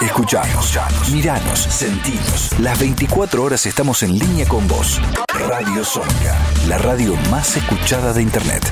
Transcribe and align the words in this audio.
Escuchanos, 0.00 0.78
miranos, 1.10 1.58
sentimos. 1.58 2.56
Las 2.60 2.78
24 2.78 3.42
horas 3.42 3.66
estamos 3.66 4.04
en 4.04 4.16
línea 4.16 4.46
con 4.46 4.68
vos. 4.68 5.00
Radio 5.32 5.84
Sónica, 5.84 6.38
la 6.68 6.78
radio 6.78 7.16
más 7.30 7.56
escuchada 7.56 8.12
de 8.12 8.22
Internet. 8.22 8.62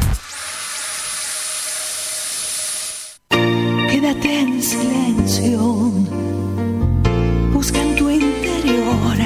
Quédate 3.29 4.41
en 4.41 4.63
silencio. 4.63 5.59
Busca 7.53 7.81
en 7.81 7.97
tu 7.97 8.09
interior. 8.09 9.17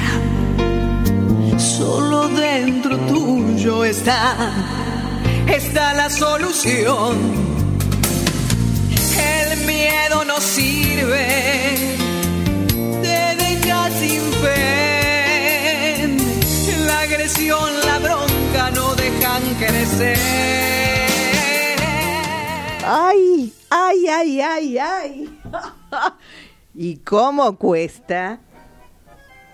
Solo 1.57 2.29
dentro 2.29 2.97
tuyo 2.97 3.85
está, 3.85 4.35
está 5.47 5.93
la 5.93 6.09
solución. 6.09 7.60
Ay, 22.83 23.53
ay, 23.69 24.07
ay, 24.07 24.41
ay, 24.41 24.77
ay. 24.77 25.39
¿Y 26.75 26.97
cómo 26.97 27.57
cuesta? 27.57 28.39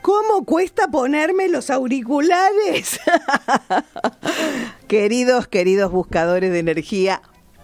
¿Cómo 0.01 0.45
cuesta 0.45 0.87
ponerme 0.87 1.49
los 1.49 1.69
auriculares? 1.69 2.99
queridos, 4.87 5.47
queridos 5.47 5.91
buscadores 5.91 6.51
de 6.51 6.59
energía 6.59 7.21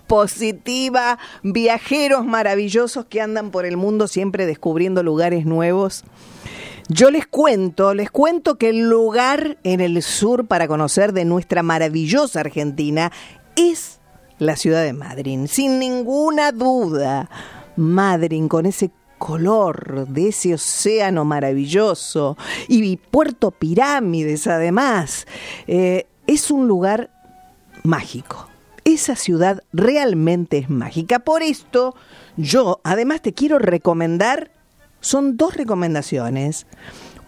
positiva, 0.08 1.18
viajeros 1.42 2.26
maravillosos 2.26 3.06
que 3.06 3.22
andan 3.22 3.52
por 3.52 3.66
el 3.66 3.78
mundo 3.78 4.08
siempre 4.08 4.46
descubriendo 4.46 5.04
lugares 5.04 5.46
nuevos. 5.46 6.04
Yo 6.90 7.12
les 7.12 7.26
cuento, 7.28 7.94
les 7.94 8.12
cuento 8.12 8.58
que 8.58 8.70
el 8.70 8.90
lugar 8.90 9.58
en 9.64 9.80
el 9.80 10.02
sur 10.04 10.48
para 10.48 10.68
conocer 10.68 11.14
de 11.14 11.26
nuestra 11.26 11.64
maravillosa 11.64 12.42
Argentina 12.42 13.12
es 13.56 14.00
la 14.38 14.56
ciudad 14.56 14.84
de 14.84 14.94
Madrid, 14.94 15.48
sin 15.48 15.80
ninguna 15.80 16.52
duda. 16.52 17.30
Madrid 17.76 18.48
con 18.48 18.66
ese 18.66 18.92
color 19.18 20.08
de 20.10 20.28
ese 20.28 20.54
océano 20.54 21.24
maravilloso 21.24 22.38
y 22.68 22.98
Puerto 22.98 23.52
Pirámides 23.52 24.48
además. 24.48 25.26
Eh, 25.68 26.06
es 26.28 26.52
un 26.52 26.68
lugar 26.68 27.10
mágico. 27.84 28.50
Esa 28.86 29.16
ciudad 29.16 29.64
realmente 29.72 30.58
es 30.58 30.70
mágica. 30.70 31.20
Por 31.20 31.42
esto, 31.42 31.96
yo 32.36 32.82
además 32.84 33.22
te 33.22 33.34
quiero 33.34 33.60
recomendar, 33.60 34.52
son 35.04 35.38
dos 35.38 35.56
recomendaciones. 35.56 36.66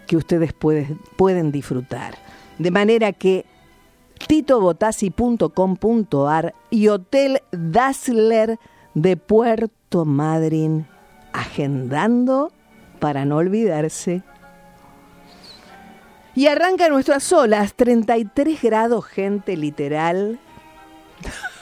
que 0.08 0.16
ustedes 0.18 0.54
pueden 0.54 1.52
disfrutar. 1.52 2.16
De 2.59 2.70
manera 2.72 3.14
que 3.14 3.46
titobotasi.com.ar 4.28 6.54
y 6.70 6.90
Hotel 6.90 7.42
Dassler 7.52 8.59
de 8.94 9.18
Puerto 9.18 10.06
Madryn 10.06 10.86
agendando 11.31 12.52
para 13.00 13.25
no 13.25 13.38
olvidarse. 13.38 14.22
Y 16.36 16.46
arranca 16.48 16.90
nuestras 16.90 17.31
olas, 17.31 17.75
33 17.75 18.60
grados, 18.62 19.06
gente, 19.06 19.56
literal. 19.56 20.40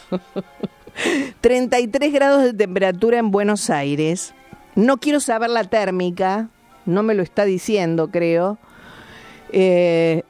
33 1.42 2.14
grados 2.14 2.44
de 2.44 2.54
temperatura 2.54 3.18
en 3.18 3.32
Buenos 3.32 3.70
Aires. 3.70 4.34
No 4.76 4.98
quiero 4.98 5.20
saber 5.20 5.50
la 5.50 5.64
térmica, 5.64 6.50
no 6.86 7.04
me 7.04 7.14
lo 7.14 7.24
está 7.24 7.46
diciendo, 7.46 8.10
creo. 8.10 8.58
Eh, 9.52 10.24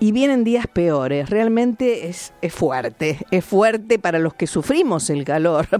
y 0.00 0.12
vienen 0.12 0.44
días 0.44 0.66
peores. 0.66 1.28
Realmente 1.28 2.08
es, 2.08 2.32
es, 2.40 2.54
fuerte, 2.54 3.18
es 3.30 3.44
fuerte 3.44 3.98
para 3.98 4.18
los 4.18 4.34
que 4.34 4.46
sufrimos 4.46 5.10
el 5.10 5.24
calor. 5.24 5.66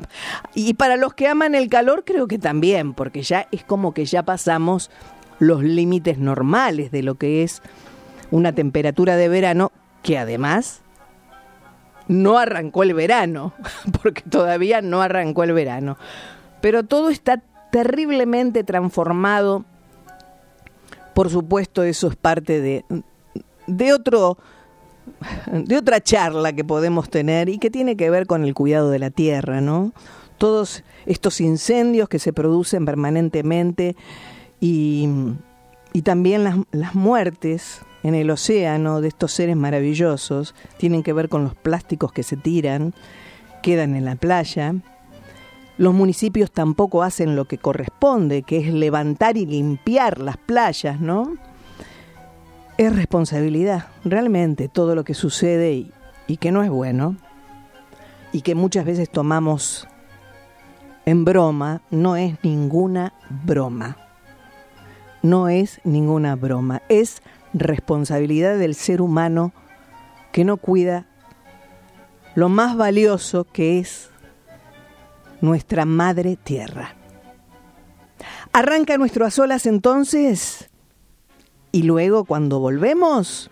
Y 0.54 0.74
para 0.74 0.96
los 0.96 1.14
que 1.14 1.28
aman 1.28 1.54
el 1.54 1.68
calor 1.68 2.04
creo 2.04 2.26
que 2.26 2.38
también, 2.38 2.94
porque 2.94 3.22
ya 3.22 3.46
es 3.52 3.62
como 3.62 3.94
que 3.94 4.04
ya 4.04 4.24
pasamos 4.24 4.90
los 5.38 5.62
límites 5.62 6.18
normales 6.18 6.90
de 6.90 7.02
lo 7.02 7.14
que 7.14 7.44
es 7.44 7.62
una 8.30 8.52
temperatura 8.52 9.16
de 9.16 9.28
verano, 9.28 9.70
que 10.02 10.18
además 10.18 10.82
no 12.08 12.38
arrancó 12.38 12.82
el 12.82 12.94
verano, 12.94 13.54
porque 14.02 14.22
todavía 14.22 14.80
no 14.82 15.00
arrancó 15.02 15.44
el 15.44 15.52
verano. 15.52 15.96
Pero 16.60 16.82
todo 16.82 17.10
está 17.10 17.42
terriblemente 17.70 18.64
transformado. 18.64 19.64
Por 21.14 21.30
supuesto, 21.30 21.82
eso 21.82 22.08
es 22.08 22.16
parte 22.16 22.60
de, 22.60 22.84
de 23.66 23.92
otro 23.92 24.38
de 25.50 25.76
otra 25.78 26.02
charla 26.02 26.52
que 26.52 26.64
podemos 26.64 27.08
tener 27.08 27.48
y 27.48 27.58
que 27.58 27.70
tiene 27.70 27.96
que 27.96 28.10
ver 28.10 28.26
con 28.26 28.44
el 28.44 28.54
cuidado 28.54 28.90
de 28.90 28.98
la 28.98 29.10
tierra, 29.10 29.62
¿no? 29.62 29.92
Todos 30.36 30.84
estos 31.06 31.40
incendios 31.40 32.10
que 32.10 32.18
se 32.18 32.34
producen 32.34 32.84
permanentemente 32.84 33.96
y, 34.60 35.08
y 35.94 36.02
también 36.02 36.44
las, 36.44 36.56
las 36.72 36.94
muertes 36.94 37.80
en 38.02 38.14
el 38.14 38.30
océano 38.30 39.00
de 39.00 39.08
estos 39.08 39.32
seres 39.32 39.56
maravillosos 39.56 40.54
tienen 40.76 41.02
que 41.02 41.12
ver 41.12 41.28
con 41.28 41.44
los 41.44 41.54
plásticos 41.54 42.12
que 42.12 42.22
se 42.22 42.36
tiran, 42.36 42.94
quedan 43.62 43.96
en 43.96 44.04
la 44.04 44.16
playa. 44.16 44.74
Los 45.76 45.94
municipios 45.94 46.50
tampoco 46.50 47.02
hacen 47.02 47.36
lo 47.36 47.46
que 47.46 47.58
corresponde, 47.58 48.42
que 48.42 48.58
es 48.58 48.72
levantar 48.72 49.36
y 49.36 49.46
limpiar 49.46 50.18
las 50.18 50.36
playas, 50.36 51.00
¿no? 51.00 51.34
es 52.78 52.94
responsabilidad, 52.94 53.88
realmente, 54.04 54.68
todo 54.68 54.94
lo 54.94 55.02
que 55.02 55.14
sucede 55.14 55.90
y, 56.28 56.36
que 56.36 56.52
no 56.52 56.62
es 56.62 56.70
bueno, 56.70 57.16
y 58.32 58.42
que 58.42 58.54
muchas 58.54 58.84
veces 58.84 59.10
tomamos 59.10 59.88
en 61.04 61.24
broma, 61.24 61.82
no 61.90 62.16
es 62.16 62.38
ninguna 62.44 63.12
broma. 63.44 63.96
No 65.20 65.48
es 65.48 65.80
ninguna 65.82 66.36
broma, 66.36 66.82
es 66.88 67.22
responsabilidad 67.58 68.58
del 68.58 68.74
ser 68.74 69.00
humano 69.00 69.52
que 70.32 70.44
no 70.44 70.56
cuida 70.56 71.06
lo 72.34 72.48
más 72.48 72.76
valioso 72.76 73.44
que 73.44 73.78
es 73.78 74.10
nuestra 75.40 75.84
madre 75.84 76.36
tierra. 76.36 76.94
Arranca 78.52 78.96
nuestro 78.96 79.24
a 79.24 79.30
solas 79.30 79.66
entonces 79.66 80.70
Y 81.70 81.82
luego 81.82 82.24
cuando 82.24 82.58
volvemos, 82.60 83.50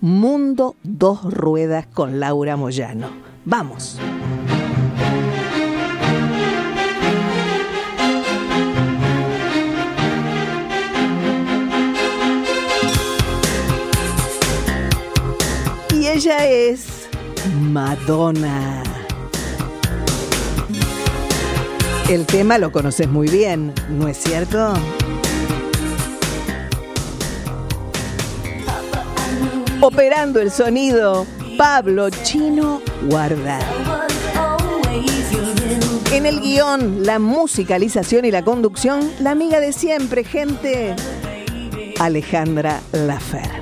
Mundo 0.00 0.74
Dos 0.82 1.22
Ruedas 1.22 1.86
con 1.86 2.18
Laura 2.18 2.56
Moyano. 2.56 3.10
Vamos. 3.44 3.98
Madonna. 17.72 18.82
El 22.10 22.26
tema 22.26 22.58
lo 22.58 22.70
conoces 22.70 23.08
muy 23.08 23.28
bien, 23.28 23.72
¿no 23.88 24.08
es 24.08 24.18
cierto? 24.18 24.74
Operando 29.80 30.40
el 30.40 30.50
sonido, 30.50 31.26
Pablo 31.56 32.10
Chino 32.10 32.82
Guarda. 33.08 33.58
En 36.12 36.26
el 36.26 36.40
guion, 36.40 37.06
la 37.06 37.18
musicalización 37.18 38.26
y 38.26 38.30
la 38.30 38.44
conducción, 38.44 39.10
la 39.18 39.30
amiga 39.30 39.60
de 39.60 39.72
siempre, 39.72 40.24
gente, 40.24 40.94
Alejandra 41.98 42.82
Lafer. 42.92 43.61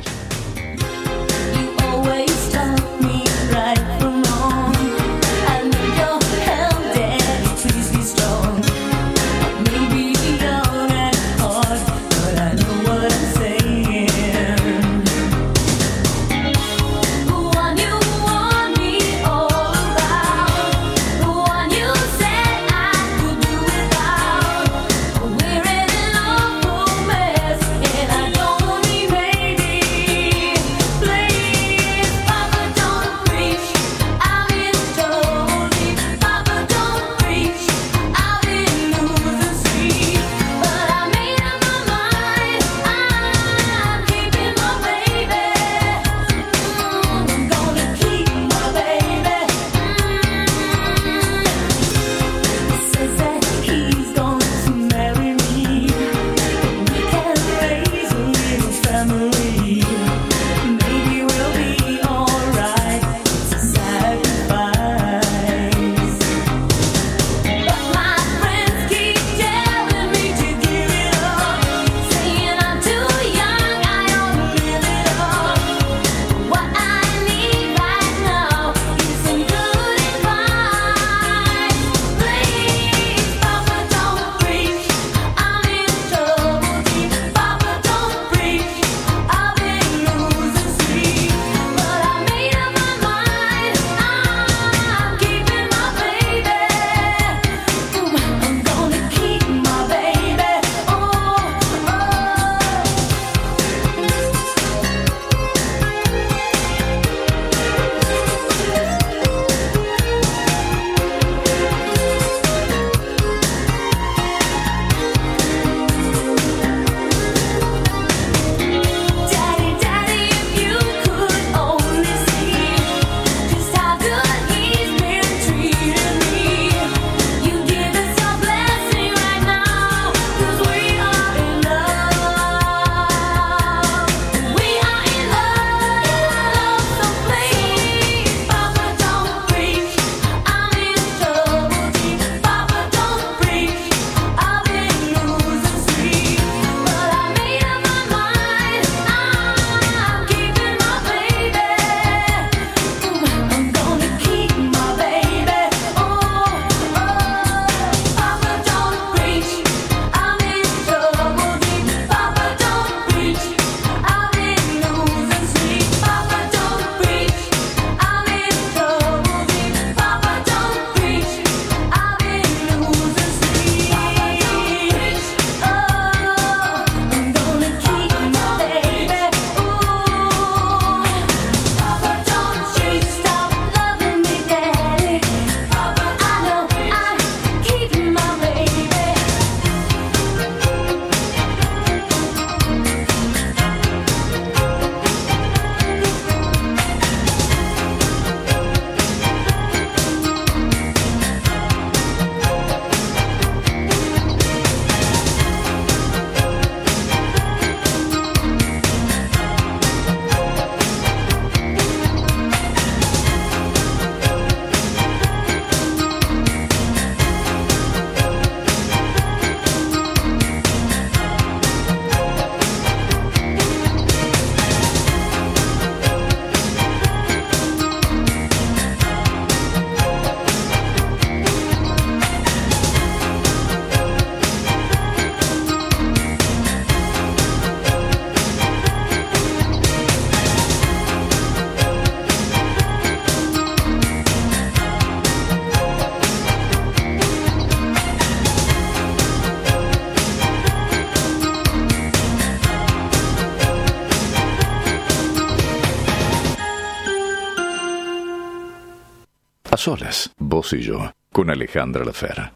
Solas, 259.80 260.30
vos 260.38 260.72
y 260.72 260.82
yo, 260.82 261.12
con 261.32 261.50
Alejandra 261.50 262.04
Lafera. 262.04 262.54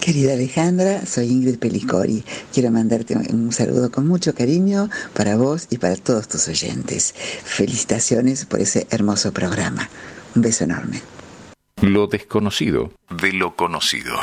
Querida 0.00 0.34
Alejandra, 0.34 1.06
soy 1.06 1.28
Ingrid 1.28 1.58
Pelicori. 1.58 2.22
Quiero 2.52 2.70
mandarte 2.70 3.16
un 3.16 3.52
saludo 3.52 3.90
con 3.90 4.06
mucho 4.06 4.34
cariño 4.34 4.90
para 5.14 5.36
vos 5.36 5.66
y 5.70 5.78
para 5.78 5.96
todos 5.96 6.28
tus 6.28 6.46
oyentes. 6.48 7.14
Felicitaciones 7.14 8.44
por 8.44 8.60
ese 8.60 8.86
hermoso 8.90 9.32
programa. 9.32 9.88
Un 10.36 10.42
beso 10.42 10.64
enorme. 10.64 11.00
Lo 11.80 12.06
desconocido 12.06 12.92
de 13.08 13.32
lo 13.32 13.56
conocido. 13.56 14.14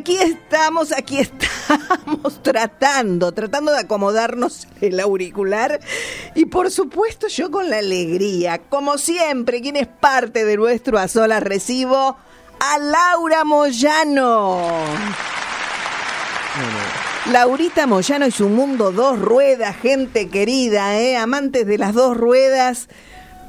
Aquí 0.00 0.16
estamos, 0.16 0.92
aquí 0.92 1.18
estamos 1.18 2.42
tratando, 2.42 3.32
tratando 3.32 3.70
de 3.70 3.80
acomodarnos 3.80 4.66
el 4.80 4.98
auricular 4.98 5.78
y 6.34 6.46
por 6.46 6.70
supuesto 6.70 7.28
yo 7.28 7.50
con 7.50 7.68
la 7.68 7.78
alegría, 7.78 8.58
como 8.58 8.96
siempre, 8.96 9.60
quien 9.60 9.76
es 9.76 9.86
parte 9.86 10.46
de 10.46 10.56
nuestro 10.56 10.98
A 10.98 11.06
Solas 11.06 11.42
recibo 11.42 12.16
a 12.60 12.78
Laura 12.78 13.44
Moyano. 13.44 14.58
Laurita 17.30 17.86
Moyano 17.86 18.26
y 18.26 18.30
su 18.30 18.48
mundo 18.48 18.92
dos 18.92 19.18
ruedas, 19.18 19.76
gente 19.76 20.28
querida, 20.28 20.98
¿eh? 20.98 21.18
amantes 21.18 21.66
de 21.66 21.76
las 21.76 21.92
dos 21.92 22.16
ruedas, 22.16 22.88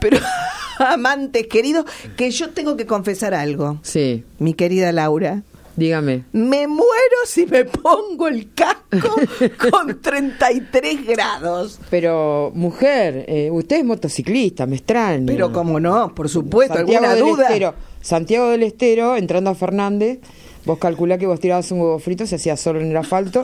pero 0.02 0.18
amantes 0.80 1.48
queridos, 1.48 1.86
que 2.18 2.30
yo 2.30 2.50
tengo 2.50 2.76
que 2.76 2.86
confesar 2.86 3.34
algo. 3.34 3.80
Sí, 3.84 4.26
Mi 4.38 4.54
querida 4.54 4.92
Laura, 4.92 5.44
dígame. 5.82 6.24
me 6.32 6.68
muero 6.68 7.18
si 7.26 7.46
me 7.46 7.66
pongo 7.66 8.28
el 8.28 8.54
casco 8.54 9.16
con 9.72 10.02
33 10.02 11.06
grados. 11.06 11.80
Pero, 11.90 12.52
mujer, 12.56 13.26
eh, 13.28 13.50
usted 13.52 13.78
es 13.80 13.86
motociclista, 13.86 14.66
me 14.66 14.76
extraña. 14.78 15.26
Pero 15.28 15.52
como 15.52 15.80
no, 15.80 16.14
por 16.16 16.30
supuesto, 16.30 16.76
Santiago 16.76 17.06
alguna 17.06 17.16
del 17.26 17.36
duda. 17.36 17.48
Estero. 17.48 17.74
Santiago 18.02 18.50
del 18.50 18.64
Estero, 18.64 19.16
entrando 19.18 19.50
a 19.50 19.56
Fernández, 19.56 20.20
vos 20.66 20.80
calculá 20.80 21.18
que 21.18 21.28
vos 21.28 21.40
tirabas 21.40 21.72
un 21.72 21.82
huevo 21.82 22.00
frito, 22.00 22.26
se 22.26 22.36
hacía 22.36 22.58
solo 22.58 22.80
en 22.82 22.90
el 22.92 22.98
asfalto. 22.98 23.44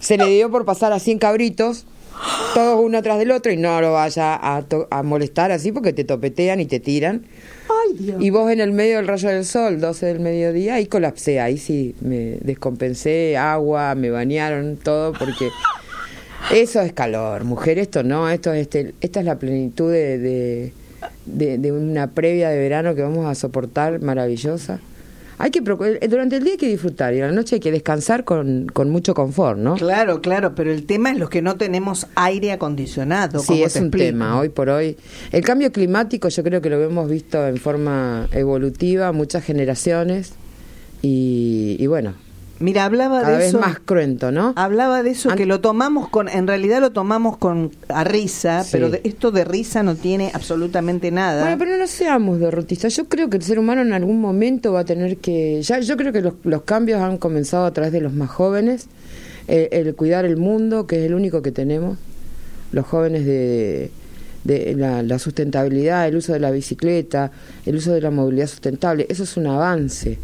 Se 0.00 0.16
le 0.16 0.26
dio 0.26 0.50
por 0.50 0.64
pasar 0.64 0.92
a 0.92 0.98
100 0.98 1.18
cabritos, 1.18 1.86
todos 2.54 2.80
uno 2.82 2.98
atrás 2.98 3.18
del 3.18 3.30
otro, 3.30 3.52
y 3.52 3.56
no 3.56 3.80
lo 3.80 3.92
vaya 3.92 4.38
a, 4.56 4.62
to- 4.62 4.88
a 4.90 5.02
molestar 5.02 5.52
así 5.52 5.72
porque 5.72 5.92
te 5.92 6.04
topetean 6.04 6.60
y 6.60 6.66
te 6.66 6.80
tiran. 6.80 7.26
Y 8.20 8.30
vos 8.30 8.50
en 8.50 8.60
el 8.60 8.72
medio 8.72 8.96
del 8.96 9.06
rayo 9.08 9.28
del 9.28 9.44
sol, 9.44 9.80
12 9.80 10.06
del 10.06 10.20
mediodía, 10.20 10.74
ahí 10.74 10.86
colapsé, 10.86 11.40
ahí 11.40 11.58
sí 11.58 11.94
me 12.00 12.38
descompensé, 12.42 13.36
agua, 13.36 13.94
me 13.94 14.10
bañaron, 14.10 14.76
todo, 14.76 15.12
porque 15.12 15.48
eso 16.52 16.80
es 16.80 16.92
calor, 16.92 17.44
mujer, 17.44 17.78
esto 17.78 18.02
no, 18.02 18.28
esto 18.30 18.52
es 18.52 18.62
este, 18.62 18.94
esta 19.00 19.20
es 19.20 19.26
la 19.26 19.38
plenitud 19.38 19.90
de- 19.92 20.72
de 21.26 21.72
una 21.72 22.08
previa 22.08 22.48
de 22.50 22.58
verano 22.58 22.94
que 22.94 23.02
vamos 23.02 23.26
a 23.26 23.34
soportar 23.34 24.00
maravillosa. 24.00 24.80
Hay 25.42 25.50
que 25.50 25.62
procu- 25.64 25.98
durante 26.08 26.36
el 26.36 26.44
día 26.44 26.52
hay 26.52 26.58
que 26.58 26.68
disfrutar 26.68 27.14
y 27.14 27.20
a 27.22 27.26
la 27.26 27.32
noche 27.32 27.56
hay 27.56 27.60
que 27.60 27.72
descansar 27.72 28.24
con, 28.24 28.66
con 28.72 28.90
mucho 28.90 29.14
confort, 29.14 29.58
¿no? 29.58 29.74
Claro, 29.76 30.20
claro, 30.20 30.54
pero 30.54 30.70
el 30.70 30.84
tema 30.84 31.10
es 31.12 31.18
los 31.18 31.30
que 31.30 31.40
no 31.40 31.56
tenemos 31.56 32.06
aire 32.14 32.52
acondicionado. 32.52 33.40
Sí, 33.40 33.46
¿cómo 33.46 33.66
es 33.66 33.72
te 33.72 33.78
un 33.78 33.86
explico? 33.86 34.06
tema. 34.06 34.38
Hoy 34.38 34.50
por 34.50 34.68
hoy, 34.68 34.96
el 35.32 35.42
cambio 35.42 35.72
climático 35.72 36.28
yo 36.28 36.42
creo 36.42 36.60
que 36.60 36.68
lo 36.68 36.80
hemos 36.82 37.08
visto 37.08 37.46
en 37.46 37.56
forma 37.56 38.28
evolutiva, 38.32 39.12
muchas 39.12 39.42
generaciones 39.42 40.32
y, 41.02 41.76
y 41.78 41.86
bueno, 41.86 42.14
Mira, 42.60 42.84
hablaba 42.84 43.20
cada 43.22 43.32
de 43.32 43.38
vez 43.38 43.48
eso. 43.48 43.58
más 43.58 43.78
cruento, 43.80 44.30
¿no? 44.30 44.52
Hablaba 44.54 45.02
de 45.02 45.10
eso 45.10 45.34
que 45.34 45.46
lo 45.46 45.60
tomamos 45.60 46.08
con, 46.10 46.28
en 46.28 46.46
realidad 46.46 46.80
lo 46.80 46.90
tomamos 46.92 47.38
con 47.38 47.70
a 47.88 48.04
risa, 48.04 48.62
Sí. 48.64 48.68
pero 48.72 48.90
de- 48.90 49.00
esto 49.04 49.30
de 49.30 49.44
risa 49.44 49.82
no 49.82 49.94
tiene 49.96 50.30
absolutamente 50.34 51.10
nada. 51.10 51.40
Bueno, 51.42 51.56
pero 51.58 51.76
no 51.78 51.86
seamos 51.86 52.38
derrotistas. 52.38 52.94
Yo 52.94 53.06
creo 53.06 53.30
que 53.30 53.38
el 53.38 53.42
ser 53.42 53.58
humano 53.58 53.80
en 53.80 53.92
algún 53.94 54.20
momento 54.20 54.72
va 54.74 54.80
a 54.80 54.84
tener 54.84 55.16
que. 55.16 55.62
Ya, 55.62 55.80
yo 55.80 55.96
creo 55.96 56.12
que 56.12 56.20
los, 56.20 56.34
los 56.44 56.62
cambios 56.62 57.00
han 57.00 57.16
comenzado 57.16 57.64
a 57.64 57.72
través 57.72 57.92
de 57.92 58.00
los 58.02 58.12
más 58.12 58.28
jóvenes. 58.30 58.86
Eh, 59.48 59.68
el 59.72 59.94
cuidar 59.94 60.24
el 60.26 60.36
mundo, 60.36 60.86
que 60.86 61.00
es 61.00 61.06
el 61.06 61.14
único 61.14 61.40
que 61.42 61.50
tenemos. 61.52 61.98
Los 62.72 62.86
jóvenes 62.86 63.24
de, 63.24 63.90
de 64.44 64.74
la, 64.76 65.02
la 65.02 65.18
sustentabilidad, 65.18 66.06
el 66.06 66.16
uso 66.16 66.34
de 66.34 66.40
la 66.40 66.50
bicicleta, 66.50 67.32
el 67.66 67.76
uso 67.76 67.92
de 67.92 68.00
la 68.02 68.10
movilidad 68.10 68.46
sustentable. 68.46 69.06
Eso 69.08 69.24
es 69.24 69.36
un 69.38 69.46
avance. 69.46 70.18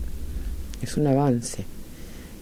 Es 0.82 0.96
un 0.98 1.06
avance. 1.06 1.64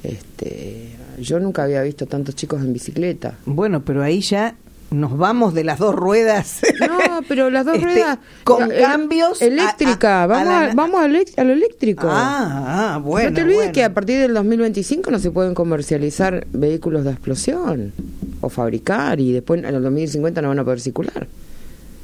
Este, 0.04 0.90
yo 1.18 1.40
nunca 1.40 1.64
había 1.64 1.82
visto 1.82 2.06
tantos 2.06 2.34
chicos 2.36 2.60
en 2.62 2.72
bicicleta. 2.72 3.34
Bueno, 3.46 3.82
pero 3.84 4.02
ahí 4.02 4.20
ya 4.20 4.54
nos 4.90 5.16
vamos 5.16 5.54
de 5.54 5.64
las 5.64 5.78
dos 5.78 5.94
ruedas. 5.94 6.60
No, 6.80 7.20
pero 7.28 7.50
las 7.50 7.64
dos 7.66 7.76
Este, 7.76 7.86
ruedas 7.86 8.18
con 8.44 8.68
cambios 8.68 9.40
eléctrica, 9.42 10.20
a- 10.20 10.22
a 10.24 10.26
vamos 10.26 10.46
la- 10.48 10.70
a, 10.70 10.74
vamos 10.74 11.00
a 11.02 11.08
lo 11.08 11.52
eléctrico. 11.52 12.06
Ah, 12.10 12.94
ah, 12.94 12.98
bueno. 12.98 13.30
no 13.30 13.34
te 13.36 13.42
olvides 13.42 13.56
bueno. 13.58 13.72
que 13.72 13.82
a 13.84 13.92
partir 13.94 14.20
del 14.20 14.34
2025 14.34 15.10
no 15.10 15.18
se 15.18 15.30
pueden 15.30 15.54
comercializar 15.54 16.46
vehículos 16.52 17.04
de 17.04 17.10
explosión 17.10 17.92
o 18.40 18.48
fabricar 18.50 19.18
y 19.20 19.32
después 19.32 19.64
en 19.64 19.74
el 19.74 19.82
2050 19.82 20.42
no 20.42 20.48
van 20.48 20.58
a 20.60 20.64
poder 20.64 20.80
circular 20.80 21.26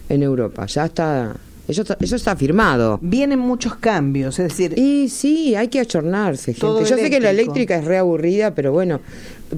en 0.09 0.23
Europa. 0.23 0.67
Ya 0.67 0.87
está, 0.87 1.37
eso 1.71 1.83
está, 1.83 1.97
eso 2.01 2.17
está 2.17 2.37
firmado. 2.37 2.99
Vienen 3.03 3.39
muchos 3.39 3.75
cambios, 3.77 4.39
es 4.39 4.49
decir, 4.49 4.79
Y 4.79 5.09
sí, 5.09 5.55
hay 5.55 5.69
que 5.69 5.81
achornarse, 5.81 6.55
gente. 6.55 6.85
Yo 6.85 6.97
sé 6.97 7.11
que 7.11 7.21
la 7.21 7.31
eléctrica 7.31 7.77
es 7.77 7.85
reaburrida, 7.85 8.55
pero 8.55 8.73
bueno, 8.73 9.01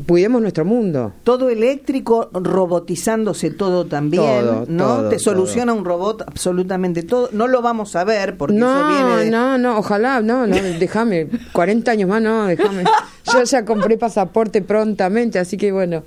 cuidemos 0.07 0.41
nuestro 0.43 0.65
mundo. 0.65 1.13
todo 1.25 1.51
eléctrico, 1.51 2.31
robotizándose 2.33 3.51
todo 3.51 3.87
también, 3.87 4.23
Todo, 4.45 4.65
¿no? 4.69 4.85
todo, 4.85 5.09
Te 5.09 5.19
soluciona 5.19 5.73
un 5.73 5.85
robot 5.85 6.23
absolutamente 6.27 7.03
todo. 7.03 7.29
No 7.33 7.47
lo 7.49 7.63
vamos 7.63 7.95
a 7.97 8.05
ver 8.05 8.37
porque 8.37 8.57
eso 8.57 8.65
No, 8.67 8.89
viene 8.89 9.25
de... 9.25 9.31
no, 9.31 9.59
no, 9.59 9.79
ojalá, 9.79 10.21
no, 10.21 10.47
no, 10.47 10.57
déjame, 10.79 11.29
40 11.53 11.91
años 11.91 12.09
más, 12.09 12.23
no, 12.23 12.47
déjame. 12.47 12.85
Yo 13.33 13.43
ya 13.45 13.65
compré 13.65 13.97
pasaporte 13.97 14.63
prontamente, 14.63 15.39
así 15.39 15.57
que 15.57 15.73
bueno. 15.73 16.03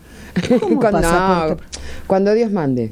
¿Cómo 0.60 0.80
cuando, 0.80 1.02
pasaporte? 1.02 1.64
cuando 2.08 2.34
Dios 2.34 2.52
mande. 2.52 2.92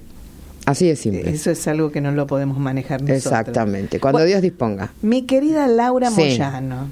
Así 0.66 0.88
de 0.88 0.96
simple. 0.96 1.30
Eso 1.30 1.52
es 1.52 1.68
algo 1.68 1.92
que 1.92 2.00
no 2.02 2.12
lo 2.12 2.26
podemos 2.28 2.58
manejar 2.58 3.02
nosotros. 3.02 3.26
Exactamente, 3.26 4.00
cuando 4.00 4.20
Bueno, 4.20 4.28
Dios 4.28 4.42
disponga. 4.42 4.94
Mi 5.02 5.24
querida 5.24 5.68
Laura 5.68 6.10
Sí. 6.10 6.16
Moyano, 6.22 6.88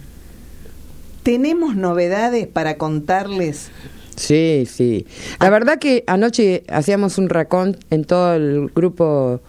tenemos 1.24 1.76
novedades 1.76 2.48
para 2.48 2.78
contarles. 2.78 3.70
Sí, 4.16 4.68
sí. 4.70 5.06
La 5.40 5.50
verdad 5.50 5.80
que 5.80 6.04
anoche 6.08 6.64
hacíamos 6.68 7.18
un 7.18 7.30
racón 7.30 7.78
en 7.90 8.04
todo 8.04 8.36
el 8.36 8.70
grupo 8.76 9.42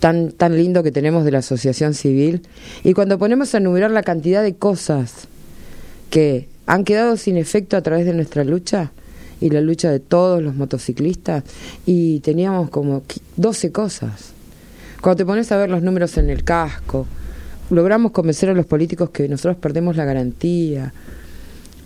tan 0.00 0.32
tan 0.32 0.56
lindo 0.56 0.82
que 0.82 0.90
tenemos 0.90 1.24
de 1.24 1.30
la 1.30 1.38
Asociación 1.38 1.94
Civil 1.94 2.42
y 2.82 2.92
cuando 2.92 3.18
ponemos 3.18 3.54
a 3.54 3.58
enumerar 3.58 3.92
la 3.92 4.02
cantidad 4.02 4.42
de 4.42 4.56
cosas 4.56 5.28
que 6.10 6.48
han 6.66 6.82
quedado 6.84 7.16
sin 7.16 7.36
efecto 7.36 7.76
a 7.76 7.82
través 7.82 8.04
de 8.04 8.12
nuestra 8.12 8.42
lucha 8.42 8.90
y 9.42 9.50
la 9.50 9.60
lucha 9.60 9.90
de 9.90 10.00
todos 10.00 10.42
los 10.42 10.54
motociclistas 10.54 11.44
y 11.84 12.20
teníamos 12.20 12.70
como 12.70 13.02
qui- 13.02 13.20
12 13.36 13.72
cosas. 13.72 14.32
Cuando 15.00 15.16
te 15.18 15.26
pones 15.26 15.50
a 15.52 15.56
ver 15.56 15.68
los 15.68 15.82
números 15.82 16.16
en 16.16 16.30
el 16.30 16.44
casco, 16.44 17.06
logramos 17.70 18.12
convencer 18.12 18.48
a 18.50 18.54
los 18.54 18.66
políticos 18.66 19.10
que 19.10 19.28
nosotros 19.28 19.56
perdemos 19.56 19.96
la 19.96 20.04
garantía. 20.04 20.92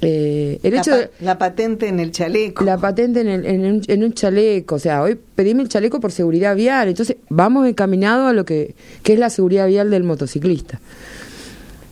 Eh, 0.02 0.60
el 0.62 0.74
la, 0.74 0.80
hecho 0.80 0.94
de, 0.94 1.10
la 1.20 1.38
patente 1.38 1.88
en 1.88 1.98
el 2.00 2.10
chaleco. 2.12 2.62
la 2.64 2.76
patente 2.76 3.22
en, 3.22 3.28
el- 3.28 3.46
en 3.46 3.64
un, 3.64 3.82
en 3.86 4.04
un 4.04 4.12
chaleco, 4.12 4.74
o 4.74 4.78
sea, 4.78 5.02
hoy 5.02 5.16
pedime 5.34 5.62
el 5.62 5.68
chaleco 5.70 6.00
por 6.00 6.12
seguridad 6.12 6.54
vial, 6.54 6.88
entonces 6.88 7.16
vamos 7.30 7.66
encaminados 7.66 8.28
a 8.28 8.34
lo 8.34 8.44
que, 8.44 8.74
que 9.02 9.14
es 9.14 9.18
la 9.18 9.30
seguridad 9.30 9.66
vial 9.66 9.90
del 9.90 10.04
motociclista. 10.04 10.80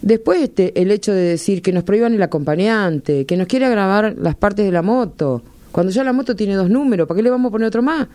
Después 0.02 0.42
este, 0.42 0.78
el 0.82 0.90
hecho 0.90 1.12
de 1.14 1.22
decir 1.22 1.62
que 1.62 1.72
nos 1.72 1.82
prohíban 1.84 2.12
el 2.12 2.22
acompañante, 2.22 3.24
que 3.24 3.38
nos 3.38 3.46
quiere 3.46 3.70
grabar 3.70 4.14
las 4.18 4.34
partes 4.34 4.66
de 4.66 4.72
la 4.72 4.82
moto, 4.82 5.42
cuando 5.74 5.92
ya 5.92 6.04
la 6.04 6.12
moto 6.12 6.36
tiene 6.36 6.54
dos 6.54 6.70
números, 6.70 7.08
¿para 7.08 7.16
qué 7.16 7.22
le 7.24 7.30
vamos 7.30 7.48
a 7.48 7.50
poner 7.50 7.66
otro 7.66 7.82
más? 7.82 8.06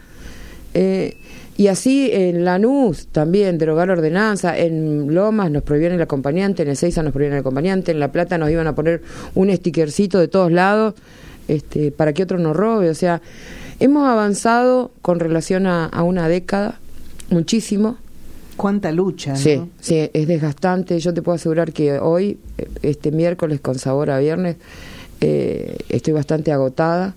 Eh, 0.74 1.18
y 1.58 1.68
así 1.68 2.10
en 2.10 2.46
Lanús 2.46 3.08
también, 3.08 3.58
derogar 3.58 3.90
ordenanza, 3.90 4.58
en 4.58 5.14
Lomas 5.14 5.52
nos 5.52 5.64
prohibieron 5.64 5.98
el 5.98 6.02
acompañante, 6.02 6.64
en 6.64 6.70
Ezeiza 6.70 7.04
nos 7.04 7.12
prohibieron 7.12 7.36
el 7.36 7.42
acompañante, 7.42 7.92
en 7.92 8.00
La 8.00 8.14
Plata 8.14 8.38
nos 8.38 8.50
iban 8.50 8.66
a 8.68 8.76
poner 8.76 9.02
un 9.36 9.54
stickercito 9.54 10.20
de 10.20 10.30
todos 10.30 10.54
lados 10.54 10.94
este, 11.50 11.92
para 11.92 12.14
que 12.14 12.24
otro 12.24 12.40
nos 12.40 12.56
robe. 12.56 12.90
O 12.90 12.96
sea, 12.96 13.22
hemos 13.82 14.08
avanzado 14.08 14.92
con 15.02 15.20
relación 15.20 15.68
a, 15.68 15.88
a 15.88 16.04
una 16.04 16.30
década 16.30 16.80
muchísimo. 17.30 17.98
Cuánta 18.56 18.94
lucha, 18.94 19.32
¿no? 19.32 19.38
Sí, 19.38 19.62
sí, 19.82 20.10
es 20.14 20.28
desgastante. 20.30 20.98
Yo 21.02 21.14
te 21.14 21.22
puedo 21.22 21.36
asegurar 21.36 21.74
que 21.74 22.00
hoy, 22.00 22.38
este 22.84 23.12
miércoles 23.12 23.60
con 23.60 23.78
sabor 23.78 24.12
a 24.12 24.20
viernes, 24.20 24.56
eh, 25.20 25.76
estoy 25.90 26.14
bastante 26.14 26.54
agotada. 26.54 27.16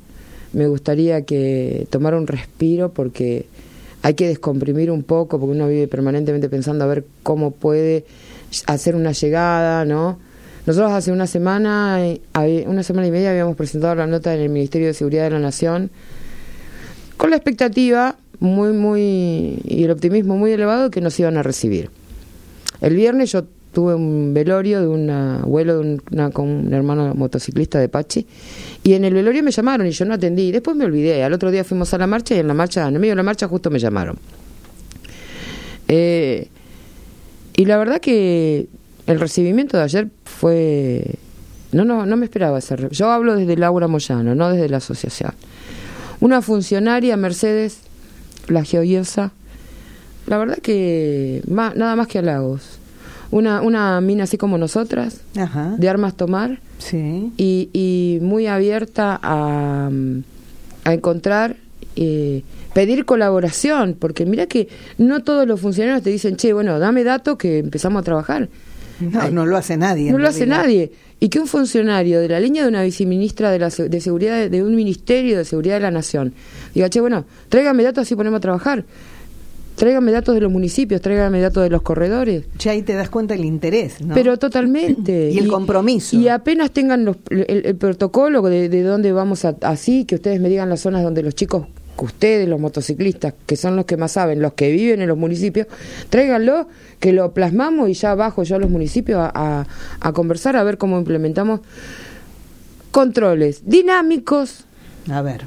Me 0.52 0.66
gustaría 0.66 1.22
que 1.22 1.86
tomara 1.90 2.16
un 2.16 2.26
respiro 2.26 2.92
porque 2.92 3.46
hay 4.02 4.14
que 4.14 4.28
descomprimir 4.28 4.90
un 4.90 5.02
poco 5.02 5.38
porque 5.38 5.56
uno 5.56 5.68
vive 5.68 5.88
permanentemente 5.88 6.48
pensando 6.48 6.84
a 6.84 6.88
ver 6.88 7.04
cómo 7.22 7.52
puede 7.52 8.04
hacer 8.66 8.94
una 8.96 9.12
llegada, 9.12 9.84
¿no? 9.84 10.18
Nosotros 10.66 10.92
hace 10.92 11.10
una 11.10 11.26
semana, 11.26 12.06
eh, 12.06 12.20
una 12.66 12.82
semana 12.82 13.06
y 13.06 13.10
media 13.10 13.30
habíamos 13.30 13.56
presentado 13.56 13.94
la 13.94 14.06
nota 14.06 14.34
en 14.34 14.40
el 14.40 14.48
Ministerio 14.48 14.88
de 14.88 14.94
Seguridad 14.94 15.24
de 15.24 15.30
la 15.30 15.38
Nación 15.40 15.90
con 17.16 17.30
la 17.30 17.36
expectativa 17.36 18.16
muy, 18.40 18.72
muy, 18.72 19.60
y 19.64 19.84
el 19.84 19.90
optimismo 19.90 20.36
muy 20.36 20.52
elevado 20.52 20.90
que 20.90 21.00
nos 21.00 21.18
iban 21.20 21.36
a 21.36 21.42
recibir. 21.42 21.90
El 22.80 22.96
viernes 22.96 23.30
yo 23.30 23.44
tuve 23.72 23.94
un 23.94 24.34
velorio 24.34 24.80
de 24.80 24.86
un 24.86 25.10
abuelo 25.10 25.78
de 25.78 25.98
una, 26.10 26.30
con 26.30 26.48
un 26.48 26.74
hermano 26.74 27.14
motociclista 27.14 27.78
de 27.78 27.88
Pachi 27.88 28.26
y 28.84 28.92
en 28.92 29.04
el 29.04 29.14
velorio 29.14 29.42
me 29.42 29.50
llamaron 29.50 29.86
y 29.86 29.90
yo 29.90 30.04
no 30.04 30.14
atendí. 30.14 30.52
Después 30.52 30.76
me 30.76 30.84
olvidé. 30.84 31.24
Al 31.24 31.32
otro 31.32 31.50
día 31.50 31.64
fuimos 31.64 31.92
a 31.94 31.98
la 31.98 32.06
marcha 32.06 32.34
y 32.34 32.38
en 32.38 32.48
la 32.48 32.54
marcha, 32.54 32.86
en 32.86 32.94
el 32.94 33.00
medio 33.00 33.12
de 33.12 33.16
la 33.16 33.22
marcha 33.22 33.48
justo 33.48 33.70
me 33.70 33.78
llamaron. 33.78 34.18
Eh, 35.88 36.48
y 37.56 37.64
la 37.64 37.76
verdad 37.78 38.00
que 38.00 38.68
el 39.06 39.20
recibimiento 39.20 39.76
de 39.76 39.82
ayer 39.84 40.08
fue... 40.24 41.16
No, 41.72 41.84
no, 41.84 42.04
no 42.04 42.16
me 42.16 42.26
esperaba 42.26 42.58
ese... 42.58 42.76
Yo 42.90 43.10
hablo 43.10 43.34
desde 43.34 43.56
Laura 43.56 43.88
Moyano, 43.88 44.34
no 44.34 44.50
desde 44.50 44.68
la 44.68 44.76
asociación. 44.76 45.32
Una 46.20 46.42
funcionaria, 46.42 47.16
Mercedes, 47.16 47.80
la 48.48 48.62
geoyosa, 48.64 49.32
la 50.26 50.38
verdad 50.38 50.58
que 50.58 51.42
nada 51.46 51.96
más 51.96 52.06
que 52.06 52.18
halagos 52.18 52.78
una, 53.32 53.62
una 53.62 54.00
mina 54.00 54.24
así 54.24 54.36
como 54.36 54.58
nosotras, 54.58 55.22
de 55.78 55.88
armas 55.88 56.16
tomar, 56.16 56.60
sí. 56.78 57.32
y, 57.36 57.70
y 57.72 58.18
muy 58.20 58.46
abierta 58.46 59.18
a, 59.20 59.90
a 60.84 60.92
encontrar, 60.94 61.56
eh, 61.96 62.42
pedir 62.74 63.04
colaboración, 63.04 63.96
porque 63.98 64.26
mira 64.26 64.46
que 64.46 64.68
no 64.98 65.24
todos 65.24 65.46
los 65.46 65.60
funcionarios 65.60 66.02
te 66.02 66.10
dicen, 66.10 66.36
che, 66.36 66.52
bueno, 66.52 66.78
dame 66.78 67.04
datos 67.04 67.36
que 67.36 67.58
empezamos 67.58 68.00
a 68.00 68.04
trabajar. 68.04 68.48
No, 69.00 69.30
no 69.30 69.46
lo 69.46 69.56
hace 69.56 69.76
nadie. 69.76 70.12
No 70.12 70.18
lo 70.18 70.28
hace 70.28 70.46
nadie. 70.46 70.92
Y 71.18 71.28
que 71.28 71.40
un 71.40 71.46
funcionario 71.46 72.20
de 72.20 72.28
la 72.28 72.38
línea 72.38 72.62
de 72.62 72.68
una 72.68 72.82
viceministra 72.82 73.50
de, 73.50 73.58
la, 73.58 73.68
de 73.70 74.00
seguridad 74.00 74.48
de 74.48 74.62
un 74.62 74.76
ministerio 74.76 75.38
de 75.38 75.44
seguridad 75.44 75.76
de 75.76 75.80
la 75.80 75.90
nación 75.90 76.34
diga, 76.74 76.88
che, 76.90 77.00
bueno, 77.00 77.24
tráigame 77.48 77.82
datos 77.82 78.02
así 78.02 78.14
ponemos 78.14 78.38
a 78.38 78.40
trabajar. 78.40 78.84
Tráigame 79.76 80.12
datos 80.12 80.34
de 80.34 80.40
los 80.40 80.52
municipios, 80.52 81.00
tráigame 81.00 81.40
datos 81.40 81.62
de 81.62 81.70
los 81.70 81.82
corredores. 81.82 82.44
Ya 82.58 82.72
ahí 82.72 82.82
te 82.82 82.92
das 82.92 83.08
cuenta 83.08 83.34
del 83.34 83.44
interés, 83.44 84.00
¿no? 84.00 84.14
Pero 84.14 84.38
totalmente. 84.38 85.30
y 85.32 85.38
el 85.38 85.48
compromiso. 85.48 86.16
Y 86.16 86.28
apenas 86.28 86.70
tengan 86.70 87.04
los, 87.04 87.16
el, 87.30 87.74
protocolo 87.76 88.42
de, 88.42 88.68
de 88.68 88.82
dónde 88.82 89.12
vamos 89.12 89.44
a, 89.44 89.56
así, 89.62 90.04
que 90.04 90.16
ustedes 90.16 90.40
me 90.40 90.48
digan 90.48 90.68
las 90.68 90.80
zonas 90.80 91.02
donde 91.02 91.22
los 91.22 91.34
chicos, 91.34 91.66
que 91.98 92.04
ustedes, 92.04 92.48
los 92.48 92.60
motociclistas, 92.60 93.34
que 93.46 93.56
son 93.56 93.76
los 93.76 93.86
que 93.86 93.96
más 93.96 94.12
saben, 94.12 94.40
los 94.40 94.52
que 94.52 94.70
viven 94.70 95.00
en 95.00 95.08
los 95.08 95.18
municipios, 95.18 95.66
tráiganlo, 96.10 96.68
que 97.00 97.12
lo 97.12 97.32
plasmamos 97.32 97.88
y 97.88 97.94
ya 97.94 98.14
bajo 98.14 98.42
yo 98.42 98.56
a 98.56 98.58
los 98.58 98.70
municipios 98.70 99.20
a, 99.22 99.66
a 100.00 100.12
conversar, 100.12 100.56
a 100.56 100.64
ver 100.64 100.78
cómo 100.78 100.98
implementamos 100.98 101.60
controles 102.90 103.62
dinámicos. 103.64 104.64
A 105.10 105.22
ver. 105.22 105.42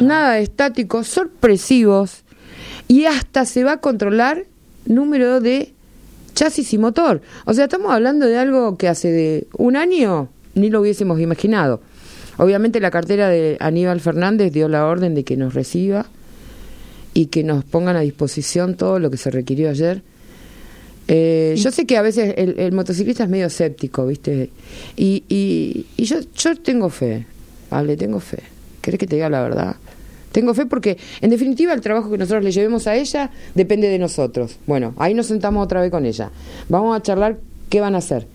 Nada 0.00 0.38
estáticos, 0.38 1.06
sorpresivos 1.06 2.24
y 2.90 3.04
hasta 3.04 3.44
se 3.44 3.62
va 3.62 3.74
a 3.74 3.76
controlar 3.76 4.46
número 4.84 5.40
de 5.40 5.72
chasis 6.34 6.72
y 6.74 6.78
motor. 6.78 7.22
O 7.44 7.54
sea, 7.54 7.66
estamos 7.66 7.92
hablando 7.92 8.26
de 8.26 8.36
algo 8.36 8.76
que 8.76 8.88
hace 8.88 9.12
de 9.12 9.46
un 9.56 9.76
año 9.76 10.28
ni 10.56 10.70
lo 10.70 10.80
hubiésemos 10.80 11.20
imaginado. 11.20 11.80
Obviamente 12.36 12.80
la 12.80 12.90
cartera 12.90 13.28
de 13.28 13.56
Aníbal 13.60 14.00
Fernández 14.00 14.52
dio 14.52 14.68
la 14.68 14.86
orden 14.86 15.14
de 15.14 15.22
que 15.22 15.36
nos 15.36 15.54
reciba 15.54 16.06
y 17.14 17.26
que 17.26 17.44
nos 17.44 17.64
pongan 17.64 17.94
a 17.94 18.00
disposición 18.00 18.74
todo 18.74 18.98
lo 18.98 19.08
que 19.08 19.18
se 19.18 19.30
requirió 19.30 19.70
ayer. 19.70 20.02
Eh, 21.06 21.54
yo 21.58 21.70
sé 21.70 21.86
que 21.86 21.96
a 21.96 22.02
veces 22.02 22.34
el, 22.38 22.72
motociclista 22.72 23.22
es 23.22 23.30
medio 23.30 23.46
escéptico, 23.46 24.04
¿viste? 24.04 24.50
Y, 24.96 25.22
y, 25.28 25.86
y 25.96 26.04
yo, 26.06 26.16
yo 26.34 26.56
tengo 26.56 26.90
fe, 26.90 27.24
vale, 27.70 27.96
tengo 27.96 28.18
fe. 28.18 28.42
¿Querés 28.80 28.98
que 28.98 29.06
te 29.06 29.14
diga 29.14 29.30
la 29.30 29.42
verdad? 29.42 29.76
Tengo 30.32 30.54
fe 30.54 30.66
porque, 30.66 30.96
en 31.20 31.30
definitiva, 31.30 31.72
el 31.72 31.80
trabajo 31.80 32.10
que 32.10 32.18
nosotros 32.18 32.44
le 32.44 32.52
llevemos 32.52 32.86
a 32.86 32.94
ella 32.94 33.30
depende 33.54 33.88
de 33.88 33.98
nosotros. 33.98 34.58
Bueno, 34.66 34.94
ahí 34.96 35.14
nos 35.14 35.26
sentamos 35.26 35.64
otra 35.64 35.80
vez 35.80 35.90
con 35.90 36.06
ella. 36.06 36.30
Vamos 36.68 36.96
a 36.96 37.02
charlar 37.02 37.38
qué 37.68 37.80
van 37.80 37.94
a 37.94 37.98
hacer. 37.98 38.26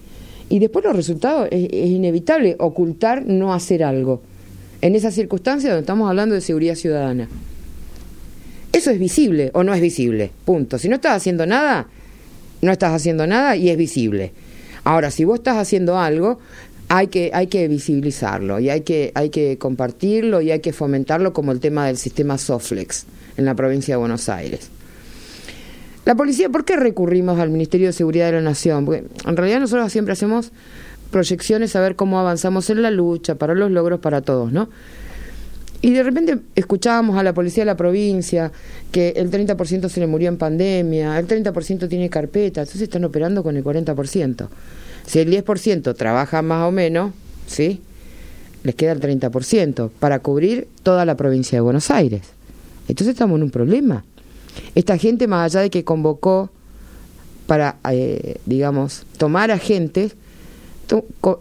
Y 0.49 0.60
después 0.60 0.86
los 0.86 0.95
resultados, 0.95 1.47
es, 1.51 1.71
inevitable 1.71 2.55
ocultar 2.60 3.25
no 3.25 3.53
hacer 3.53 3.84
algo. 3.84 4.21
En 4.81 4.95
esas 4.95 5.15
circunstancias 5.15 5.71
donde 5.71 5.81
estamos 5.81 6.10
hablando 6.10 6.36
de 6.36 6.41
seguridad 6.41 6.75
ciudadana. 6.75 7.29
Eso 8.71 8.91
es 8.91 8.99
visible 8.99 9.51
o 9.53 9.63
no 9.63 9.73
es 9.73 9.81
visible. 9.81 10.31
Punto. 10.43 10.77
Si 10.77 10.89
no 10.89 10.95
estás 10.95 11.15
haciendo 11.15 11.45
nada, 11.45 11.88
no 12.62 12.71
estás 12.71 12.93
haciendo 12.93 13.25
nada 13.25 13.55
y 13.55 13.69
es 13.69 13.77
visible. 13.77 14.34
Ahora, 14.84 15.12
si 15.12 15.23
vos 15.23 15.39
estás 15.39 15.58
haciendo 15.58 15.97
algo, 15.97 16.39
hay 16.89 17.08
que, 17.08 17.32
hay 17.34 17.48
que 17.48 17.67
visibilizarlo 17.67 18.60
y 18.60 18.69
hay 18.69 18.82
que, 18.82 19.12
hay 19.15 19.30
que 19.30 19.58
compartirlo 19.58 20.41
y 20.41 20.52
hay 20.52 20.60
que 20.60 20.74
fomentarlo 20.74 21.34
como 21.34 21.52
el 21.52 21.60
tema 21.60 21.88
del 21.88 21.98
sistema 21.98 22.38
Soflex 22.38 23.06
en 23.38 23.45
la 23.45 23.56
provincia 23.56 23.95
de 23.95 24.00
Buenos 24.00 24.30
Aires. 24.30 24.69
La 26.06 26.13
policía, 26.13 26.50
¿por 26.50 26.65
qué 26.65 26.76
recurrimos 26.76 27.39
al 27.39 27.50
Ministerio 27.50 27.88
de 27.88 27.93
Seguridad 27.93 28.28
de 28.28 28.34
la 28.34 28.41
Nación? 28.41 28.86
Porque 28.86 29.06
en 29.26 29.38
realidad 29.38 29.60
nosotros 29.60 29.91
siempre 29.91 30.13
hacemos 30.13 30.52
proyecciones 31.10 31.76
a 31.76 31.82
ver 31.82 31.95
cómo 31.95 32.19
avanzamos 32.19 32.69
en 32.69 32.84
la 32.84 32.91
lucha, 32.91 33.36
para 33.36 33.56
los 33.56 33.71
logros 33.71 34.00
para 34.00 34.21
todos, 34.21 34.52
¿no? 34.52 34.69
Y 35.82 35.93
de 35.93 36.04
repente 36.04 36.39
escuchábamos 36.56 37.17
a 37.17 37.24
la 37.24 37.34
policía 37.34 37.62
de 37.62 37.67
la 37.67 37.78
provincia 37.78 38.52
que 38.91 39.10
el 39.17 39.32
30% 39.32 39.89
se 39.89 40.00
le 40.00 40.08
murió 40.08 40.30
en 40.30 40.38
pandemia, 40.38 41.17
el 41.17 41.28
30% 41.28 41.88
tiene 41.88 42.10
carpeta, 42.10 42.62
entonces 42.62 42.82
están 42.82 43.04
operando 43.04 43.43
con 43.43 43.58
el 43.58 43.63
40%. 43.63 44.48
Si 45.06 45.20
el 45.20 45.32
10% 45.32 45.96
trabaja 45.96 46.41
más 46.41 46.68
o 46.68 46.72
menos, 46.72 47.13
¿sí? 47.48 47.82
Les 48.63 48.76
queda 48.76 48.91
el 48.94 49.00
30% 49.00 49.89
para 50.00 50.20
cubrir 50.20 50.68
toda 50.84 51.06
la 51.06 51.15
provincia 51.15 51.58
de 51.58 51.62
Buenos 51.62 51.91
Aires. 51.91 52.24
Entonces 52.88 53.13
estamos 53.13 53.38
en 53.38 53.44
un 53.44 53.52
problema. 53.52 54.04
Esta 54.74 54.98
gente, 54.98 55.28
más 55.28 55.54
allá 55.54 55.62
de 55.62 55.70
que 55.70 55.84
convocó 55.84 56.50
para, 57.48 57.78
eh, 57.91 58.39
digamos, 58.46 59.06
tomar 59.18 59.52
a 59.52 59.60
gente, 59.60 60.12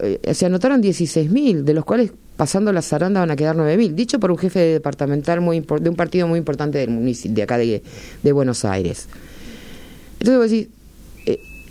eh, 0.01 0.35
se 0.35 0.47
anotaron 0.47 0.83
16.000, 0.83 1.65
de 1.65 1.75
los 1.75 1.85
cuales 1.85 2.13
pasando 2.37 2.73
la 2.73 2.83
zaranda 2.83 3.21
van 3.21 3.31
a 3.31 3.37
quedar 3.37 3.57
9.000, 3.57 3.95
dicho 3.95 4.19
por 4.19 4.31
un 4.31 4.39
jefe 4.39 4.59
departamental 4.61 5.41
muy 5.41 5.61
de 5.61 5.89
un 5.89 5.97
partido 5.97 6.27
muy 6.27 6.39
importante 6.39 6.79
del 6.79 6.91
municipio, 6.91 7.35
de 7.35 7.43
acá 7.43 7.59
de, 7.59 7.83
de 8.23 8.33
Buenos 8.33 8.65
Aires. 8.65 9.09
Entonces 10.19 10.39
vos 10.39 10.51
decís, 10.51 10.69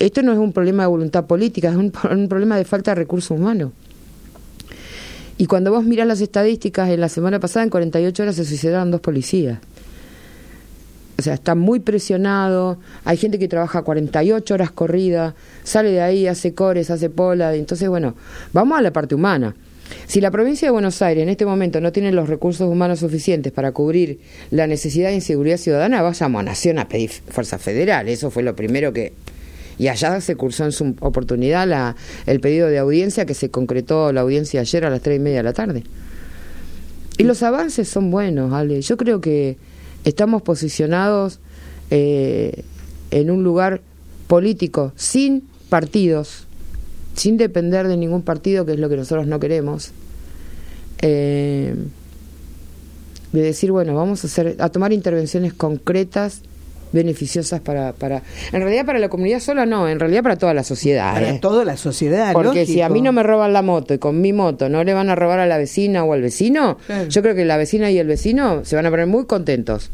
esto 0.05 0.21
no 0.21 0.33
es 0.33 0.37
un 0.37 0.53
problema 0.53 0.83
de 0.83 0.87
voluntad 0.87 1.25
política, 1.25 1.69
es 1.69 1.75
un, 1.75 1.91
problema 2.27 2.57
de 2.57 2.65
falta 2.65 2.91
de 2.91 2.95
recursos 2.95 3.31
humanos. 3.31 3.71
Y 5.37 5.47
cuando 5.47 5.71
vos 5.71 5.83
mirás 5.83 6.07
las 6.07 6.21
estadísticas, 6.21 6.89
en 6.89 6.99
la 6.99 7.09
semana 7.09 7.39
pasada 7.39 7.63
en 7.63 7.69
48 7.69 8.23
horas 8.23 8.35
se 8.35 8.45
suicidaron 8.45 8.91
dos 8.91 9.01
policías. 9.01 9.59
O 11.17 11.21
sea, 11.21 11.35
está 11.35 11.55
muy 11.55 11.79
presionado, 11.79 12.79
hay 13.05 13.17
gente 13.17 13.39
que 13.39 13.47
trabaja 13.47 13.83
48 13.83 14.53
horas 14.53 14.71
corrida, 14.71 15.35
sale 15.63 15.91
de 15.91 16.01
ahí, 16.01 16.27
hace 16.27 16.53
cores, 16.53 16.89
hace 16.89 17.09
pola, 17.09 17.53
entonces 17.55 17.87
bueno, 17.87 18.15
vamos 18.51 18.77
a 18.77 18.81
la 18.81 18.91
parte 18.91 19.15
humana. 19.15 19.55
Si 20.07 20.21
la 20.21 20.31
provincia 20.31 20.67
de 20.67 20.71
Buenos 20.71 21.01
Aires 21.01 21.23
en 21.23 21.29
este 21.29 21.45
momento 21.45 21.81
no 21.81 21.91
tiene 21.91 22.11
los 22.11 22.29
recursos 22.29 22.67
humanos 22.69 22.99
suficientes 22.99 23.51
para 23.51 23.71
cubrir 23.71 24.19
la 24.49 24.65
necesidad 24.65 25.09
de 25.09 25.15
inseguridad 25.15 25.57
ciudadana, 25.57 26.01
vayamos 26.01 26.39
a 26.39 26.43
Nación 26.43 26.79
a 26.79 26.87
pedir 26.87 27.11
fuerza 27.11 27.59
federal. 27.59 28.09
Eso 28.09 28.31
fue 28.31 28.43
lo 28.43 28.55
primero 28.55 28.91
que, 28.91 29.13
y 29.77 29.87
allá 29.87 30.21
se 30.21 30.35
cursó 30.35 30.65
en 30.65 30.71
su 30.71 30.95
oportunidad 30.99 31.67
la, 31.67 31.95
el 32.25 32.39
pedido 32.39 32.67
de 32.67 32.79
audiencia 32.79 33.25
que 33.25 33.33
se 33.33 33.49
concretó 33.49 34.11
la 34.13 34.21
audiencia 34.21 34.61
ayer 34.61 34.85
a 34.85 34.89
las 34.89 35.01
tres 35.01 35.17
y 35.17 35.19
media 35.19 35.37
de 35.37 35.43
la 35.43 35.53
tarde. 35.53 35.83
Y 37.17 37.23
los 37.23 37.43
avances 37.43 37.87
son 37.87 38.11
buenos, 38.11 38.53
Ale. 38.53 38.81
Yo 38.81 38.97
creo 38.97 39.21
que 39.21 39.57
estamos 40.03 40.41
posicionados 40.41 41.39
eh, 41.91 42.63
en 43.11 43.29
un 43.29 43.43
lugar 43.43 43.81
político 44.27 44.93
sin 44.95 45.43
partidos, 45.69 46.47
sin 47.15 47.37
depender 47.37 47.87
de 47.87 47.97
ningún 47.97 48.23
partido, 48.23 48.65
que 48.65 48.73
es 48.73 48.79
lo 48.79 48.89
que 48.89 48.97
nosotros 48.97 49.27
no 49.27 49.39
queremos. 49.39 49.91
Eh, 51.01 51.75
de 53.31 53.41
decir, 53.41 53.71
bueno, 53.71 53.95
vamos 53.95 54.23
a 54.23 54.27
hacer, 54.27 54.55
a 54.59 54.69
tomar 54.69 54.93
intervenciones 54.93 55.53
concretas 55.53 56.41
beneficiosas 56.93 57.59
para, 57.59 57.91
para... 57.93 58.21
En 58.51 58.61
realidad 58.61 58.85
para 58.85 58.99
la 58.99 59.09
comunidad 59.09 59.39
sola 59.39 59.65
no, 59.65 59.89
en 59.89 59.99
realidad 59.99 60.23
para 60.23 60.37
toda 60.37 60.53
la 60.53 60.63
sociedad. 60.63 61.13
Para 61.13 61.31
¿eh? 61.31 61.39
toda 61.41 61.65
la 61.65 61.75
sociedad. 61.75 62.31
Porque 62.33 62.65
si 62.65 62.81
a 62.81 62.89
mí 62.89 63.01
no 63.01 63.11
me 63.11 63.23
roban 63.23 63.51
la 63.51 63.61
moto 63.61 63.93
y 63.93 63.97
con 63.97 64.21
mi 64.21 64.31
moto 64.31 64.69
no 64.69 64.83
le 64.83 64.93
van 64.93 65.09
a 65.09 65.15
robar 65.15 65.39
a 65.39 65.45
la 65.45 65.57
vecina 65.57 66.03
o 66.03 66.13
al 66.13 66.21
vecino, 66.21 66.77
yo 67.09 67.21
creo 67.21 67.35
que 67.35 67.43
la 67.45 67.57
vecina 67.57 67.91
y 67.91 67.97
el 67.97 68.07
vecino 68.07 68.63
se 68.63 68.75
van 68.75 68.85
a 68.85 68.89
poner 68.89 69.07
muy 69.07 69.25
contentos. 69.25 69.89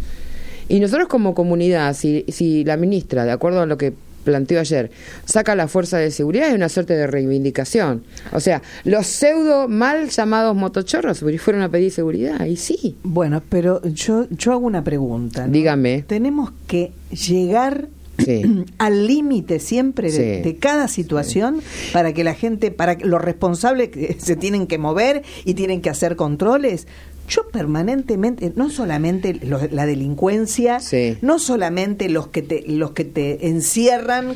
Y 0.68 0.80
nosotros 0.80 1.08
como 1.08 1.34
comunidad, 1.34 1.96
si, 1.96 2.26
si 2.28 2.64
la 2.64 2.78
ministra, 2.78 3.26
de 3.26 3.32
acuerdo 3.32 3.62
a 3.62 3.66
lo 3.66 3.78
que 3.78 3.94
planteó 4.30 4.60
ayer, 4.60 4.92
saca 5.26 5.56
la 5.56 5.68
fuerza 5.68 5.98
de 5.98 6.12
seguridad 6.12 6.50
es 6.50 6.54
una 6.54 6.70
suerte 6.70 6.96
de 6.96 7.08
reivindicación. 7.08 8.04
O 8.32 8.40
sea, 8.40 8.62
los 8.84 9.08
pseudo 9.08 9.68
mal 9.68 10.10
llamados 10.10 10.56
motochorros 10.56 11.24
fueron 11.40 11.64
a 11.64 11.70
pedir 11.70 11.92
seguridad, 11.92 12.46
y 12.46 12.56
sí. 12.58 12.96
Bueno, 13.02 13.42
pero 13.50 13.82
yo, 13.88 14.28
yo 14.30 14.52
hago 14.52 14.68
una 14.68 14.84
pregunta. 14.84 15.48
¿no? 15.48 15.52
Dígame. 15.52 16.04
Tenemos 16.04 16.52
que 16.68 16.92
llegar 17.12 17.88
Sí. 18.20 18.42
al 18.80 19.08
límite 19.08 19.60
siempre 19.60 20.12
de, 20.12 20.38
Sí. 20.38 20.42
de 20.50 20.58
cada 20.58 20.90
situación 20.90 21.62
para 21.94 22.12
que 22.14 22.26
la 22.26 22.34
gente, 22.34 22.70
para 22.70 22.98
que 22.98 23.06
los 23.06 23.22
responsables 23.22 23.88
que 23.90 24.18
se 24.20 24.36
tienen 24.36 24.68
que 24.68 24.78
mover 24.78 25.24
y 25.46 25.54
tienen 25.54 25.82
que 25.82 25.90
hacer 25.90 26.18
controles. 26.18 26.86
Yo 27.30 27.48
permanentemente, 27.50 28.52
no 28.56 28.70
solamente 28.70 29.40
la 29.72 29.86
delincuencia, 29.86 30.80
Sí. 30.80 31.18
no 31.22 31.38
solamente 31.40 32.10
los 32.10 32.28
que 32.28 32.42
te, 32.42 32.64
los 32.68 32.92
que 32.92 33.06
te 33.06 33.48
encierran 33.48 34.34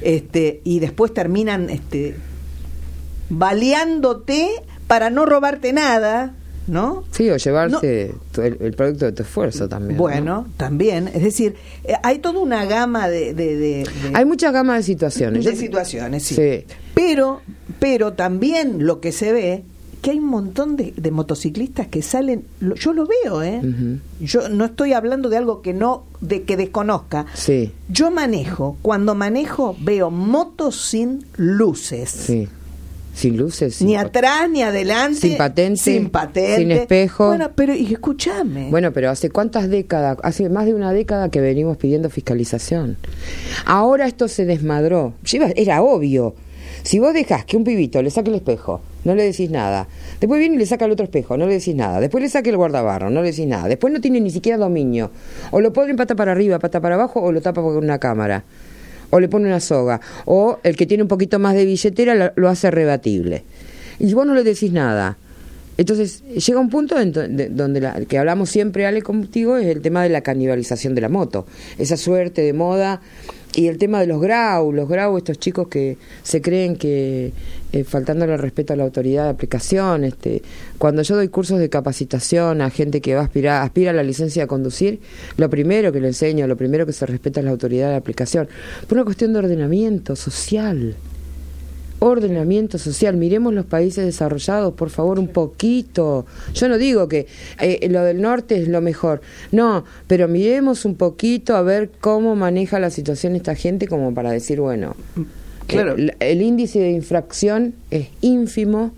este, 0.00 0.60
y 0.64 0.78
después 0.78 1.12
terminan 1.12 1.68
este, 1.70 2.14
baleándote 3.30 4.48
para 4.86 5.10
no 5.10 5.26
robarte 5.26 5.72
nada, 5.72 6.34
¿no? 6.68 7.04
Sí, 7.10 7.28
o 7.30 7.36
llevarse 7.36 8.14
tu- 8.32 8.42
el, 8.42 8.56
el 8.60 8.72
producto 8.74 9.04
de 9.06 9.12
tu 9.12 9.22
esfuerzo 9.22 9.68
también. 9.68 9.96
¿no? 9.96 10.02
Bueno, 10.02 10.46
también. 10.56 11.08
Es 11.08 11.22
decir, 11.22 11.56
eh, 11.84 11.94
hay 12.02 12.18
toda 12.18 12.38
una 12.40 12.64
gama 12.66 13.08
de, 13.08 13.34
de, 13.34 13.56
de- 13.56 13.84
de- 13.84 13.86
Hay 14.14 14.24
muchas 14.24 14.52
gamas 14.52 14.78
de 14.78 14.82
situaciones. 14.84 15.44
de 15.44 15.52
Yo- 15.52 15.56
situaciones, 15.58 16.22
sí. 16.24 16.34
Sí. 16.34 16.64
Pero, 16.94 17.40
pero 17.80 18.12
también 18.12 18.86
lo 18.86 19.00
que 19.00 19.12
se 19.12 19.32
ve 19.32 19.64
que 20.06 20.12
hay 20.12 20.20
un 20.20 20.26
montón 20.28 20.76
de, 20.76 20.94
de 20.96 21.10
motociclistas 21.10 21.88
que 21.88 22.00
salen, 22.00 22.44
lo- 22.60 22.76
yo 22.76 22.92
lo 22.92 23.08
veo, 23.08 23.42
¿eh? 23.42 23.60
Yo 24.20 24.48
no 24.48 24.64
estoy 24.66 24.92
hablando 24.92 25.28
de 25.28 25.36
algo 25.36 25.62
que 25.62 25.72
no, 25.74 26.04
de 26.20 26.44
que 26.44 26.56
desconozca. 26.56 27.26
Sí, 27.34 27.72
Yo 27.88 28.12
manejo, 28.12 28.76
cuando 28.82 29.16
manejo 29.16 29.74
veo 29.80 30.12
motos 30.12 30.76
sin 30.80 31.26
luces. 31.36 32.10
sí. 32.10 32.46
Sin 33.14 33.38
luces. 33.38 33.76
sin 33.76 33.86
Ni 33.86 33.96
atrás, 33.96 34.48
ni 34.50 34.62
adelante. 34.62 35.18
Sin 35.18 35.38
patente, 35.38 35.80
Sin 35.82 36.10
patente. 36.10 36.56
sin 36.58 36.70
espejo. 36.70 37.28
Bueno, 37.28 37.50
pero 37.54 37.74
y 37.74 37.90
escúchame. 37.94 38.68
Bueno, 38.70 38.92
pero 38.92 39.08
hace 39.08 39.30
cuántas 39.30 39.70
décadas, 39.70 40.18
hace 40.22 40.50
más 40.50 40.66
de 40.66 40.74
una 40.74 40.92
década 40.92 41.30
que 41.30 41.40
venimos 41.40 41.78
pidiendo 41.78 42.10
fiscalización. 42.10 42.98
Ahora 43.64 44.06
esto 44.06 44.28
se 44.28 44.44
desmadró. 44.44 45.14
Era 45.56 45.80
obvio. 45.80 46.34
Si 46.86 47.00
vos 47.00 47.12
dejás 47.12 47.44
que 47.44 47.56
un 47.56 47.64
pibito 47.64 48.00
le 48.00 48.10
saque 48.10 48.30
el 48.30 48.36
espejo, 48.36 48.80
no 49.02 49.16
le 49.16 49.24
decís 49.24 49.50
nada. 49.50 49.88
Después 50.20 50.38
viene 50.38 50.54
y 50.54 50.58
le 50.58 50.66
saca 50.66 50.84
el 50.84 50.92
otro 50.92 51.02
espejo, 51.02 51.36
no 51.36 51.48
le 51.48 51.54
decís 51.54 51.74
nada. 51.74 51.98
Después 51.98 52.22
le 52.22 52.28
saca 52.28 52.48
el 52.48 52.56
guardabarro, 52.56 53.10
no 53.10 53.22
le 53.22 53.32
decís 53.32 53.48
nada. 53.48 53.66
Después 53.66 53.92
no 53.92 54.00
tiene 54.00 54.20
ni 54.20 54.30
siquiera 54.30 54.56
dominio. 54.56 55.10
O 55.50 55.60
lo 55.60 55.72
pone 55.72 55.96
pata 55.96 56.14
para 56.14 56.30
arriba, 56.30 56.60
pata 56.60 56.80
para 56.80 56.94
abajo, 56.94 57.20
o 57.20 57.32
lo 57.32 57.40
tapa 57.40 57.60
con 57.60 57.76
una 57.76 57.98
cámara. 57.98 58.44
O 59.10 59.18
le 59.18 59.28
pone 59.28 59.46
una 59.46 59.58
soga. 59.58 60.00
O 60.26 60.60
el 60.62 60.76
que 60.76 60.86
tiene 60.86 61.02
un 61.02 61.08
poquito 61.08 61.40
más 61.40 61.56
de 61.56 61.64
billetera 61.64 62.32
lo, 62.36 62.48
hace 62.48 62.70
rebatible. 62.70 63.42
Y 63.98 64.14
vos 64.14 64.24
no 64.24 64.34
le 64.34 64.44
decís 64.44 64.70
nada. 64.70 65.18
Entonces, 65.78 66.22
llega 66.22 66.60
un 66.60 66.70
punto 66.70 66.94
donde 67.04 67.80
la, 67.80 68.00
que 68.04 68.16
hablamos 68.16 68.48
siempre, 68.48 68.86
Ale, 68.86 69.02
contigo, 69.02 69.56
es 69.56 69.66
el 69.66 69.82
tema 69.82 70.04
de 70.04 70.08
la 70.10 70.20
canibalización 70.20 70.94
de 70.94 71.00
la 71.00 71.08
moto. 71.08 71.46
Esa 71.78 71.96
suerte 71.96 72.42
de 72.42 72.52
moda 72.52 73.00
y 73.56 73.68
el 73.68 73.78
tema 73.78 74.00
de 74.00 74.06
los 74.06 74.20
grau, 74.20 74.70
los 74.70 74.86
grau, 74.86 75.16
estos 75.16 75.38
chicos 75.38 75.68
que 75.68 75.96
se 76.22 76.42
creen 76.42 76.76
que, 76.76 77.32
eh, 77.72 77.84
faltándole 77.84 78.36
respeto 78.36 78.74
a 78.74 78.76
la 78.76 78.84
autoridad 78.84 79.24
de 79.24 79.30
aplicación, 79.30 80.04
este, 80.04 80.42
cuando 80.76 81.00
yo 81.00 81.16
doy 81.16 81.28
cursos 81.28 81.58
de 81.58 81.70
capacitación 81.70 82.60
a 82.60 82.68
gente 82.68 83.00
que 83.00 83.14
va 83.14 83.22
a 83.22 83.24
aspirar, 83.24 83.62
aspira 83.62 83.92
a 83.92 83.94
la 83.94 84.02
licencia 84.02 84.42
de 84.42 84.46
conducir, 84.46 85.00
lo 85.38 85.48
primero 85.48 85.90
que 85.90 86.00
le 86.00 86.08
enseño, 86.08 86.46
lo 86.46 86.56
primero 86.58 86.84
que 86.84 86.92
se 86.92 87.06
respeta 87.06 87.40
es 87.40 87.44
la 87.44 87.50
autoridad 87.50 87.88
de 87.88 87.96
aplicación, 87.96 88.46
por 88.86 88.98
una 88.98 89.04
cuestión 89.04 89.32
de 89.32 89.38
ordenamiento 89.38 90.16
social 90.16 90.94
ordenamiento 92.08 92.78
social. 92.78 93.16
Miremos 93.16 93.52
los 93.54 93.66
países 93.66 94.04
desarrollados, 94.04 94.74
por 94.74 94.90
favor, 94.90 95.18
un 95.18 95.28
poquito. 95.28 96.26
Yo 96.54 96.68
no 96.68 96.78
digo 96.78 97.08
que 97.08 97.26
eh, 97.60 97.86
lo 97.90 98.02
del 98.02 98.20
norte 98.20 98.60
es 98.60 98.68
lo 98.68 98.80
mejor, 98.80 99.20
no, 99.52 99.84
pero 100.06 100.28
miremos 100.28 100.84
un 100.84 100.94
poquito 100.96 101.56
a 101.56 101.62
ver 101.62 101.90
cómo 102.00 102.36
maneja 102.36 102.78
la 102.78 102.90
situación 102.90 103.36
esta 103.36 103.54
gente 103.54 103.86
como 103.88 104.12
para 104.14 104.30
decir, 104.30 104.60
bueno, 104.60 104.94
Claro. 105.66 105.94
el, 105.96 106.14
el 106.20 106.42
índice 106.42 106.78
de 106.78 106.90
infracción 106.92 107.74
es 107.90 108.08
ínfimo. 108.20 108.92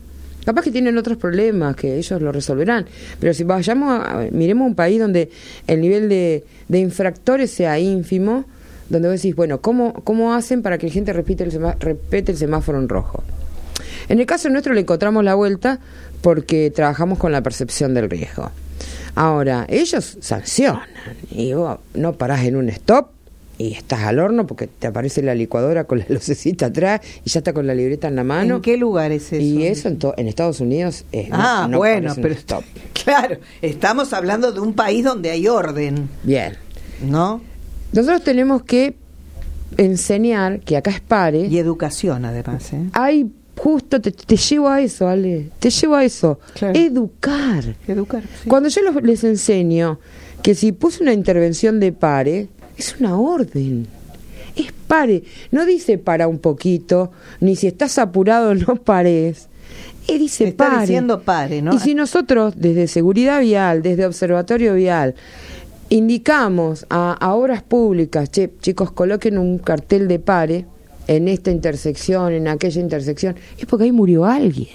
Capaz 0.44 0.62
que 0.62 0.70
tienen 0.70 0.96
otros 0.96 1.18
problemas 1.18 1.76
que 1.76 1.96
ellos 1.98 2.22
lo 2.22 2.32
resolverán, 2.32 2.86
pero 3.20 3.34
si 3.34 3.44
vayamos 3.44 4.00
a, 4.02 4.28
miremos 4.32 4.66
un 4.66 4.74
país 4.74 4.98
donde 4.98 5.28
el 5.66 5.80
nivel 5.82 6.08
de, 6.08 6.42
de 6.68 6.78
infractores 6.78 7.50
sea 7.50 7.78
ínfimo, 7.78 8.46
donde 8.88 9.08
vos 9.08 9.16
decís, 9.20 9.34
bueno, 9.36 9.60
¿cómo, 9.60 9.92
cómo 10.04 10.34
hacen 10.34 10.62
para 10.62 10.78
que 10.78 10.86
la 10.86 10.92
gente 10.92 11.12
repite 11.12 11.44
el, 11.44 11.52
semá- 11.52 11.76
respete 11.78 12.32
el 12.32 12.38
semáforo 12.38 12.78
en 12.78 12.88
rojo? 12.88 13.22
En 14.08 14.18
el 14.20 14.26
caso 14.26 14.48
nuestro 14.48 14.72
le 14.74 14.80
encontramos 14.80 15.22
la 15.24 15.34
vuelta 15.34 15.80
porque 16.22 16.70
trabajamos 16.70 17.18
con 17.18 17.30
la 17.32 17.42
percepción 17.42 17.94
del 17.94 18.08
riesgo. 18.08 18.50
Ahora, 19.14 19.66
ellos 19.68 20.16
sancionan 20.20 20.82
y 21.30 21.52
vos 21.52 21.78
no 21.94 22.14
parás 22.14 22.44
en 22.44 22.56
un 22.56 22.68
stop 22.70 23.08
y 23.58 23.74
estás 23.74 24.00
al 24.02 24.20
horno 24.20 24.46
porque 24.46 24.68
te 24.68 24.86
aparece 24.86 25.20
la 25.20 25.34
licuadora 25.34 25.82
con 25.84 25.98
la 25.98 26.06
lucecita 26.08 26.66
atrás 26.66 27.00
y 27.24 27.30
ya 27.30 27.40
está 27.40 27.52
con 27.52 27.66
la 27.66 27.74
libreta 27.74 28.06
en 28.08 28.14
la 28.16 28.22
mano. 28.24 28.56
¿En 28.56 28.62
qué 28.62 28.76
lugar 28.76 29.10
es 29.10 29.32
eso? 29.32 29.42
Y 29.42 29.66
eso 29.66 29.88
en, 29.88 29.98
en 30.16 30.28
Estados 30.28 30.60
Unidos 30.60 31.04
es... 31.12 31.28
no- 31.28 31.36
Ah, 31.38 31.66
no 31.68 31.78
bueno, 31.78 32.14
pero 32.22 32.34
stop. 32.34 32.62
claro, 33.04 33.36
estamos 33.60 34.12
hablando 34.12 34.52
de 34.52 34.60
un 34.60 34.74
país 34.74 35.04
donde 35.04 35.30
hay 35.30 35.48
orden, 35.48 36.08
Bien. 36.22 36.54
¿no? 37.04 37.42
Nosotros 37.92 38.22
tenemos 38.22 38.62
que 38.62 38.94
enseñar 39.76 40.60
que 40.60 40.76
acá 40.76 40.90
es 40.90 41.00
pare. 41.00 41.46
Y 41.46 41.58
educación, 41.58 42.24
además, 42.24 42.72
¿eh? 42.72 42.84
Hay 42.92 43.30
justo, 43.56 44.00
te, 44.00 44.12
te 44.12 44.36
llevo 44.36 44.68
a 44.68 44.80
eso, 44.80 45.08
Ale. 45.08 45.50
Te 45.58 45.70
llevo 45.70 45.96
a 45.96 46.04
eso. 46.04 46.38
Claro. 46.54 46.78
Educar. 46.78 47.64
Educar. 47.86 48.22
sí. 48.42 48.48
Cuando 48.48 48.68
yo 48.68 48.82
los- 48.82 49.02
les 49.02 49.24
enseño 49.24 49.98
que 50.42 50.54
si 50.54 50.72
puse 50.72 51.02
una 51.02 51.12
intervención 51.12 51.80
de 51.80 51.92
pare, 51.92 52.48
es 52.76 52.96
una 53.00 53.18
orden. 53.18 53.86
Es 54.54 54.72
pare. 54.86 55.24
No 55.50 55.66
dice 55.66 55.98
para 55.98 56.28
un 56.28 56.38
poquito, 56.38 57.12
ni 57.40 57.56
si 57.56 57.66
estás 57.66 57.98
apurado 57.98 58.54
no 58.54 58.76
pares. 58.76 59.48
Eh, 60.06 60.18
dice 60.18 60.48
está 60.48 60.68
pare. 60.70 60.80
diciendo 60.82 61.20
pare, 61.22 61.60
¿no? 61.60 61.74
Y 61.74 61.78
si 61.80 61.94
nosotros, 61.94 62.54
desde 62.56 62.86
Seguridad 62.88 63.40
Vial, 63.40 63.82
desde 63.82 64.06
Observatorio 64.06 64.74
Vial, 64.74 65.14
indicamos 65.90 66.86
a, 66.90 67.12
a 67.12 67.34
obras 67.34 67.62
públicas, 67.62 68.30
che, 68.30 68.50
chicos, 68.60 68.92
coloquen 68.92 69.38
un 69.38 69.58
cartel 69.58 70.08
de 70.08 70.18
pare 70.18 70.66
en 71.06 71.28
esta 71.28 71.50
intersección, 71.50 72.32
en 72.32 72.48
aquella 72.48 72.80
intersección, 72.80 73.36
es 73.58 73.66
porque 73.66 73.84
ahí 73.84 73.92
murió 73.92 74.24
alguien. 74.24 74.68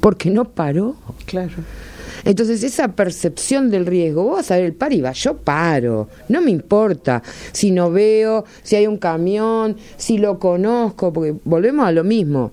Porque 0.00 0.30
no 0.30 0.44
paró. 0.44 0.96
Claro. 1.26 1.54
Entonces, 2.24 2.62
esa 2.62 2.88
percepción 2.88 3.70
del 3.70 3.86
riesgo, 3.86 4.24
vos 4.24 4.36
vas 4.36 4.50
a 4.50 4.56
ver 4.56 4.64
el 4.64 4.74
par 4.74 4.92
y 4.92 5.00
va, 5.00 5.12
yo 5.12 5.36
paro, 5.36 6.08
no 6.28 6.42
me 6.42 6.50
importa 6.50 7.22
si 7.52 7.70
no 7.70 7.90
veo, 7.90 8.44
si 8.62 8.76
hay 8.76 8.86
un 8.86 8.98
camión, 8.98 9.76
si 9.96 10.18
lo 10.18 10.38
conozco, 10.38 11.12
porque 11.12 11.34
volvemos 11.44 11.86
a 11.86 11.92
lo 11.92 12.04
mismo. 12.04 12.52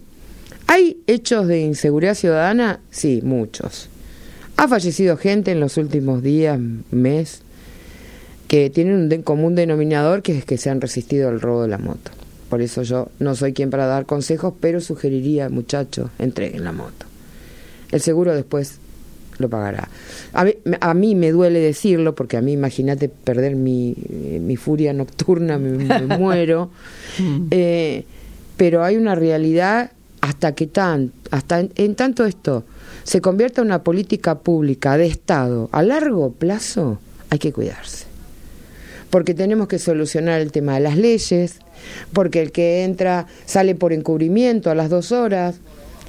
¿Hay 0.67 1.01
hechos 1.07 1.47
de 1.47 1.61
inseguridad 1.61 2.13
ciudadana? 2.13 2.81
Sí, 2.91 3.21
muchos. 3.23 3.89
Ha 4.57 4.67
fallecido 4.67 5.17
gente 5.17 5.51
en 5.51 5.59
los 5.59 5.77
últimos 5.77 6.21
días, 6.21 6.59
mes, 6.91 7.41
que 8.47 8.69
tienen 8.69 8.95
un 8.95 9.09
de- 9.09 9.21
común 9.23 9.55
denominador 9.55 10.21
que 10.21 10.37
es 10.37 10.45
que 10.45 10.57
se 10.57 10.69
han 10.69 10.81
resistido 10.81 11.29
al 11.29 11.41
robo 11.41 11.63
de 11.63 11.67
la 11.67 11.77
moto. 11.77 12.11
Por 12.49 12.61
eso 12.61 12.81
yo 12.83 13.09
no 13.19 13.35
soy 13.35 13.51
quien 13.53 13.69
para 13.69 13.87
dar 13.87 14.05
consejos, 14.05 14.53
pero 14.59 14.79
sugeriría, 14.79 15.49
muchachos, 15.49 16.09
entreguen 16.17 16.63
la 16.63 16.71
moto. 16.71 17.05
El 17.91 17.99
seguro 18.01 18.33
después 18.33 18.79
lo 19.37 19.49
pagará. 19.49 19.89
A 20.33 20.45
mí, 20.45 20.53
a 20.79 20.93
mí 20.93 21.13
me 21.13 21.31
duele 21.31 21.59
decirlo, 21.59 22.15
porque 22.15 22.37
a 22.37 22.41
mí, 22.41 22.53
imagínate, 22.53 23.09
perder 23.09 23.55
mi, 23.55 23.95
eh, 24.09 24.39
mi 24.41 24.55
furia 24.55 24.93
nocturna, 24.93 25.57
me, 25.59 25.71
me 25.71 26.17
muero. 26.17 26.71
Eh, 27.51 28.05
pero 28.55 28.83
hay 28.83 28.95
una 28.97 29.13
realidad 29.13 29.91
hasta 30.21 30.53
que 30.55 30.65
tan, 30.67 31.11
hasta 31.31 31.59
en, 31.59 31.71
en 31.75 31.95
tanto 31.95 32.25
esto 32.25 32.63
se 33.03 33.21
convierta 33.21 33.61
en 33.61 33.67
una 33.67 33.83
política 33.83 34.39
pública 34.39 34.97
de 34.97 35.05
Estado 35.05 35.69
a 35.71 35.83
largo 35.83 36.31
plazo, 36.31 36.99
hay 37.29 37.37
que 37.39 37.53
cuidarse 37.53 38.06
porque 39.09 39.33
tenemos 39.33 39.67
que 39.67 39.79
solucionar 39.79 40.41
el 40.41 40.51
tema 40.51 40.75
de 40.75 40.81
las 40.81 40.97
leyes, 40.97 41.59
porque 42.13 42.41
el 42.41 42.51
que 42.51 42.83
entra 42.83 43.27
sale 43.45 43.75
por 43.75 43.93
encubrimiento 43.93 44.69
a 44.69 44.75
las 44.75 44.89
dos 44.89 45.11
horas. 45.11 45.55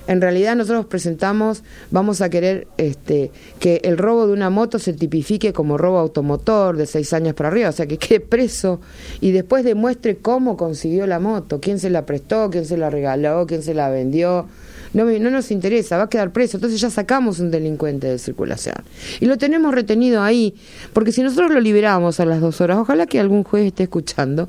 En 0.07 0.23
realidad 0.23 0.57
nosotros 0.57 0.87
presentamos, 0.87 1.63
vamos 1.91 2.23
a 2.23 2.31
querer 2.31 2.67
este, 2.79 3.31
que 3.61 3.83
el 3.85 3.99
robo 3.99 4.27
de 4.27 4.33
una 4.33 4.49
moto 4.49 4.79
se 4.79 4.95
tipifique 4.95 5.53
como 5.53 5.77
robo 5.77 5.99
automotor 5.99 6.79
de 6.79 6.87
seis 6.87 7.13
años 7.13 7.35
para 7.35 7.51
arriba, 7.51 7.69
o 7.69 7.73
sea, 7.73 7.87
que 7.87 7.99
quede 7.99 8.21
preso 8.21 8.81
y 9.21 9.33
después 9.33 9.65
demuestre 9.65 10.17
cómo 10.17 10.57
consiguió 10.57 11.07
la 11.07 11.21
moto, 11.21 11.61
quién 11.61 11.79
se 11.79 11.91
la 11.91 12.07
prestó, 12.07 12.49
quién 12.49 12.65
se 12.65 12.79
la 12.79 12.89
regaló, 12.89 13.47
quién 13.47 13.63
se 13.63 13.75
la 13.75 13.91
vendió. 13.91 14.47
No, 14.95 15.05
me- 15.05 15.19
no 15.21 15.31
nos 15.31 15.51
interesa, 15.51 15.97
va 15.97 16.05
a 16.05 16.09
quedar 16.09 16.33
preso. 16.33 16.57
Entonces 16.57 16.81
ya 16.81 16.91
sacamos 16.91 17.39
un 17.41 17.51
delincuente 17.51 18.07
de 18.07 18.19
circulación. 18.19 18.77
Y 19.21 19.27
lo 19.27 19.37
tenemos 19.39 19.75
retenido 19.75 20.23
ahí, 20.23 20.55
porque 20.93 21.13
si 21.13 21.23
nosotros 21.23 21.51
lo 21.53 21.61
liberamos 21.61 22.21
a 22.21 22.25
las 22.25 22.41
dos 22.41 22.61
horas, 22.61 22.79
ojalá 22.79 23.07
que 23.07 23.21
algún 23.21 23.45
juez 23.45 23.67
esté 23.67 23.83
escuchando, 23.85 24.49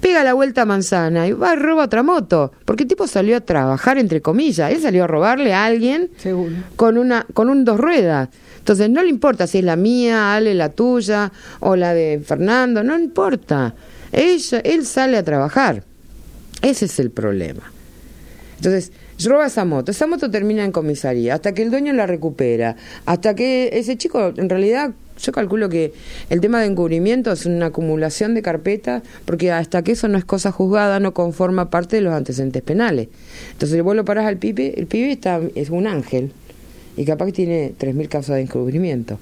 pega 0.00 0.22
la 0.22 0.32
vuelta 0.34 0.62
a 0.62 0.64
manzana 0.64 1.26
y 1.26 1.32
va 1.32 1.54
y 1.54 1.56
roba 1.56 1.84
otra 1.84 2.02
moto. 2.02 2.52
Porque 2.64 2.84
el 2.84 2.88
tipo 2.88 3.06
salió 3.06 3.36
a 3.36 3.40
trabajar, 3.40 3.98
entre 3.98 4.20
comillas. 4.20 4.70
Él 4.72 4.80
salió 4.80 5.04
a 5.04 5.06
robarle 5.06 5.52
a 5.54 5.64
alguien 5.64 6.10
Seguro. 6.18 6.54
con 6.76 6.98
una 6.98 7.26
con 7.34 7.48
un 7.48 7.64
dos 7.64 7.78
ruedas. 7.80 8.28
Entonces 8.58 8.90
no 8.90 9.02
le 9.02 9.08
importa 9.08 9.46
si 9.46 9.58
es 9.58 9.64
la 9.64 9.76
mía, 9.76 10.34
Ale, 10.34 10.54
la 10.54 10.68
tuya 10.68 11.32
o 11.60 11.74
la 11.74 11.94
de 11.94 12.20
Fernando, 12.24 12.82
no 12.84 12.98
importa. 12.98 13.74
Ella, 14.12 14.58
él 14.60 14.84
sale 14.84 15.16
a 15.16 15.22
trabajar. 15.22 15.82
Ese 16.62 16.84
es 16.84 16.98
el 17.00 17.10
problema. 17.10 17.72
Entonces, 18.56 18.92
roba 19.24 19.46
esa 19.46 19.64
moto, 19.64 19.90
esa 19.90 20.06
moto 20.06 20.30
termina 20.30 20.64
en 20.64 20.72
comisaría, 20.72 21.34
hasta 21.34 21.52
que 21.52 21.62
el 21.62 21.70
dueño 21.70 21.92
la 21.92 22.06
recupera, 22.06 22.76
hasta 23.06 23.34
que 23.34 23.70
ese 23.72 23.96
chico, 23.96 24.32
en 24.36 24.48
realidad, 24.48 24.92
yo 25.20 25.32
calculo 25.32 25.68
que 25.68 25.92
el 26.30 26.40
tema 26.40 26.60
de 26.60 26.66
encubrimiento 26.66 27.32
es 27.32 27.44
una 27.44 27.66
acumulación 27.66 28.34
de 28.34 28.42
carpetas, 28.42 29.02
porque 29.24 29.50
hasta 29.50 29.82
que 29.82 29.92
eso 29.92 30.06
no 30.06 30.16
es 30.18 30.24
cosa 30.24 30.52
juzgada, 30.52 31.00
no 31.00 31.14
conforma 31.14 31.70
parte 31.70 31.96
de 31.96 32.02
los 32.02 32.14
antecedentes 32.14 32.62
penales. 32.62 33.08
Entonces, 33.52 33.82
vos 33.82 33.96
lo 33.96 34.04
parás 34.04 34.26
al 34.26 34.36
pibe, 34.36 34.74
el 34.76 34.86
pibe 34.86 35.10
está, 35.10 35.40
es 35.54 35.70
un 35.70 35.86
ángel, 35.86 36.32
y 36.96 37.04
capaz 37.04 37.26
que 37.26 37.32
tiene 37.32 37.72
3.000 37.78 38.08
causas 38.08 38.36
de 38.36 38.42
encubrimiento, 38.42 39.18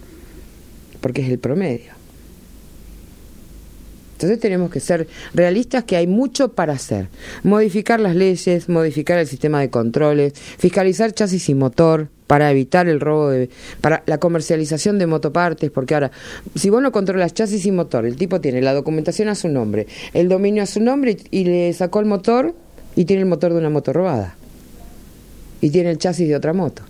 porque 1.00 1.22
es 1.22 1.30
el 1.30 1.38
promedio. 1.38 1.95
Entonces 4.16 4.40
tenemos 4.40 4.70
que 4.70 4.80
ser 4.80 5.06
realistas 5.34 5.84
que 5.84 5.94
hay 5.94 6.06
mucho 6.06 6.52
para 6.52 6.72
hacer. 6.72 7.08
Modificar 7.42 8.00
las 8.00 8.16
leyes, 8.16 8.66
modificar 8.70 9.18
el 9.18 9.26
sistema 9.26 9.60
de 9.60 9.68
controles, 9.68 10.32
fiscalizar 10.34 11.12
chasis 11.12 11.50
y 11.50 11.54
motor 11.54 12.08
para 12.26 12.50
evitar 12.50 12.88
el 12.88 12.98
robo 12.98 13.28
de 13.28 13.50
para 13.82 14.02
la 14.06 14.16
comercialización 14.16 14.98
de 14.98 15.06
motopartes, 15.06 15.70
porque 15.70 15.92
ahora 15.92 16.12
si 16.54 16.70
vos 16.70 16.80
no 16.80 16.92
controlas 16.92 17.34
chasis 17.34 17.66
y 17.66 17.72
motor, 17.72 18.06
el 18.06 18.16
tipo 18.16 18.40
tiene 18.40 18.62
la 18.62 18.72
documentación 18.72 19.28
a 19.28 19.34
su 19.34 19.50
nombre, 19.50 19.86
el 20.14 20.30
dominio 20.30 20.62
a 20.62 20.66
su 20.66 20.80
nombre 20.80 21.18
y, 21.30 21.40
y 21.40 21.44
le 21.44 21.72
sacó 21.74 22.00
el 22.00 22.06
motor 22.06 22.54
y 22.96 23.04
tiene 23.04 23.20
el 23.22 23.28
motor 23.28 23.52
de 23.52 23.58
una 23.58 23.68
moto 23.68 23.92
robada. 23.92 24.34
Y 25.60 25.68
tiene 25.68 25.90
el 25.90 25.98
chasis 25.98 26.26
de 26.26 26.36
otra 26.36 26.54
moto. 26.54 26.84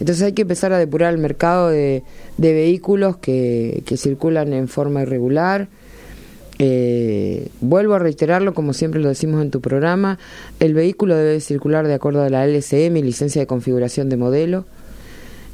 Entonces 0.00 0.24
hay 0.24 0.32
que 0.32 0.42
empezar 0.42 0.72
a 0.72 0.78
depurar 0.78 1.12
el 1.14 1.18
mercado 1.18 1.68
de, 1.68 2.02
vehículos 2.38 3.18
que 3.18 3.82
circulan 3.96 4.52
en 4.52 4.66
forma 4.66 5.02
irregular, 5.02 5.68
eh, 6.62 7.48
vuelvo 7.62 7.94
a 7.94 7.98
reiterarlo, 7.98 8.52
como 8.52 8.74
siempre 8.74 9.00
lo 9.00 9.08
decimos 9.08 9.40
en 9.40 9.50
tu 9.50 9.62
programa, 9.62 10.18
el 10.58 10.74
vehículo 10.74 11.16
debe 11.16 11.40
circular 11.40 11.86
de 11.86 11.94
acuerdo 11.94 12.22
a 12.22 12.28
la 12.28 12.44
LCM, 12.44 12.96
licencia 12.96 13.40
de 13.40 13.46
configuración 13.46 14.10
de 14.10 14.18
modelo. 14.18 14.66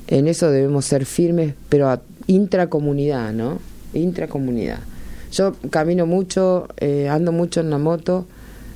En 0.08 0.26
eso 0.26 0.50
debemos 0.50 0.84
ser 0.84 1.06
firmes, 1.06 1.54
pero 1.68 1.88
a 1.90 2.02
intracomunidad, 2.26 3.32
¿no? 3.32 3.60
Intracomunidad. 3.94 4.80
Yo 5.30 5.54
camino 5.70 6.06
mucho, 6.06 6.66
eh, 6.78 7.08
ando 7.08 7.30
mucho 7.30 7.60
en 7.60 7.70
la 7.70 7.78
moto, 7.78 8.26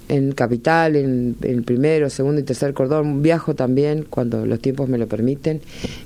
en 0.08 0.30
Capital, 0.30 0.94
en, 0.94 1.34
en 1.42 1.50
el 1.50 1.64
primero, 1.64 2.10
segundo 2.10 2.40
y 2.40 2.44
tercer 2.44 2.74
cordón. 2.74 3.22
Viajo 3.22 3.56
también 3.56 4.06
cuando 4.08 4.46
los 4.46 4.60
tiempos 4.60 4.88
me 4.88 4.98
lo 4.98 5.08
permiten 5.08 5.62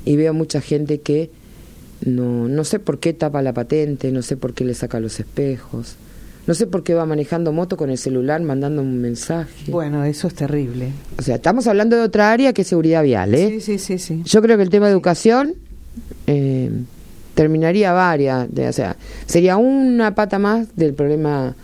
y 0.06 0.16
veo 0.16 0.32
mucha 0.32 0.62
gente 0.62 1.02
que 1.02 1.28
no, 2.00 2.48
no 2.48 2.64
sé 2.64 2.78
por 2.78 2.98
qué 2.98 3.12
tapa 3.12 3.42
la 3.42 3.52
patente, 3.52 4.10
no 4.10 4.22
sé 4.22 4.38
por 4.38 4.54
qué 4.54 4.64
le 4.64 4.72
saca 4.72 5.00
los 5.00 5.20
espejos. 5.20 5.96
No 6.46 6.54
sé 6.54 6.66
por 6.66 6.82
qué 6.82 6.92
va 6.94 7.06
manejando 7.06 7.52
moto 7.52 7.76
con 7.76 7.88
el 7.90 7.96
celular 7.98 8.40
mandando 8.42 8.82
un 8.82 8.98
mensaje. 9.00 9.70
Bueno, 9.70 10.04
eso 10.04 10.28
es 10.28 10.34
terrible. 10.34 10.90
O 11.18 11.22
sea, 11.22 11.36
estamos 11.36 11.66
hablando 11.66 11.96
de 11.96 12.02
otra 12.02 12.32
área 12.32 12.52
que 12.52 12.62
es 12.62 12.68
seguridad 12.68 13.02
vial, 13.02 13.34
¿eh? 13.34 13.48
Sí, 13.48 13.60
sí, 13.60 13.78
sí, 13.78 13.98
sí. 13.98 14.22
Yo 14.24 14.42
creo 14.42 14.56
que 14.58 14.62
el 14.62 14.70
tema 14.70 14.86
de 14.86 14.92
educación 14.92 15.54
eh, 16.26 16.70
terminaría 17.34 17.92
varias, 17.92 18.52
de- 18.54 18.68
o 18.68 18.72
sea, 18.72 18.96
sería 19.26 19.56
una 19.56 20.14
pata 20.14 20.38
más 20.38 20.74
del 20.76 20.92
problema 20.94 21.56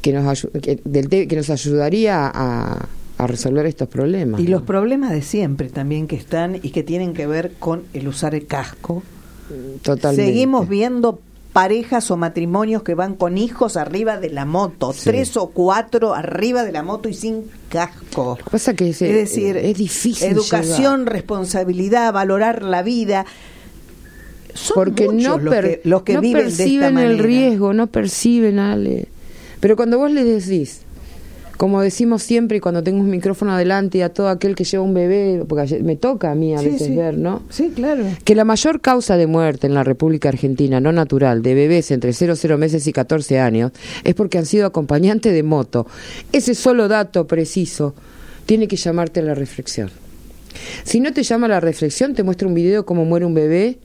que 0.00 0.12
nos, 0.12 0.48
que, 0.62 0.80
del 0.84 1.08
que 1.08 1.36
nos 1.36 1.50
ayudaría 1.50 2.26
a, 2.26 2.86
a 3.18 3.26
resolver 3.26 3.66
estos 3.66 3.88
problemas. 3.88 4.40
Y 4.40 4.44
¿no? 4.44 4.50
los 4.52 4.62
problemas 4.62 5.10
de 5.12 5.22
siempre 5.22 5.68
también 5.68 6.06
que 6.06 6.16
están 6.16 6.56
y 6.56 6.70
que 6.70 6.82
tienen 6.82 7.12
que 7.14 7.26
ver 7.26 7.52
con 7.58 7.82
el 7.92 8.08
usar 8.08 8.34
el 8.34 8.46
casco. 8.46 9.02
Totalmente. 9.82 10.24
Seguimos 10.32 10.68
viendo 10.68 11.20
parejas 11.54 12.10
o 12.10 12.16
matrimonios 12.18 12.82
que 12.82 12.94
van 12.94 13.14
con 13.14 13.38
hijos 13.38 13.78
arriba 13.78 14.18
de 14.18 14.28
la 14.28 14.44
moto, 14.44 14.92
Sí. 14.92 15.04
tres 15.04 15.36
o 15.38 15.46
cuatro 15.50 16.12
arriba 16.12 16.64
de 16.64 16.72
la 16.72 16.82
moto 16.82 17.08
y 17.08 17.14
sin 17.14 17.44
casco. 17.70 18.36
Lo 18.38 18.44
que 18.44 18.50
pasa 18.50 18.74
que 18.74 18.90
es, 18.90 19.00
Es 19.00 19.14
decir, 19.14 19.56
es 19.56 19.78
difícil 19.78 20.28
educación, 20.28 21.00
llegar. 21.02 21.12
responsabilidad, 21.14 22.12
valorar 22.12 22.62
la 22.62 22.82
vida. 22.82 23.24
Son 24.52 24.74
porque 24.74 25.08
muchos 25.08 25.38
no, 25.42 25.50
los, 25.50 25.54
que, 25.54 25.80
los 25.84 26.02
que 26.02 26.14
no 26.14 26.20
viven 26.20 26.42
de 26.44 26.48
esta 26.48 26.56
perciben 26.64 26.98
el 26.98 27.04
manera. 27.08 27.22
riesgo, 27.22 27.72
no 27.72 27.86
perciben, 27.86 28.58
Ale. 28.58 29.08
Pero 29.60 29.76
cuando 29.76 29.98
vos 29.98 30.10
le 30.10 30.22
decís, 30.24 30.82
como 31.56 31.80
decimos 31.80 32.22
siempre 32.22 32.60
cuando 32.60 32.82
tengo 32.82 33.00
un 33.00 33.10
micrófono 33.10 33.52
adelante 33.52 33.98
y 33.98 34.00
a 34.02 34.08
todo 34.08 34.28
aquel 34.28 34.54
que 34.54 34.64
lleva 34.64 34.82
un 34.82 34.94
bebé, 34.94 35.44
porque 35.48 35.80
me 35.82 35.96
toca 35.96 36.30
a 36.30 36.34
mí 36.34 36.54
a 36.54 36.58
Sí, 36.58 36.66
veces 36.66 36.88
sí. 36.88 36.96
ver, 36.96 37.16
¿no? 37.16 37.42
Sí, 37.50 37.72
claro. 37.74 38.04
Que 38.24 38.34
la 38.34 38.44
mayor 38.44 38.80
causa 38.80 39.16
de 39.16 39.26
muerte 39.26 39.66
en 39.66 39.74
la 39.74 39.84
República 39.84 40.28
Argentina 40.28 40.80
no 40.80 40.92
natural 40.92 41.42
de 41.42 41.54
bebés 41.54 41.90
entre 41.90 42.12
0, 42.12 42.34
0 42.36 42.58
meses 42.58 42.86
y 42.86 42.92
14 42.92 43.38
años 43.40 43.72
es 44.04 44.14
porque 44.14 44.38
han 44.38 44.46
sido 44.46 44.66
acompañantes 44.66 45.32
de 45.32 45.42
moto. 45.42 45.86
Ese 46.32 46.54
solo 46.54 46.88
dato 46.88 47.26
preciso 47.26 47.94
tiene 48.46 48.68
que 48.68 48.76
llamarte 48.76 49.20
a 49.20 49.22
la 49.22 49.34
reflexión. 49.34 49.90
Si 50.84 51.00
no 51.00 51.12
te 51.12 51.22
llama 51.22 51.46
a 51.46 51.50
la 51.50 51.60
reflexión, 51.60 52.14
te 52.14 52.22
muestra 52.22 52.46
un 52.46 52.54
video 52.54 52.84
cómo 52.86 53.04
muere 53.04 53.26
un 53.26 53.34
bebé 53.34 53.78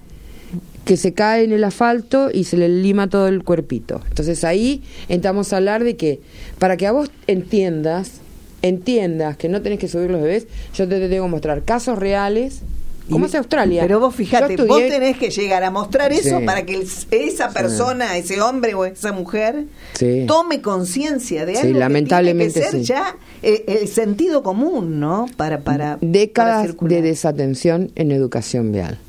que 0.85 0.97
se 0.97 1.13
cae 1.13 1.43
en 1.43 1.51
el 1.51 1.63
asfalto 1.63 2.29
y 2.33 2.45
se 2.45 2.57
le 2.57 2.67
lima 2.69 3.07
todo 3.09 3.27
el 3.27 3.43
cuerpito. 3.43 4.01
Entonces 4.09 4.43
ahí 4.43 4.81
entramos 5.07 5.53
a 5.53 5.57
hablar 5.57 5.83
de 5.83 5.95
que 5.95 6.19
para 6.57 6.77
que 6.77 6.87
a 6.87 6.91
vos 6.91 7.11
entiendas, 7.27 8.13
entiendas 8.61 9.37
que 9.37 9.49
no 9.49 9.61
tenés 9.61 9.79
que 9.79 9.87
subir 9.87 10.09
los 10.09 10.21
bebés, 10.21 10.47
yo 10.73 10.87
te 10.87 11.07
tengo 11.07 11.25
que 11.25 11.31
mostrar 11.31 11.63
casos 11.63 11.97
reales. 11.99 12.61
¿Cómo 13.09 13.25
es 13.25 13.33
Australia? 13.33 13.81
Pero 13.81 13.99
vos 13.99 14.13
fíjate, 14.13 14.55
vos 14.55 14.81
tenés 14.87 15.17
que 15.17 15.31
llegar 15.31 15.63
a 15.63 15.71
mostrar 15.71 16.11
eso 16.13 16.37
Sí. 16.39 16.45
para 16.45 16.63
que 16.63 16.75
el- 16.75 16.87
esa 17.09 17.49
persona, 17.49 18.15
ese 18.17 18.39
hombre 18.39 18.75
o 18.75 18.85
esa 18.85 19.11
mujer 19.11 19.65
Sí. 19.95 20.25
tome 20.27 20.61
conciencia 20.61 21.43
de 21.47 21.57
algo 21.57 21.79
lamentablemente 21.79 22.53
que 22.61 22.67
tiene 22.69 22.81
que 22.81 22.85
ser 22.85 22.95
ya 22.95 23.15
eh, 23.41 23.63
el 23.81 23.87
sentido 23.87 24.43
común, 24.43 24.99
¿no? 24.99 25.25
Para 25.37 25.61
para 25.61 25.97
décadas 26.01 26.75
de 26.79 27.01
desatención 27.01 27.91
en 27.95 28.11
educación 28.11 28.71
vial. 28.71 28.99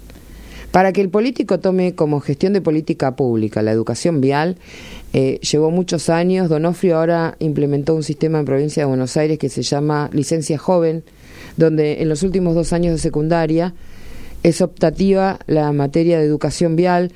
Para 0.71 0.93
que 0.93 1.01
el 1.01 1.09
político 1.09 1.59
tome 1.59 1.95
como 1.95 2.21
gestión 2.21 2.53
de 2.53 2.61
política 2.61 3.17
pública 3.17 3.63
la 3.63 3.73
educación 3.73 4.21
vial, 4.21 4.57
eh, 5.13 5.41
llevó 5.41 5.71
muchos 5.71 6.09
años. 6.09 6.49
Donofrio 6.49 6.99
ahora 6.99 7.37
implementó 7.41 7.95
un 7.95 8.05
sistema 8.05 8.39
en 8.39 8.45
provincia 8.45 8.83
de 8.83 8.87
Buenos 8.87 9.17
Aires 9.17 9.39
que 9.39 9.49
se 9.49 9.63
llama 9.63 10.11
licencia 10.13 10.59
joven, 10.59 11.03
donde 11.57 12.03
en 12.03 12.09
los 12.09 12.23
últimos 12.23 12.55
dos 12.55 12.73
años 12.73 12.93
de 12.93 12.99
secundaria 12.99 13.75
es 14.43 14.61
optativa 14.61 15.41
la 15.47 15.73
materia 15.73 16.19
de 16.19 16.25
educación 16.25 16.77
vial, 16.77 17.13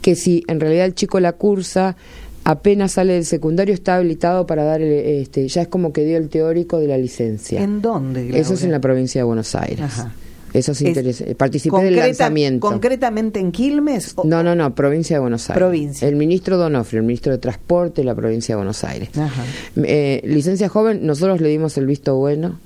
que 0.00 0.14
si 0.16 0.42
en 0.48 0.60
realidad 0.60 0.86
el 0.86 0.94
chico 0.94 1.20
la 1.20 1.32
cursa, 1.32 1.96
apenas 2.44 2.92
sale 2.92 3.12
del 3.12 3.26
secundario 3.26 3.74
está 3.74 3.96
habilitado 3.96 4.46
para 4.46 4.64
dar, 4.64 4.80
el, 4.80 4.92
este, 4.92 5.46
ya 5.48 5.62
es 5.62 5.68
como 5.68 5.92
que 5.92 6.04
dio 6.04 6.16
el 6.16 6.30
teórico 6.30 6.80
de 6.80 6.88
la 6.88 6.96
licencia. 6.96 7.62
¿En 7.62 7.82
dónde? 7.82 8.24
Laura? 8.24 8.38
Eso 8.38 8.54
es 8.54 8.64
en 8.64 8.72
la 8.72 8.80
provincia 8.80 9.20
de 9.20 9.24
Buenos 9.24 9.54
Aires. 9.54 9.80
Ajá. 9.80 10.14
Eso 10.54 10.72
es 10.72 10.80
Es 10.80 10.88
interesante. 10.88 11.34
Participé 11.34 11.76
del 11.82 11.96
lanzamiento. 11.96 12.66
¿Concretamente 12.66 13.40
en 13.40 13.52
Quilmes? 13.52 14.12
o- 14.16 14.24
No, 14.24 14.42
no, 14.42 14.54
no, 14.54 14.74
provincia 14.74 15.16
de 15.16 15.20
Buenos 15.20 15.50
Aires. 15.50 15.58
Provincia. 15.58 16.08
El 16.08 16.16
ministro 16.16 16.56
Donofrio, 16.56 17.00
el 17.00 17.06
ministro 17.06 17.32
de 17.32 17.38
Transporte 17.38 18.00
de 18.00 18.06
la 18.06 18.14
provincia 18.14 18.54
de 18.54 18.56
Buenos 18.56 18.82
Aires. 18.84 19.10
Ajá. 19.18 19.42
Eh, 19.82 20.22
licencia 20.24 20.68
joven, 20.70 21.04
nosotros 21.04 21.40
le 21.42 21.48
dimos 21.48 21.76
el 21.76 21.86
visto 21.86 22.16
bueno, 22.16 22.58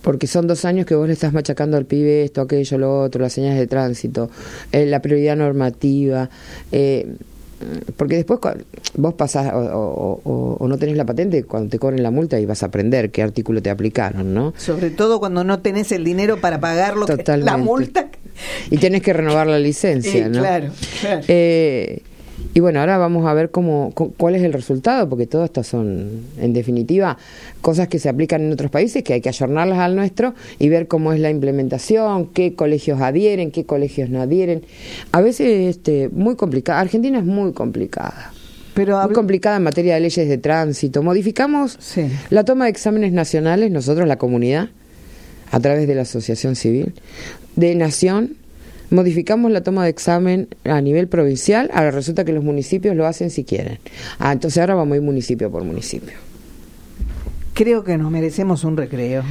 porque 0.00 0.26
son 0.26 0.46
dos 0.48 0.64
años 0.64 0.84
que 0.86 0.94
vos 0.96 1.06
le 1.06 1.12
estás 1.12 1.32
machacando 1.32 1.76
al 1.76 1.84
pibe 1.84 2.24
esto, 2.24 2.40
aquello, 2.40 2.76
lo 2.78 3.02
otro, 3.02 3.22
las 3.22 3.32
señales 3.34 3.58
de 3.58 3.66
tránsito, 3.68 4.30
eh, 4.72 4.86
la 4.86 5.00
prioridad 5.00 5.36
normativa. 5.36 6.28
eh, 6.72 7.14
porque 7.96 8.16
después 8.16 8.40
vos 8.96 9.14
pasás 9.14 9.52
o, 9.52 9.58
o- 9.58 10.20
o- 10.24 10.56
o 10.58 10.68
no 10.68 10.78
tenés 10.78 10.96
la 10.96 11.04
patente 11.04 11.44
cuando 11.44 11.68
te 11.70 11.78
cobren 11.78 12.02
la 12.02 12.10
multa 12.10 12.38
y 12.40 12.46
vas 12.46 12.62
a 12.62 12.66
aprender 12.66 13.10
qué 13.10 13.22
artículo 13.22 13.62
te 13.62 13.70
aplicaron, 13.70 14.34
¿no? 14.34 14.52
Sobre 14.56 14.90
todo 14.90 15.18
cuando 15.20 15.44
no 15.44 15.60
tenés 15.60 15.92
el 15.92 16.04
dinero 16.04 16.40
para 16.40 16.60
pagar 16.60 16.96
lo 16.96 17.06
que, 17.06 17.22
la 17.38 17.56
multa. 17.56 18.08
Y 18.70 18.78
tienes 18.78 19.02
que 19.02 19.12
renovar 19.12 19.46
la 19.46 19.58
licencia, 19.58 20.10
Sí, 20.24 20.30
¿no? 20.30 20.40
claro, 20.40 20.70
claro. 21.00 21.22
Eh, 21.28 22.00
y 22.54 22.60
bueno, 22.60 22.80
ahora 22.80 22.98
vamos 22.98 23.26
a 23.26 23.32
ver 23.34 23.50
cómo, 23.50 23.92
cu- 23.94 24.12
cuál 24.16 24.34
es 24.34 24.42
el 24.42 24.52
resultado, 24.52 25.08
porque 25.08 25.26
todas 25.26 25.46
estas 25.46 25.66
son, 25.66 26.10
en 26.38 26.52
definitiva, 26.52 27.16
cosas 27.60 27.88
que 27.88 27.98
se 27.98 28.08
aplican 28.08 28.42
en 28.42 28.52
otros 28.52 28.70
países, 28.70 29.02
que 29.02 29.14
hay 29.14 29.20
que 29.20 29.28
ayornarlas 29.30 29.78
al 29.78 29.96
nuestro 29.96 30.34
y 30.58 30.68
ver 30.68 30.86
cómo 30.88 31.12
es 31.12 31.20
la 31.20 31.30
implementación, 31.30 32.26
qué 32.26 32.54
colegios 32.54 33.00
adhieren, 33.00 33.50
qué 33.50 33.64
colegios 33.64 34.10
no 34.10 34.20
adhieren. 34.20 34.62
A 35.12 35.20
veces, 35.22 35.76
este, 35.76 36.08
muy 36.10 36.36
complicada. 36.36 36.80
Argentina 36.80 37.18
es 37.18 37.24
muy 37.24 37.52
complicada. 37.52 38.32
Pero 38.74 39.02
Muy 39.04 39.12
complicada 39.12 39.56
en 39.58 39.64
materia 39.64 39.94
de 39.94 40.00
leyes 40.00 40.28
de 40.28 40.38
tránsito. 40.38 41.02
Modificamos 41.02 41.76
Sí. 41.78 42.06
la 42.30 42.44
toma 42.44 42.64
de 42.64 42.70
exámenes 42.70 43.12
nacionales, 43.12 43.70
nosotros, 43.70 44.08
la 44.08 44.16
comunidad, 44.16 44.68
a 45.50 45.60
través 45.60 45.86
de 45.86 45.94
la 45.94 46.02
asociación 46.02 46.56
civil, 46.56 46.94
de 47.56 47.74
nación, 47.74 48.36
modificamos 48.92 49.50
la 49.50 49.62
toma 49.62 49.84
de 49.84 49.90
examen 49.90 50.48
a 50.64 50.80
nivel 50.80 51.08
provincial, 51.08 51.70
ahora 51.74 51.90
resulta 51.90 52.24
que 52.24 52.32
los 52.32 52.44
municipios 52.44 52.94
lo 52.94 53.06
hacen 53.06 53.30
si 53.30 53.44
quieren. 53.44 53.78
Ah, 54.18 54.32
entonces 54.32 54.58
ahora 54.60 54.74
vamos 54.74 54.92
a 54.94 54.96
ir 54.96 55.02
municipio 55.02 55.50
por 55.50 55.64
municipio. 55.64 56.12
creo 57.54 57.84
que 57.84 57.98
nos 57.98 58.10
merecemos 58.10 58.64
un 58.64 58.76
recreo. 58.76 59.22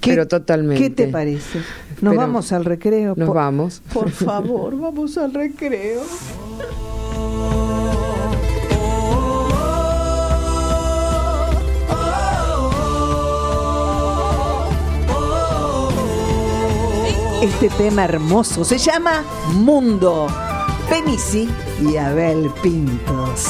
¿Qué- 0.00 0.10
Pero 0.10 0.28
totalmente. 0.28 0.82
¿Qué 0.82 0.90
te 0.90 1.06
parece? 1.08 1.58
Nos 2.02 2.12
Pero- 2.12 2.16
vamos 2.16 2.52
al 2.52 2.64
recreo. 2.64 3.14
Nos 3.16 3.26
por, 3.26 3.36
vamos. 3.36 3.82
Por 3.92 4.10
favor, 4.10 4.78
vamos 4.78 5.16
al 5.18 5.32
recreo. 5.32 6.02
Este 17.44 17.68
tema 17.68 18.04
hermoso 18.04 18.64
se 18.64 18.78
llama 18.78 19.22
Mundo. 19.52 20.28
Penisi 20.88 21.46
y 21.78 21.98
Abel 21.98 22.50
Pintos. 22.62 23.42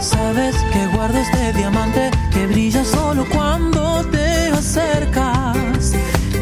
Sabes 0.00 0.54
que 0.72 0.86
guardo 0.94 1.18
este 1.18 1.52
diamante 1.54 2.12
que 2.32 2.46
brilla 2.46 2.84
solo 2.84 3.26
cuando 3.34 4.04
te 4.12 4.50
acercas. 4.50 5.94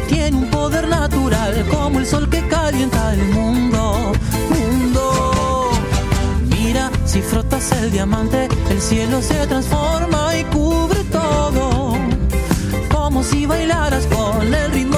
Tiene 0.07 0.37
un 0.37 0.51
poder 0.51 0.87
natural 0.87 1.65
como 1.71 1.97
el 1.97 2.05
sol 2.05 2.29
que 2.29 2.47
calienta 2.47 3.15
el 3.15 3.25
mundo. 3.29 4.11
Mundo. 4.49 5.34
Si 7.15 7.21
frotas 7.21 7.71
el 7.71 7.91
diamante, 7.91 8.49
el 8.69 8.81
cielo 8.81 9.21
se 9.21 9.47
transforma 9.47 10.37
y 10.37 10.43
cubre 10.43 11.01
todo. 11.05 11.95
Como 12.91 13.23
si 13.23 13.45
bailaras 13.45 14.05
con 14.07 14.53
el 14.53 14.71
ritmo 14.73 14.94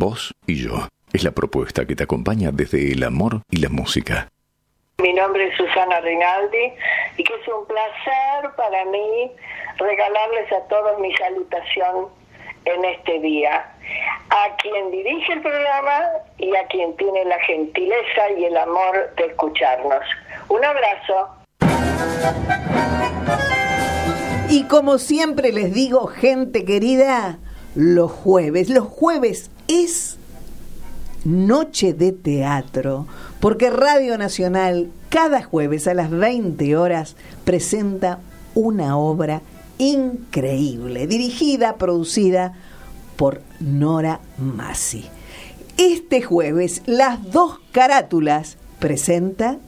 vos 0.00 0.34
y 0.46 0.56
yo. 0.56 0.88
Es 1.12 1.22
la 1.22 1.30
propuesta 1.30 1.86
que 1.86 1.94
te 1.94 2.02
acompaña 2.02 2.50
desde 2.52 2.90
el 2.90 3.04
amor 3.04 3.42
y 3.50 3.58
la 3.58 3.68
música. 3.68 4.28
Mi 4.98 5.12
nombre 5.12 5.46
es 5.46 5.56
Susana 5.56 6.00
Rinaldi 6.00 6.72
y 7.16 7.22
que 7.22 7.34
es 7.34 7.48
un 7.48 7.66
placer 7.66 8.50
para 8.56 8.84
mí 8.86 9.30
regalarles 9.78 10.52
a 10.52 10.66
todos 10.68 10.98
mi 10.98 11.14
salutación 11.16 12.08
en 12.64 12.84
este 12.84 13.20
día. 13.20 13.72
A 14.30 14.56
quien 14.56 14.90
dirige 14.90 15.32
el 15.32 15.42
programa 15.42 16.00
y 16.38 16.54
a 16.56 16.66
quien 16.66 16.96
tiene 16.96 17.24
la 17.24 17.38
gentileza 17.40 18.30
y 18.38 18.44
el 18.44 18.56
amor 18.56 19.14
de 19.16 19.26
escucharnos. 19.26 20.04
Un 20.48 20.64
abrazo. 20.64 21.28
Y 24.48 24.64
como 24.64 24.98
siempre 24.98 25.52
les 25.52 25.72
digo, 25.72 26.06
gente 26.06 26.64
querida, 26.64 27.38
los 27.74 28.10
jueves, 28.10 28.68
los 28.68 28.84
jueves 28.84 29.50
es 29.68 30.16
noche 31.24 31.92
de 31.92 32.12
teatro, 32.12 33.06
porque 33.40 33.70
Radio 33.70 34.16
Nacional 34.18 34.90
cada 35.08 35.42
jueves 35.42 35.86
a 35.86 35.94
las 35.94 36.10
20 36.10 36.76
horas 36.76 37.16
presenta 37.44 38.20
una 38.54 38.96
obra 38.96 39.42
increíble, 39.78 41.06
dirigida, 41.06 41.76
producida 41.76 42.54
por 43.16 43.42
Nora 43.60 44.20
Massi. 44.38 45.04
Este 45.76 46.22
jueves, 46.22 46.82
las 46.86 47.30
dos 47.32 47.58
carátulas 47.72 48.56
presenta 48.78 49.58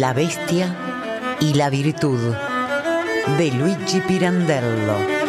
la 0.00 0.12
bestia 0.12 0.74
y 1.40 1.54
la 1.54 1.68
virtud 1.70 2.34
de 3.38 3.50
Luigi 3.52 4.00
Pirandello. 4.00 5.22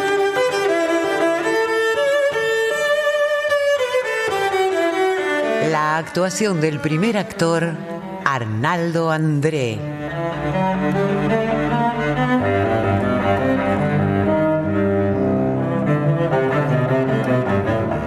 la 5.70 5.96
actuación 5.96 6.60
del 6.60 6.78
primer 6.78 7.16
actor, 7.16 7.72
Arnaldo 8.24 9.10
André. 9.10 9.80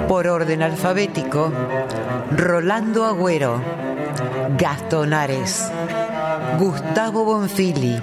Por 0.07 0.27
orden 0.27 0.63
alfabético, 0.63 1.51
Rolando 2.31 3.05
Agüero, 3.05 3.61
Gastón 4.57 5.13
Ares, 5.13 5.69
Gustavo 6.55 7.23
Bonfili, 7.23 8.01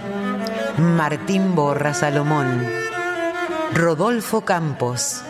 Martín 0.79 1.57
Borra 1.57 1.93
Salomón, 1.93 2.65
Rodolfo 3.73 4.43
Campos, 4.43 5.23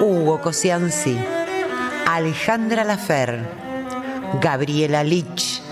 Hugo 0.00 0.40
Cosianzi, 0.40 1.16
Alejandra 2.08 2.82
Lafer, 2.82 3.38
Gabriela 4.40 5.04
Lich, 5.04 5.62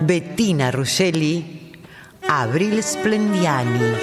Bettina 0.00 0.70
Ruggeli, 0.70 1.72
Abril 2.28 2.80
Splendiani. 2.84 3.94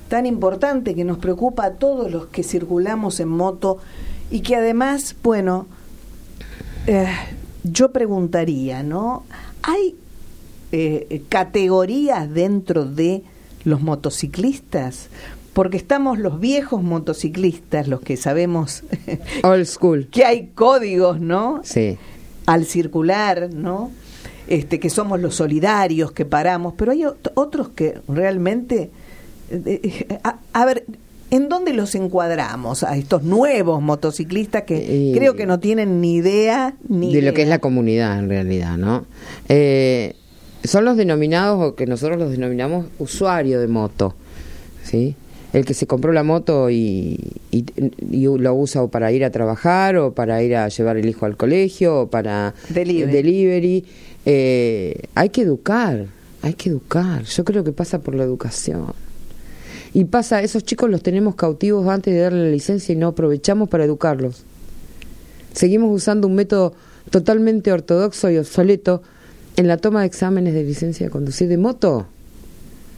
tan 0.10 0.26
importante 0.26 0.94
que 0.94 1.06
nos 1.06 1.20
preocupa 1.20 1.68
a 1.68 1.76
todos 1.76 2.12
los 2.12 2.26
que 2.26 2.44
circulamos 2.44 3.22
en 3.22 3.30
moto 3.30 3.78
y 4.30 4.42
que 4.42 4.58
además, 4.58 5.16
bueno, 5.24 5.68
eh, 6.86 7.08
yo 7.64 7.94
preguntaría, 7.94 8.84
¿no? 8.84 9.24
¿Hay 9.62 9.96
eh, 10.76 11.22
categorías 11.30 12.34
dentro 12.34 12.86
de 12.86 13.22
los 13.64 13.82
motociclistas? 13.82 15.08
Porque 15.54 15.78
estamos 15.78 16.18
los 16.18 16.40
viejos 16.40 16.82
motociclistas, 16.82 17.88
los 17.88 18.02
que 18.02 18.18
sabemos 18.18 18.84
Old 19.44 19.66
school. 19.66 20.08
que 20.12 20.26
hay 20.26 20.48
códigos, 20.56 21.20
¿no? 21.22 21.62
Sí. 21.64 21.98
Al 22.48 22.66
circular, 22.66 23.54
¿no? 23.54 23.92
Este, 24.48 24.80
que 24.80 24.90
somos 24.90 25.22
los 25.22 25.36
solidarios, 25.36 26.12
que 26.12 26.26
paramos, 26.26 26.74
pero 26.76 26.92
hay 26.92 27.02
ot- 27.04 27.32
otros 27.36 27.70
que 27.70 28.00
realmente... 28.08 28.90
eh, 29.52 29.80
eh, 30.10 30.20
a, 30.24 30.40
a 30.54 30.66
ver, 30.66 30.86
¿en 31.30 31.48
dónde 31.50 31.74
los 31.74 31.96
encuadramos 31.96 32.84
a 32.84 32.98
estos 32.98 33.24
nuevos 33.24 33.82
motociclistas 33.82 34.64
que 34.64 35.12
Eh, 35.12 35.16
creo 35.16 35.36
que 35.36 35.46
no 35.46 35.60
tienen 35.60 36.02
ni 36.02 36.16
idea 36.16 36.76
ni 36.90 37.14
de 37.14 37.22
lo 37.22 37.34
que 37.34 37.44
es 37.44 37.48
la 37.48 37.60
comunidad 37.60 38.18
en 38.20 38.28
realidad, 38.28 38.78
¿no? 38.78 39.06
Eh, 39.50 40.16
son 40.64 40.86
los 40.86 40.98
denominados, 40.98 41.62
o 41.62 41.76
que 41.76 41.86
nosotros 41.86 42.18
los 42.18 42.32
denominamos 42.32 42.86
usuario 43.00 43.60
de 43.60 43.68
moto, 43.68 44.16
¿sí? 44.84 45.16
El 45.52 45.66
que 45.66 45.74
se 45.76 45.86
compró 45.86 46.12
la 46.14 46.24
moto 46.24 46.70
y, 46.72 47.20
y, 47.52 47.66
y 48.10 48.24
lo 48.26 48.56
usa 48.56 48.82
o 48.82 48.88
para 48.88 49.12
ir 49.12 49.24
a 49.24 49.30
trabajar, 49.30 49.98
o 49.98 50.14
para 50.14 50.42
ir 50.42 50.56
a 50.56 50.68
llevar 50.68 50.98
el 50.98 51.08
hijo 51.08 51.26
al 51.26 51.38
colegio, 51.38 52.02
o 52.02 52.08
para 52.08 52.56
Delivery. 52.70 53.12
delivery. 53.12 53.86
Eh, 54.26 55.04
hay 55.14 55.30
que 55.30 55.42
educar, 55.42 56.08
hay 56.42 56.54
que 56.56 56.70
educar. 56.70 57.24
Yo 57.26 57.44
creo 57.44 57.64
que 57.64 57.72
pasa 57.72 58.00
por 58.00 58.16
la 58.16 58.24
educación. 58.24 58.94
Y 59.94 60.06
pasa, 60.06 60.42
esos 60.42 60.64
chicos 60.64 60.90
los 60.90 61.04
tenemos 61.04 61.36
cautivos 61.36 61.88
antes 61.88 62.16
de 62.16 62.22
darle 62.22 62.46
la 62.46 62.50
licencia 62.50 62.94
y 62.94 62.96
no 62.96 63.10
aprovechamos 63.10 63.70
para 63.70 63.84
educarlos. 63.84 64.44
Seguimos 65.52 65.92
usando 65.94 66.28
un 66.28 66.34
método 66.34 66.74
totalmente 67.12 67.72
ortodoxo 67.72 68.32
y 68.32 68.38
obsoleto 68.38 69.04
en 69.56 69.68
la 69.68 69.78
toma 69.78 70.02
de 70.02 70.08
exámenes 70.08 70.54
de 70.54 70.64
licencia 70.64 71.06
de 71.06 71.12
conducir 71.12 71.48
de 71.48 71.58
moto. 71.58 72.08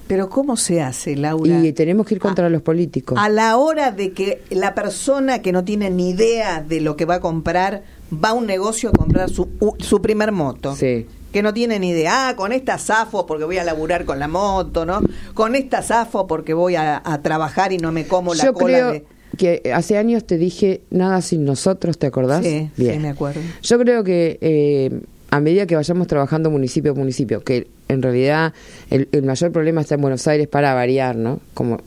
Pero 0.08 0.30
¿cómo 0.30 0.56
se 0.56 0.82
hace, 0.82 1.16
Laura? 1.16 1.66
Y 1.66 1.74
tenemos 1.74 2.06
que 2.06 2.14
ir 2.16 2.20
contra 2.22 2.48
los 2.50 2.62
políticos. 2.62 3.18
A 3.20 3.28
la 3.28 3.58
hora 3.58 3.92
de 3.92 4.12
que 4.12 4.44
la 4.52 4.76
persona 4.76 5.42
que 5.42 5.52
no 5.52 5.64
tiene 5.64 5.90
ni 5.90 6.12
idea 6.12 6.62
de 6.62 6.80
lo 6.80 6.96
que 6.96 7.06
va 7.06 7.16
a 7.16 7.20
comprar 7.20 7.82
va 8.14 8.30
a 8.30 8.34
un 8.34 8.46
negocio 8.46 8.90
a 8.90 8.92
comprar 8.92 9.30
su, 9.32 9.48
su 9.80 10.02
primer 10.04 10.32
moto. 10.32 10.76
Sí. 10.76 11.08
Que 11.34 11.42
no 11.42 11.54
tiene 11.54 11.80
ni 11.80 11.90
idea, 11.90 12.30
ah, 12.30 12.36
con 12.36 12.52
esta 12.52 12.78
zafo 12.78 13.26
porque 13.26 13.46
voy 13.46 13.58
a 13.58 13.64
laburar 13.64 14.06
con 14.06 14.20
la 14.20 14.28
moto, 14.28 14.86
¿no? 14.86 15.02
Con 15.34 15.56
esta 15.56 15.82
zafo 15.82 16.28
porque 16.28 16.54
voy 16.54 16.76
a, 16.76 17.02
a 17.04 17.22
trabajar 17.24 17.74
y 17.74 17.78
no 17.78 17.92
me 17.92 18.06
como 18.06 18.36
la 18.36 18.46
Yo 18.46 18.54
cola 18.54 18.66
creo 18.68 18.92
de... 18.92 19.06
que 19.38 19.72
hace 19.74 19.98
años 19.98 20.26
te 20.26 20.38
dije 20.38 20.84
nada 20.92 21.22
sin 21.22 21.44
nosotros, 21.44 21.98
¿te 21.98 22.06
acordás? 22.08 22.46
Sí, 22.46 22.70
sí, 22.78 23.00
me 23.00 23.10
acuerdo. 23.10 23.42
Yo 23.64 23.80
creo 23.80 24.04
que 24.04 24.38
eh, 24.40 25.02
a 25.36 25.40
medida 25.42 25.66
que 25.66 25.76
vayamos 25.76 26.08
trabajando 26.08 26.50
municipio 26.50 26.92
a 26.92 26.96
municipio, 26.96 27.44
que 27.44 27.68
en 27.90 28.02
realidad 28.02 28.54
el, 28.90 29.08
mayor 29.24 29.52
problema 29.52 29.82
está 29.82 29.96
en 29.96 30.02
Buenos 30.02 30.28
Aires 30.28 30.48
para 30.48 30.74
variar, 30.74 31.16
¿no? 31.16 31.40
Como 31.54 31.82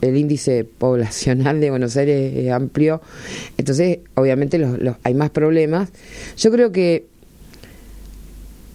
el 0.00 0.16
índice 0.16 0.64
poblacional 0.64 1.60
de 1.60 1.70
Buenos 1.70 1.96
Aires 1.96 2.34
es 2.36 2.50
amplio, 2.50 3.00
entonces 3.56 4.00
obviamente 4.14 4.58
los, 4.58 4.78
los- 4.80 4.96
hay 5.04 5.14
más 5.14 5.30
problemas. 5.30 5.90
Yo 6.36 6.50
creo 6.50 6.72
que 6.72 7.06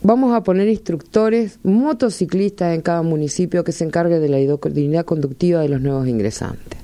vamos 0.04 0.34
a 0.36 0.42
poner 0.44 0.68
instructores 0.70 1.60
motociclistas 1.64 2.74
en 2.76 2.82
cada 2.82 3.02
municipio 3.02 3.64
que 3.64 3.72
se 3.72 3.84
encargue 3.84 4.20
de 4.20 4.30
la 4.30 4.40
idoneidad 4.40 5.06
conductiva 5.06 5.62
de 5.62 5.70
los 5.70 5.82
nuevos 5.82 6.08
ingresantes 6.08 6.80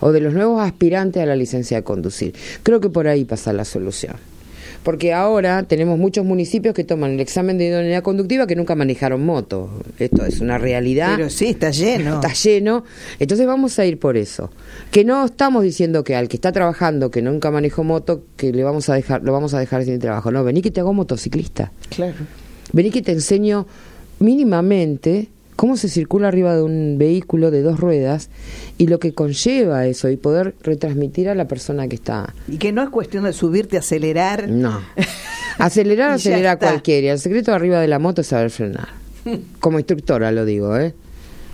o 0.00 0.10
de 0.12 0.20
los 0.20 0.32
nuevos 0.34 0.60
aspirantes 0.62 1.22
a 1.22 1.26
la 1.26 1.36
licencia 1.36 1.76
de 1.76 1.84
conducir. 1.84 2.34
Creo 2.62 2.80
que 2.80 2.88
por 2.88 3.06
ahí 3.06 3.24
pasa 3.24 3.52
la 3.52 3.64
solución. 3.64 4.16
Porque 4.82 5.12
ahora 5.12 5.62
tenemos 5.64 5.98
muchos 5.98 6.24
municipios 6.24 6.74
que 6.74 6.84
toman 6.84 7.12
el 7.12 7.20
examen 7.20 7.58
de 7.58 7.66
idoneidad 7.66 8.02
conductiva 8.02 8.46
que 8.46 8.56
nunca 8.56 8.74
manejaron 8.74 9.24
moto. 9.24 9.68
Esto 9.98 10.24
es 10.24 10.40
una 10.40 10.56
realidad. 10.56 11.16
Pero 11.16 11.28
sí, 11.28 11.48
está 11.48 11.70
lleno. 11.70 12.14
Está 12.14 12.32
lleno. 12.32 12.84
Entonces 13.18 13.46
vamos 13.46 13.78
a 13.78 13.84
ir 13.84 13.98
por 13.98 14.16
eso. 14.16 14.50
Que 14.90 15.04
no 15.04 15.26
estamos 15.26 15.62
diciendo 15.62 16.02
que 16.02 16.16
al 16.16 16.28
que 16.28 16.36
está 16.36 16.52
trabajando, 16.52 17.10
que 17.10 17.20
nunca 17.20 17.50
manejó 17.50 17.84
moto, 17.84 18.24
que 18.36 18.52
le 18.52 18.64
vamos 18.64 18.88
a 18.88 18.94
dejar, 18.94 19.22
lo 19.22 19.32
vamos 19.32 19.52
a 19.52 19.58
dejar 19.58 19.84
sin 19.84 19.98
trabajo. 19.98 20.30
No, 20.30 20.44
vení 20.44 20.62
que 20.62 20.70
te 20.70 20.80
hago 20.80 20.94
motociclista. 20.94 21.72
Claro. 21.90 22.14
Vení 22.72 22.90
que 22.90 23.02
te 23.02 23.12
enseño 23.12 23.66
mínimamente 24.18 25.28
cómo 25.60 25.76
se 25.76 25.90
circula 25.90 26.28
arriba 26.28 26.56
de 26.56 26.62
un 26.62 26.96
vehículo 26.96 27.50
de 27.50 27.60
dos 27.60 27.78
ruedas 27.78 28.30
y 28.78 28.86
lo 28.86 28.98
que 28.98 29.12
conlleva 29.12 29.84
eso 29.86 30.08
y 30.08 30.16
poder 30.16 30.54
retransmitir 30.62 31.28
a 31.28 31.34
la 31.34 31.46
persona 31.48 31.86
que 31.86 31.96
está. 31.96 32.32
Y 32.48 32.56
que 32.56 32.72
no 32.72 32.82
es 32.82 32.88
cuestión 32.88 33.24
de 33.24 33.34
subirte, 33.34 33.76
acelerar. 33.76 34.48
No. 34.48 34.80
Acelerar, 35.58 36.12
acelera 36.12 36.58
cualquiera. 36.58 37.12
El 37.12 37.18
secreto 37.18 37.52
arriba 37.52 37.78
de 37.78 37.88
la 37.88 37.98
moto 37.98 38.22
es 38.22 38.28
saber 38.28 38.48
frenar. 38.50 38.88
Como 39.60 39.78
instructora 39.78 40.32
lo 40.32 40.46
digo, 40.46 40.74
¿eh? 40.78 40.94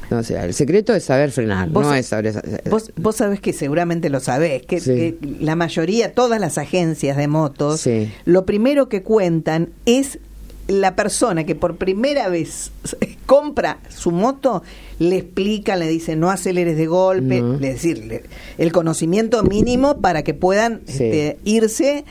No, 0.09 0.19
o 0.19 0.23
sea, 0.23 0.45
el 0.45 0.55
secreto 0.55 0.95
es 0.95 1.03
saber 1.03 1.33
frenar, 1.33 1.69
Vos- 1.71 1.85
no 1.85 1.93
es 1.93 2.07
saber... 2.07 2.41
Vos, 2.71 2.93
vos 2.95 3.17
sabés 3.17 3.41
que 3.41 3.53
seguramente 3.53 4.09
lo 4.09 4.21
sabés, 4.21 4.63
que, 4.65 4.79
Sí. 4.79 4.95
que 4.95 5.19
la 5.41 5.57
mayoría, 5.57 6.13
todas 6.15 6.41
las 6.41 6.59
agencias 6.59 7.17
de 7.17 7.27
motos, 7.27 7.81
Sí. 7.81 8.13
lo 8.25 8.47
primero 8.47 8.89
que 8.89 9.03
cuentan 9.03 9.71
es 9.85 10.21
la 10.69 10.97
persona 10.97 11.45
que 11.45 11.55
por 11.55 11.77
primera 11.77 12.29
vez 12.29 12.71
compra 13.27 13.79
su 13.89 14.11
moto, 14.11 14.63
le 14.99 15.17
explica, 15.17 15.77
le 15.77 15.89
dice 15.89 16.17
no 16.17 16.31
aceleres 16.31 16.77
de 16.77 16.87
golpe, 16.87 17.41
No. 17.41 17.55
es 17.55 17.61
decir, 17.61 18.23
el 18.59 18.73
conocimiento 18.73 19.43
mínimo 19.43 19.99
para 20.01 20.23
que 20.23 20.35
puedan 20.35 20.81
Sí. 20.87 20.93
este, 21.05 21.39
irse 21.45 22.05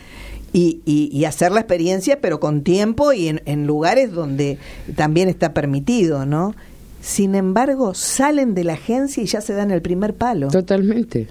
y, 0.53 0.79
y- 0.85 1.09
y 1.11 1.25
hacer 1.25 1.51
la 1.51 1.59
experiencia, 1.61 2.21
pero 2.21 2.39
con 2.39 2.61
tiempo 2.63 3.11
y 3.11 3.27
en, 3.27 3.41
en 3.45 3.67
lugares 3.67 4.11
donde 4.11 4.57
también 4.95 5.27
está 5.29 5.53
permitido, 5.53 6.25
¿no? 6.25 6.55
Sin 7.01 7.35
embargo, 7.35 7.93
salen 7.93 8.55
de 8.55 8.63
la 8.63 8.73
agencia 8.73 9.21
y 9.21 9.25
ya 9.27 9.41
se 9.41 9.53
dan 9.53 9.69
el 9.71 9.81
primer 9.81 10.13
palo. 10.13 10.47
Totalmente. 10.47 11.27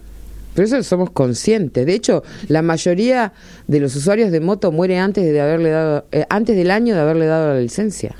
Pero 0.54 0.66
eso 0.66 0.82
somos 0.82 1.10
conscientes. 1.10 1.84
De 1.84 1.94
hecho, 1.94 2.22
la 2.48 2.62
mayoría 2.62 3.32
de 3.66 3.80
los 3.80 3.94
usuarios 3.96 4.30
de 4.30 4.40
moto 4.40 4.70
muere 4.72 4.98
antes 4.98 5.24
de 5.24 5.40
haberle 5.40 5.70
dado, 5.70 6.04
eh, 6.12 6.24
antes 6.28 6.56
del 6.56 6.70
año 6.70 6.94
de 6.94 7.00
haberle 7.00 7.26
dado 7.26 7.54
la 7.54 7.60
licencia. 7.60 8.16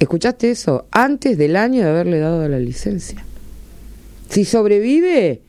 ¿Escuchaste 0.00 0.50
eso? 0.50 0.86
Antes 0.90 1.38
del 1.38 1.56
año 1.56 1.82
de 1.82 1.90
haberle 1.90 2.18
dado 2.18 2.48
la 2.48 2.58
licencia. 2.58 3.24
Si 4.28 4.44
sobrevive, 4.44 5.40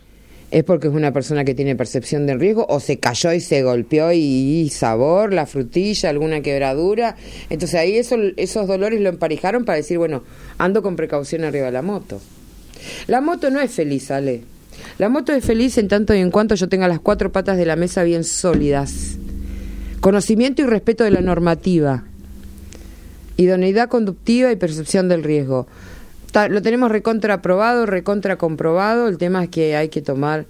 es 0.51 0.63
porque 0.63 0.87
es 0.87 0.93
una 0.93 1.13
persona 1.13 1.43
que 1.43 1.53
tiene 1.53 1.75
percepción 1.75 2.25
del 2.25 2.39
riesgo 2.39 2.65
o 2.69 2.79
se 2.79 2.97
cayó 2.97 3.33
y 3.33 3.41
se 3.41 3.61
golpeó 3.61 4.11
y, 4.11 4.17
y 4.17 4.69
sabor, 4.69 5.33
la 5.33 5.45
frutilla, 5.45 6.09
alguna 6.09 6.41
quebradura. 6.41 7.15
Entonces 7.49 7.79
ahí 7.79 7.97
eso, 7.97 8.15
esos 8.37 8.67
dolores 8.67 9.01
lo 9.01 9.09
emparejaron 9.09 9.65
para 9.65 9.77
decir, 9.77 9.99
bueno, 9.99 10.23
ando 10.57 10.81
con 10.81 10.95
precaución 10.95 11.43
arriba 11.43 11.67
de 11.67 11.71
la 11.71 11.81
moto. 11.83 12.19
La 13.07 13.21
moto 13.21 13.49
no 13.49 13.59
es 13.59 13.71
feliz, 13.71 14.11
Ale. 14.11 14.43
La 14.97 15.09
moto 15.09 15.33
es 15.33 15.45
feliz 15.45 15.77
en 15.77 15.87
tanto 15.87 16.13
y 16.13 16.19
en 16.19 16.31
cuanto 16.31 16.55
yo 16.55 16.69
tenga 16.69 16.87
las 16.87 16.99
cuatro 16.99 17.31
patas 17.31 17.57
de 17.57 17.65
la 17.65 17.75
mesa 17.75 18.03
bien 18.03 18.23
sólidas. 18.23 19.17
Conocimiento 19.99 20.61
y 20.61 20.65
respeto 20.65 21.03
de 21.03 21.11
la 21.11 21.21
normativa. 21.21 22.03
Idoneidad 23.37 23.89
conductiva 23.89 24.51
y 24.51 24.55
percepción 24.55 25.09
del 25.09 25.23
riesgo. 25.23 25.67
Lo 26.49 26.61
tenemos 26.61 26.91
recontra 26.91 27.35
aprobado, 27.35 27.85
recontra 27.85 28.37
comprobado. 28.37 29.07
El 29.07 29.17
tema 29.17 29.43
es 29.43 29.49
que 29.49 29.75
hay 29.75 29.89
que 29.89 30.01
tomar 30.01 30.45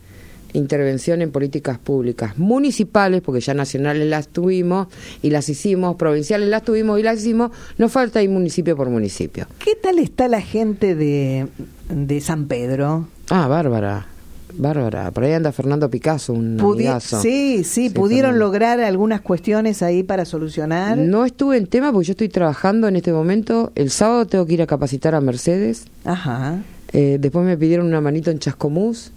intervención 0.53 1.21
en 1.21 1.31
políticas 1.31 1.77
públicas 1.77 2.37
municipales, 2.37 3.21
porque 3.21 3.41
ya 3.41 3.53
nacionales 3.53 4.07
las 4.07 4.27
tuvimos 4.27 4.87
y 5.21 5.29
las 5.29 5.47
hicimos, 5.49 5.95
provinciales 5.95 6.49
las 6.49 6.63
tuvimos 6.63 6.99
y 6.99 7.03
las 7.03 7.19
hicimos. 7.19 7.51
No 7.77 7.89
falta 7.89 8.21
ir 8.23 8.29
municipio 8.29 8.75
por 8.75 8.89
municipio. 8.89 9.47
¿Qué 9.63 9.75
tal 9.75 9.99
está 9.99 10.27
la 10.27 10.41
gente 10.41 10.95
de, 10.95 11.47
de 11.89 12.21
San 12.21 12.45
Pedro? 12.47 13.07
Ah, 13.29 13.47
Bárbara. 13.47 14.07
Bárbara. 14.51 15.11
Por 15.11 15.23
ahí 15.23 15.33
anda 15.33 15.51
Fernando 15.51 15.89
Picasso, 15.89 16.33
un 16.33 16.57
Pudi- 16.57 16.77
amigazo. 16.87 17.21
sí, 17.21 17.63
sí, 17.63 17.89
pudieron 17.91 18.31
Fernando. 18.31 18.45
lograr 18.45 18.79
algunas 18.81 19.21
cuestiones 19.21 19.83
ahí 19.83 20.01
para 20.03 20.25
solucionar. 20.25 20.97
No 20.97 21.23
estuve 21.23 21.55
en 21.57 21.67
tema 21.67 21.91
porque 21.93 22.07
yo 22.07 22.11
estoy 22.11 22.29
trabajando 22.29 22.87
en 22.87 22.95
este 22.95 23.13
momento. 23.13 23.71
El 23.75 23.91
sábado 23.91 24.25
tengo 24.25 24.45
que 24.47 24.55
ir 24.55 24.61
a 24.63 24.67
capacitar 24.67 25.13
a 25.15 25.21
Mercedes. 25.21 25.85
Ajá. 26.03 26.57
Eh, 26.91 27.17
después 27.21 27.45
me 27.45 27.55
pidieron 27.57 27.85
una 27.85 28.01
manito 28.01 28.31
en 28.31 28.39
Chascomús. 28.39 29.11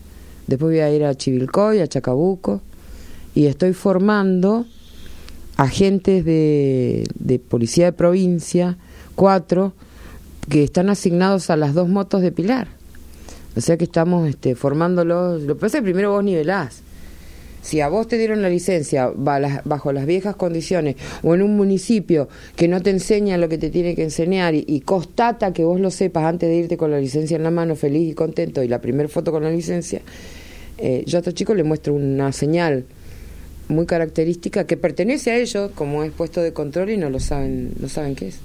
Después 0.46 0.72
voy 0.72 0.80
a 0.80 0.94
ir 0.94 1.04
a 1.04 1.14
Chivilcoy, 1.14 1.80
a 1.80 1.86
Chacabuco. 1.86 2.60
Y 3.34 3.46
estoy 3.46 3.72
formando 3.72 4.66
agentes 5.56 6.24
de, 6.24 7.04
de 7.14 7.38
policía 7.38 7.86
de 7.86 7.92
provincia, 7.92 8.76
cuatro, 9.14 9.72
que 10.48 10.64
están 10.64 10.90
asignados 10.90 11.50
a 11.50 11.56
las 11.56 11.74
dos 11.74 11.88
motos 11.88 12.20
de 12.22 12.32
Pilar. 12.32 12.68
O 13.56 13.60
sea 13.60 13.76
que 13.76 13.84
estamos 13.84 14.28
este, 14.28 14.54
formándolos. 14.54 15.42
Lo 15.42 15.54
que 15.54 15.60
pasa 15.60 15.78
es 15.78 15.80
que 15.82 15.84
primero 15.84 16.12
vos 16.12 16.24
nivelás. 16.24 16.82
Si 17.62 17.80
a 17.80 17.88
vos 17.88 18.08
te 18.08 18.18
dieron 18.18 18.42
la 18.42 18.48
licencia 18.48 19.12
bajo 19.14 19.92
las 19.92 20.04
viejas 20.04 20.34
condiciones 20.34 20.96
o 21.22 21.32
en 21.34 21.42
un 21.42 21.56
municipio 21.56 22.28
que 22.56 22.66
no 22.66 22.82
te 22.82 22.90
enseña 22.90 23.38
lo 23.38 23.48
que 23.48 23.56
te 23.56 23.70
tiene 23.70 23.94
que 23.94 24.02
enseñar 24.02 24.54
y, 24.54 24.80
constata 24.80 25.52
que 25.52 25.62
vos 25.62 25.80
lo 25.80 25.92
sepas 25.92 26.24
antes 26.24 26.48
de 26.48 26.56
irte 26.56 26.76
con 26.76 26.90
la 26.90 26.98
licencia 26.98 27.36
en 27.36 27.44
la 27.44 27.52
mano, 27.52 27.76
feliz 27.76 28.10
y 28.10 28.14
contento, 28.14 28.64
y 28.64 28.68
la 28.68 28.80
primer 28.80 29.08
foto 29.08 29.30
con 29.30 29.44
la 29.44 29.50
licencia, 29.50 30.02
eh, 30.76 31.04
yo 31.06 31.18
a 31.18 31.20
estos 31.20 31.34
chicos 31.34 31.56
les 31.56 31.64
muestro 31.64 31.94
una 31.94 32.32
señal 32.32 32.84
muy 33.68 33.86
característica 33.86 34.66
que 34.66 34.76
pertenece 34.76 35.30
a 35.30 35.36
ellos 35.36 35.70
como 35.76 36.02
es 36.02 36.10
puesto 36.10 36.42
de 36.42 36.52
control 36.52 36.90
y 36.90 36.96
no 36.96 37.10
lo 37.10 37.20
saben, 37.20 37.74
no 37.78 37.88
saben 37.88 38.16
qué 38.16 38.28
es. 38.28 38.40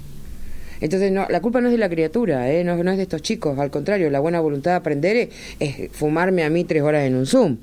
Entonces, 0.80 1.10
no, 1.10 1.26
la 1.28 1.40
culpa 1.40 1.60
no 1.60 1.66
es 1.66 1.72
de 1.72 1.78
la 1.78 1.88
criatura, 1.88 2.52
¿eh? 2.52 2.62
no, 2.62 2.76
no 2.84 2.92
es 2.92 2.96
de 2.96 3.02
estos 3.02 3.20
chicos, 3.20 3.58
al 3.58 3.72
contrario, 3.72 4.10
la 4.10 4.20
buena 4.20 4.38
voluntad 4.38 4.70
de 4.70 4.76
aprender 4.76 5.16
es, 5.16 5.28
es 5.58 5.90
fumarme 5.90 6.44
a 6.44 6.50
mí 6.50 6.62
tres 6.62 6.84
horas 6.84 7.04
en 7.04 7.16
un 7.16 7.26
Zoom 7.26 7.56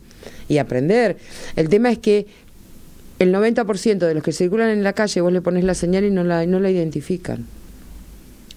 y 0.49 0.57
aprender. 0.57 1.17
El 1.55 1.69
tema 1.69 1.91
es 1.91 1.99
que 1.99 2.27
el 3.19 3.33
90% 3.33 3.97
de 3.99 4.13
los 4.13 4.23
que 4.23 4.31
circulan 4.31 4.69
en 4.69 4.83
la 4.83 4.93
calle 4.93 5.21
vos 5.21 5.31
le 5.31 5.41
pones 5.41 5.63
la 5.63 5.73
señal 5.73 6.03
y 6.05 6.11
no 6.11 6.23
la, 6.23 6.45
no 6.45 6.59
la 6.59 6.69
identifican. 6.69 7.45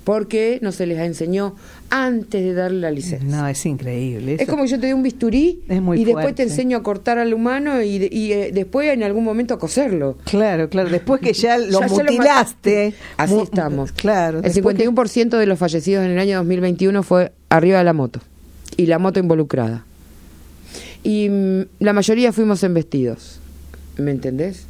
Porque 0.05 0.59
no 0.63 0.73
se 0.73 0.87
les 0.87 0.99
enseñó 1.01 1.55
antes 1.91 2.43
de 2.43 2.55
darle 2.55 2.81
la 2.81 2.91
licencia. 2.91 3.29
No, 3.29 3.47
es 3.47 3.67
increíble. 3.67 4.37
Es 4.41 4.49
como 4.49 4.63
que 4.63 4.71
yo 4.71 4.81
te 4.81 4.87
dé 4.87 4.95
un 4.95 5.03
bisturí 5.03 5.61
y 5.97 6.05
después 6.07 6.35
te 6.35 6.45
enseño 6.45 6.79
a 6.79 6.83
cortar 6.83 7.19
al 7.19 7.35
humano 7.35 7.83
y, 7.83 8.09
eh, 8.33 8.51
después 8.55 8.89
en 8.89 9.03
algún 9.03 9.23
momento 9.23 9.53
a 9.53 9.59
coserlo. 9.59 10.17
Claro, 10.25 10.71
claro. 10.71 10.89
Después 10.89 11.21
que 11.21 11.35
ya 11.35 11.59
lo 11.59 11.81
Ya 11.81 11.89
se 11.91 11.97
lo 11.99 12.05
mutilaste. 12.05 12.95
Así 13.19 13.35
mu- 13.35 13.43
estamos. 13.43 13.93
Claro. 13.93 14.39
El 14.39 14.45
después 14.51 14.77
que- 14.79 14.89
51% 14.89 15.37
de 15.37 15.45
los 15.45 15.59
fallecidos 15.59 16.03
en 16.07 16.13
el 16.13 16.19
año 16.19 16.39
2021 16.39 17.03
fue 17.03 17.31
arriba 17.51 17.77
de 17.79 17.85
la 17.85 17.93
moto 17.93 18.21
y 18.79 18.87
la 18.87 18.99
moto 18.99 19.21
involucrada. 19.21 19.85
Y 21.03 21.29
mm, 21.29 21.63
la 21.81 21.93
mayoría 21.93 22.33
fuimos 22.33 22.63
embestidos. 22.63 23.41
¿Me 23.97 24.11
entendés? 24.11 24.67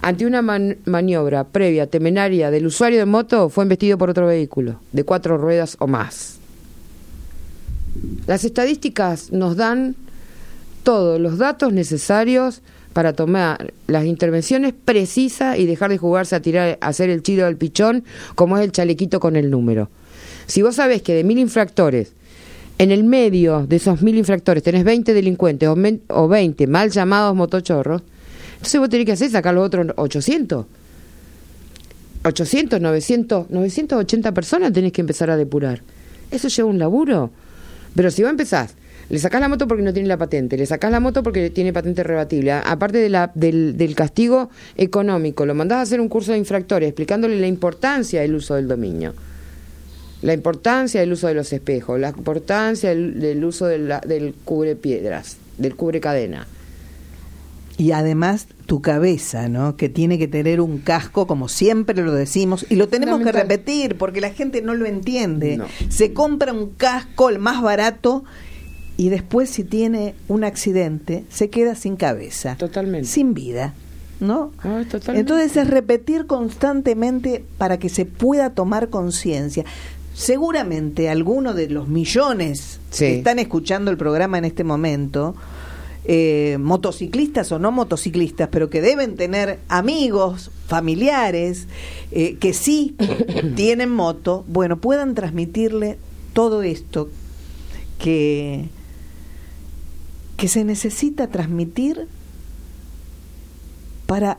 Ante 0.00 0.26
una 0.26 0.42
man- 0.42 0.78
maniobra 0.84 1.44
previa, 1.44 1.86
temenaria 1.86 2.50
del 2.50 2.66
usuario 2.66 2.98
de 2.98 3.06
moto, 3.06 3.48
fue 3.48 3.62
embestido 3.64 3.98
por 3.98 4.10
otro 4.10 4.26
vehículo, 4.26 4.80
de 4.92 5.04
cuatro 5.04 5.38
ruedas 5.38 5.76
o 5.78 5.86
más. 5.86 6.38
Las 8.26 8.44
estadísticas 8.44 9.32
nos 9.32 9.56
dan 9.56 9.94
todos 10.82 11.20
los 11.20 11.38
datos 11.38 11.72
necesarios 11.72 12.62
para 12.92 13.12
tomar 13.12 13.72
las 13.86 14.04
intervenciones 14.04 14.74
precisas 14.84 15.58
y 15.58 15.66
dejar 15.66 15.90
de 15.90 15.98
jugarse 15.98 16.34
a 16.34 16.40
tirar, 16.42 16.78
a 16.80 16.88
hacer 16.88 17.08
el 17.10 17.22
chido 17.22 17.46
del 17.46 17.56
pichón, 17.56 18.04
como 18.34 18.58
es 18.58 18.64
el 18.64 18.72
chalequito 18.72 19.20
con 19.20 19.36
el 19.36 19.50
número. 19.50 19.88
Si 20.46 20.62
vos 20.62 20.76
sabés 20.76 21.02
que 21.02 21.14
de 21.14 21.24
mil 21.24 21.38
infractores, 21.38 22.12
en 22.78 22.90
el 22.90 23.04
medio 23.04 23.66
de 23.66 23.76
esos 23.76 24.02
mil 24.02 24.16
infractores 24.18 24.62
tenés 24.62 24.84
20 24.84 25.14
delincuentes 25.14 25.68
o, 25.68 25.76
men- 25.76 26.02
o 26.08 26.26
20 26.28 26.66
mal 26.66 26.90
llamados 26.90 27.34
motochorros, 27.36 28.02
entonces 28.54 28.80
vos 28.80 28.88
tenés 28.88 29.06
que 29.06 29.12
hacer 29.12 29.30
sacar 29.30 29.54
los 29.54 29.66
otros 29.66 29.86
800. 29.96 30.66
800, 32.24 32.80
900, 32.80 33.50
980 33.50 34.32
personas 34.32 34.72
tenés 34.72 34.92
que 34.92 35.00
empezar 35.00 35.30
a 35.30 35.36
depurar. 35.36 35.82
Eso 36.30 36.48
lleva 36.48 36.68
un 36.68 36.78
laburo. 36.78 37.30
Pero 37.96 38.10
si 38.12 38.22
vos 38.22 38.30
empezás, 38.30 38.76
le 39.08 39.18
sacás 39.18 39.40
la 39.40 39.48
moto 39.48 39.66
porque 39.66 39.82
no 39.82 39.92
tiene 39.92 40.08
la 40.08 40.16
patente, 40.16 40.56
le 40.56 40.64
sacás 40.64 40.90
la 40.92 41.00
moto 41.00 41.22
porque 41.22 41.50
tiene 41.50 41.72
patente 41.72 42.02
rebatible, 42.04 42.52
aparte 42.52 42.98
de 42.98 43.08
la, 43.08 43.30
del, 43.34 43.76
del 43.76 43.94
castigo 43.96 44.50
económico, 44.76 45.44
lo 45.44 45.54
mandás 45.54 45.78
a 45.78 45.82
hacer 45.82 46.00
un 46.00 46.08
curso 46.08 46.32
de 46.32 46.38
infractores 46.38 46.88
explicándole 46.88 47.38
la 47.40 47.48
importancia 47.48 48.20
del 48.22 48.36
uso 48.36 48.54
del 48.54 48.68
dominio, 48.68 49.12
la 50.22 50.32
importancia 50.34 51.00
del 51.00 51.12
uso 51.12 51.26
de 51.26 51.34
los 51.34 51.52
espejos, 51.52 51.98
la 52.00 52.10
importancia 52.10 52.90
del, 52.90 53.20
del 53.20 53.44
uso 53.44 53.66
de 53.66 53.78
la- 53.78 54.00
del 54.00 54.34
cubre 54.44 54.76
piedras, 54.76 55.36
del 55.58 55.74
cubre 55.76 56.00
cadena. 56.00 56.46
Y 57.78 57.92
además 57.92 58.46
tu 58.66 58.80
cabeza, 58.82 59.48
¿no? 59.48 59.76
Que 59.76 59.88
tiene 59.88 60.18
que 60.18 60.28
tener 60.28 60.60
un 60.60 60.78
casco, 60.78 61.26
como 61.26 61.48
siempre 61.48 62.00
lo 62.02 62.12
decimos, 62.12 62.66
y 62.68 62.76
lo 62.76 62.86
tenemos 62.88 63.20
que 63.22 63.32
repetir 63.32 63.96
porque 63.98 64.20
la 64.20 64.30
gente 64.30 64.62
no 64.62 64.74
lo 64.74 64.86
entiende. 64.86 65.56
No. 65.56 65.66
Se 65.88 66.12
compra 66.12 66.52
un 66.52 66.70
casco, 66.70 67.28
el 67.28 67.38
más 67.38 67.60
barato, 67.62 68.24
y 68.96 69.08
después 69.08 69.50
si 69.50 69.64
tiene 69.64 70.14
un 70.28 70.44
accidente, 70.44 71.24
se 71.30 71.48
queda 71.50 71.74
sin 71.74 71.96
cabeza. 71.96 72.56
Totalmente. 72.56 73.08
Sin 73.08 73.32
vida, 73.34 73.74
¿no? 74.20 74.52
Ah, 74.58 74.82
totalmente. 74.88 75.20
Entonces 75.20 75.56
es 75.56 75.68
repetir 75.68 76.26
constantemente 76.26 77.42
para 77.58 77.78
que 77.78 77.88
se 77.88 78.04
pueda 78.04 78.50
tomar 78.50 78.90
conciencia. 78.90 79.64
Seguramente 80.22 81.08
alguno 81.10 81.52
de 81.52 81.68
los 81.68 81.88
millones 81.88 82.78
Sí. 82.90 83.06
que 83.06 83.18
están 83.18 83.40
escuchando 83.40 83.90
el 83.90 83.96
programa 83.96 84.38
en 84.38 84.44
este 84.44 84.62
momento, 84.62 85.34
eh, 86.04 86.58
motociclistas 86.60 87.50
o 87.50 87.58
no 87.58 87.72
motociclistas, 87.72 88.48
pero 88.52 88.70
que 88.70 88.80
deben 88.80 89.16
tener 89.16 89.58
amigos, 89.68 90.52
familiares, 90.68 91.66
eh, 92.12 92.36
que 92.38 92.52
sí 92.54 92.94
tienen 93.56 93.90
moto, 93.90 94.44
bueno, 94.46 94.76
puedan 94.78 95.16
transmitirle 95.16 95.98
todo 96.34 96.62
esto 96.62 97.08
que, 97.98 98.68
que 100.36 100.46
se 100.46 100.62
necesita 100.62 101.26
transmitir 101.28 102.06
para 104.06 104.38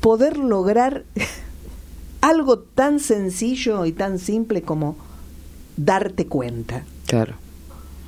poder 0.00 0.38
lograr 0.38 1.04
algo 2.20 2.58
tan 2.58 3.00
sencillo 3.00 3.86
y 3.86 3.92
tan 3.92 4.18
simple 4.18 4.62
como 4.62 4.96
darte 5.76 6.26
cuenta. 6.26 6.84
Claro. 7.06 7.34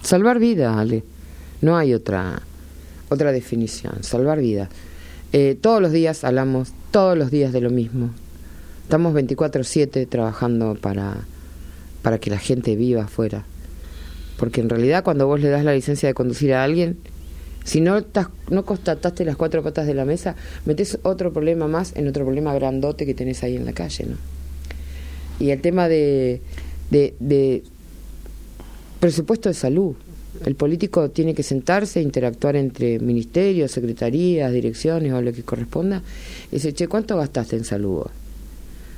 Salvar 0.03 0.39
vidas, 0.39 0.77
Ale. 0.77 1.05
No 1.61 1.77
hay 1.77 1.95
otra 1.95 2.43
otra 3.11 3.33
definición. 3.33 4.03
Salvar 4.03 4.41
vidas. 4.41 4.71
Eh, 5.33 5.57
todos 5.61 5.83
los 5.83 5.93
días 5.93 6.25
hablamos, 6.25 6.73
todos 6.91 7.19
los 7.19 7.31
días 7.31 7.53
de 7.53 7.61
lo 7.61 7.71
mismo. 7.71 8.11
Estamos 8.85 9.15
24/7 9.15 10.09
trabajando 10.09 10.77
para, 10.81 11.27
para 12.03 12.19
que 12.19 12.31
la 12.31 12.39
gente 12.39 12.77
viva 12.77 13.05
afuera. 13.05 13.45
Porque 14.39 14.61
en 14.61 14.69
realidad 14.69 15.05
cuando 15.05 15.27
vos 15.27 15.41
le 15.41 15.51
das 15.51 15.65
la 15.65 15.75
licencia 15.75 16.09
de 16.09 16.15
conducir 16.15 16.55
a 16.55 16.65
alguien, 16.65 16.99
si 17.65 17.81
no, 17.81 18.05
no 18.51 18.65
constataste 18.65 19.25
las 19.25 19.37
cuatro 19.37 19.63
patas 19.63 19.87
de 19.87 19.95
la 19.95 20.05
mesa, 20.05 20.37
metes 20.65 20.99
otro 21.03 21.33
problema 21.33 21.69
más 21.69 21.95
en 21.97 22.09
otro 22.09 22.25
problema 22.25 22.55
grandote 22.55 23.07
que 23.07 23.15
tenés 23.15 23.43
ahí 23.43 23.57
en 23.57 23.65
la 23.65 23.73
calle, 23.73 24.07
¿no? 24.07 24.17
Y 25.39 25.51
el 25.51 25.61
tema 25.61 25.89
de, 25.89 26.43
de, 26.91 27.63
presupuesto 29.01 29.49
de 29.49 29.55
salud. 29.55 29.95
El 30.45 30.55
político 30.55 31.11
tiene 31.11 31.35
que 31.35 31.43
sentarse, 31.43 32.03
interactuar 32.03 32.57
entre 32.57 32.99
ministerios, 33.01 33.73
secretarías, 33.73 34.53
direcciones 34.53 35.13
o 35.13 35.23
lo 35.23 35.33
que 35.33 35.43
corresponda. 35.43 36.03
Y 36.53 36.57
dice, 36.57 36.73
che, 36.75 36.89
¿cuánto 36.89 37.17
gastaste 37.17 37.57
en 37.57 37.65
salud? 37.65 38.05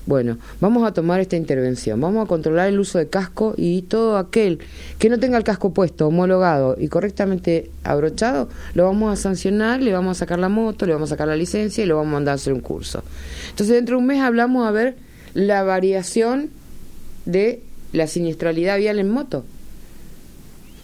Bueno, 0.04 0.38
vamos 0.60 0.84
a 0.84 0.92
tomar 0.92 1.20
esta 1.20 1.36
intervención, 1.36 2.00
vamos 2.00 2.24
a 2.24 2.28
controlar 2.28 2.68
el 2.68 2.80
uso 2.80 2.98
de 2.98 3.08
casco 3.08 3.54
y 3.56 3.82
todo 3.82 4.16
aquel 4.16 4.58
que 4.98 5.08
no 5.08 5.20
tenga 5.20 5.38
el 5.38 5.44
casco 5.44 5.72
puesto, 5.72 6.08
homologado 6.08 6.74
y 6.76 6.88
correctamente 6.88 7.70
abrochado, 7.84 8.48
lo 8.74 8.84
vamos 8.84 9.12
a 9.12 9.22
sancionar, 9.22 9.80
le 9.80 9.92
vamos 9.92 10.16
a 10.16 10.18
sacar 10.18 10.40
la 10.40 10.48
moto, 10.48 10.86
le 10.86 10.94
vamos 10.94 11.10
a 11.10 11.14
sacar 11.14 11.28
la 11.28 11.36
licencia 11.36 11.84
y 11.84 11.86
lo 11.86 11.96
vamos 11.96 12.10
a 12.10 12.14
mandar 12.14 12.32
a 12.32 12.34
hacer 12.34 12.52
un 12.52 12.60
curso. 12.60 13.04
Entonces 13.50 13.76
dentro 13.76 13.94
de 13.96 14.00
un 14.00 14.06
mes 14.08 14.20
hablamos 14.20 14.66
a 14.66 14.72
ver 14.72 14.96
la 15.34 15.62
variación 15.62 16.50
de 17.24 17.62
la 17.92 18.08
siniestralidad 18.08 18.78
vial 18.78 18.98
en 18.98 19.08
moto. 19.08 19.44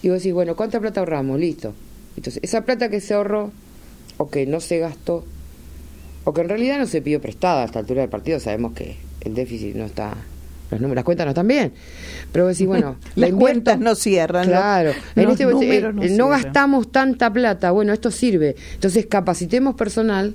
Y 0.01 0.11
vos 0.11 0.19
decís, 0.19 0.33
bueno, 0.33 0.55
¿cuánta 0.55 0.79
plata 0.79 1.01
ahorramos? 1.01 1.41
Listo. 1.41 1.75
Entonces, 2.17 2.41
esa 2.45 2.65
plata 2.65 2.89
que 2.89 3.01
se 3.01 3.15
ahorró 3.15 3.51
o 4.17 4.31
que 4.31 4.47
no 4.47 4.61
se 4.61 4.79
gastó 4.79 5.25
o 6.25 6.33
que 6.33 6.43
en 6.43 6.49
realidad 6.49 6.79
no 6.79 6.87
se 6.87 7.03
pidió 7.03 7.21
prestada 7.21 7.63
a 7.63 7.65
esta 7.65 7.79
altura 7.81 8.03
del 8.03 8.11
partido, 8.11 8.39
sabemos 8.39 8.75
que 8.75 9.08
el 9.29 9.35
déficit 9.35 9.75
no 9.75 9.85
está 9.85 10.15
los 10.71 10.81
números, 10.81 10.97
las 10.97 11.05
cuentas 11.05 11.27
no 11.27 11.31
están 11.31 11.49
bien. 11.49 11.73
Pero 12.31 12.47
decís, 12.47 12.67
bueno, 12.67 12.97
la 13.17 13.29
Las 13.29 13.39
cuentas 13.39 13.79
no 13.79 13.95
cierran. 13.95 14.47
Claro, 14.47 14.91
en 15.17 15.31
este 15.31 15.47
números 15.47 16.05
eh, 16.05 16.11
no 16.11 16.29
gastamos 16.29 16.93
tanta 16.93 17.33
plata, 17.33 17.71
bueno, 17.71 17.93
esto 17.93 18.11
sirve. 18.11 18.57
Entonces 18.75 19.07
capacitemos 19.07 19.77
personal, 19.77 20.35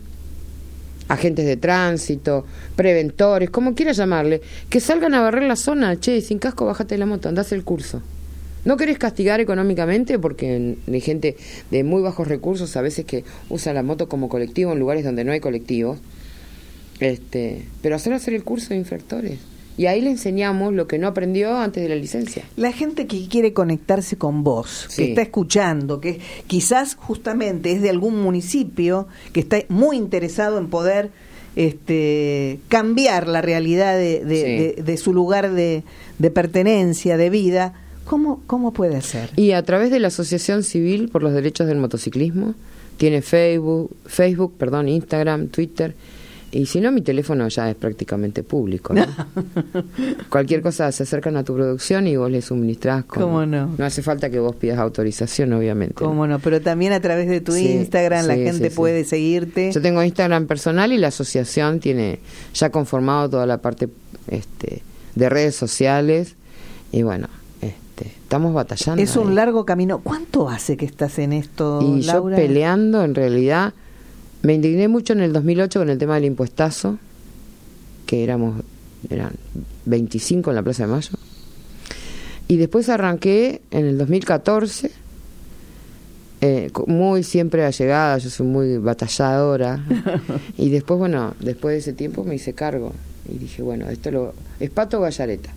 agentes 1.08 1.46
de 1.46 1.58
tránsito, 1.58 2.46
preventores, 2.76 3.50
como 3.50 3.76
quiera 3.76 3.92
llamarle, 3.92 4.42
que 4.70 4.80
salgan 4.80 5.14
a 5.14 5.22
barrer 5.22 5.44
la 5.44 5.56
zona, 5.56 6.00
che, 6.00 6.22
sin 6.22 6.40
casco 6.40 6.66
bájate 6.66 6.96
de 6.96 7.00
la 7.00 7.06
moto, 7.06 7.30
andás 7.30 7.52
el 7.52 7.64
curso. 7.64 8.02
¿No 8.66 8.78
querés 8.78 8.98
castigar 8.98 9.42
económicamente? 9.42 10.18
Porque 10.18 10.78
hay 10.88 11.02
gente 11.02 11.36
de 11.70 11.84
muy 11.84 12.02
bajos 12.02 12.28
recursos 12.30 12.78
a 12.78 12.82
veces 12.82 13.04
que 13.04 13.26
usa 13.50 13.74
la 13.74 13.84
moto 13.84 14.08
como 14.08 14.30
colectivo 14.30 14.72
en 14.72 14.80
lugares 14.80 15.04
donde 15.04 15.26
no 15.26 15.34
hay 15.34 15.42
colectivos. 15.42 16.00
Este, 17.04 17.64
pero 17.82 17.96
hacer 17.96 18.14
hacer 18.14 18.34
el 18.34 18.44
curso 18.44 18.70
de 18.70 18.78
infractores. 18.78 19.40
Y 19.76 19.88
ahí 19.88 20.02
le 20.02 20.12
enseñamos 20.12 20.72
lo 20.74 20.86
que 20.88 21.00
no 21.00 21.08
aprendió 21.08 21.58
antes 21.58 21.82
de 21.82 21.90
la 21.90 21.96
licencia. 21.96 22.44
La 22.58 22.72
gente 22.72 23.08
que 23.08 23.28
quiere 23.28 23.54
conectarse 23.54 24.18
con 24.18 24.44
vos, 24.44 24.88
que 24.96 25.10
está 25.10 25.24
escuchando, 25.24 26.00
que 26.00 26.20
quizás 26.46 26.94
justamente 26.94 27.72
es 27.72 27.82
de 27.82 27.90
algún 27.90 28.22
municipio 28.22 29.08
que 29.32 29.40
está 29.40 29.58
muy 29.70 29.98
interesado 29.98 30.60
en 30.60 30.68
poder 30.68 31.10
este, 31.56 32.60
cambiar 32.68 33.28
la 33.28 33.42
realidad 33.42 33.96
de, 33.96 34.24
de- 34.26 34.36
Sí. 34.76 34.82
de- 34.82 34.84
de 34.84 34.98
su 34.98 35.14
lugar 35.14 35.52
de, 35.54 35.84
de 36.20 36.32
pertenencia, 36.32 37.18
de 37.18 37.30
vida, 37.30 37.74
¿cómo, 38.06 38.42
cómo 38.48 38.74
puede 38.74 38.96
hacer? 38.98 39.30
Y 39.36 39.52
a 39.52 39.64
través 39.64 39.90
de 39.92 40.00
la 40.00 40.08
Asociación 40.10 40.64
Civil 40.64 41.10
por 41.10 41.24
los 41.24 41.34
Derechos 41.34 41.68
del 41.68 41.78
Motociclismo, 41.78 42.54
tiene 42.98 43.22
Facebook, 43.22 43.90
Facebook, 44.06 44.54
perdón, 44.58 44.88
Instagram, 44.88 45.48
Twitter, 45.48 45.96
y 46.54 46.66
si 46.68 46.80
no, 46.80 46.92
mi 46.92 47.02
teléfono 47.02 47.48
ya 47.48 47.70
es 47.70 47.76
prácticamente 47.76 48.44
público. 48.44 48.94
¿no? 48.94 49.06
Cualquier 50.30 50.62
cosa 50.62 50.92
se 50.92 51.04
acercan 51.04 51.36
a 51.38 51.44
tu 51.44 51.54
producción 51.56 52.08
y 52.08 52.16
vos 52.16 52.30
le 52.32 52.42
suministrás. 52.42 53.06
con- 53.06 53.24
¿Cómo 53.24 53.46
no? 53.46 53.74
No 53.78 53.86
hace 53.86 54.02
falta 54.02 54.30
que 54.30 54.40
vos 54.40 54.56
pidas 54.56 54.80
autorización, 54.80 55.54
obviamente. 55.54 55.96
¿Cómo 55.96 56.28
no? 56.28 56.40
Pero 56.40 56.62
también 56.62 56.94
a 56.94 57.00
través 57.02 57.28
de 57.28 57.42
tu 57.42 57.52
Sí, 57.54 57.68
Instagram 57.72 58.28
la 58.28 58.36
gente 58.36 58.70
sí. 58.70 58.76
puede 58.76 59.04
seguirte. 59.04 59.72
Yo 59.72 59.82
tengo 59.82 60.04
Instagram 60.04 60.48
personal 60.48 60.92
y 60.94 60.98
la 60.98 61.08
asociación 61.10 61.80
tiene 61.80 62.20
ya 62.54 62.70
conformado 62.70 63.30
toda 63.30 63.46
la 63.46 63.58
parte 63.60 63.90
este, 64.28 64.82
de 65.16 65.30
redes 65.30 65.56
sociales 65.56 66.36
y 66.92 67.04
bueno, 67.04 67.28
este, 67.62 68.08
estamos 68.08 68.54
batallando. 68.54 69.02
Es 69.02 69.16
un 69.16 69.30
ahí. 69.30 69.36
largo 69.36 69.66
camino. 69.66 70.00
¿Cuánto 70.04 70.50
hace 70.50 70.78
que 70.78 70.86
estás 70.86 71.20
en 71.20 71.34
esto, 71.34 71.80
Y 71.82 72.04
Laura? 72.04 72.38
yo 72.38 72.42
peleando, 72.44 73.04
en 73.04 73.16
realidad, 73.16 73.74
me 74.44 74.54
indigné 74.54 74.90
mucho 74.90 75.14
en 75.14 75.22
el 75.22 75.34
2008 75.34 75.80
con 75.80 75.90
el 75.90 75.98
tema 75.98 76.16
del 76.16 76.26
impuestazo, 76.26 77.00
que 78.06 78.24
éramos, 78.24 78.62
eran 79.10 79.34
25 79.86 80.52
en 80.52 80.56
la 80.56 80.62
Plaza 80.62 80.86
de 80.86 80.92
Mayo. 80.92 81.18
Y 82.50 82.58
después 82.58 82.90
arranqué 82.90 83.62
en 83.72 83.86
el 83.86 83.98
2014, 83.98 84.92
eh, 86.42 86.72
muy 86.88 87.24
siempre 87.24 87.66
allegada, 87.66 88.18
yo 88.18 88.30
soy 88.30 88.46
muy 88.46 88.78
batalladora. 88.80 89.82
y 90.58 90.70
después, 90.70 91.00
bueno, 91.00 91.36
después 91.40 91.76
de 91.76 91.80
ese 91.80 91.94
tiempo 91.94 92.26
me 92.26 92.36
hice 92.36 92.54
cargo. 92.54 92.92
Y 93.34 93.38
dije, 93.38 93.62
bueno, 93.62 93.90
esto 93.90 94.12
lo... 94.12 94.34
Es 94.60 94.70
Pato 94.70 95.00
Gallareta. 95.00 95.52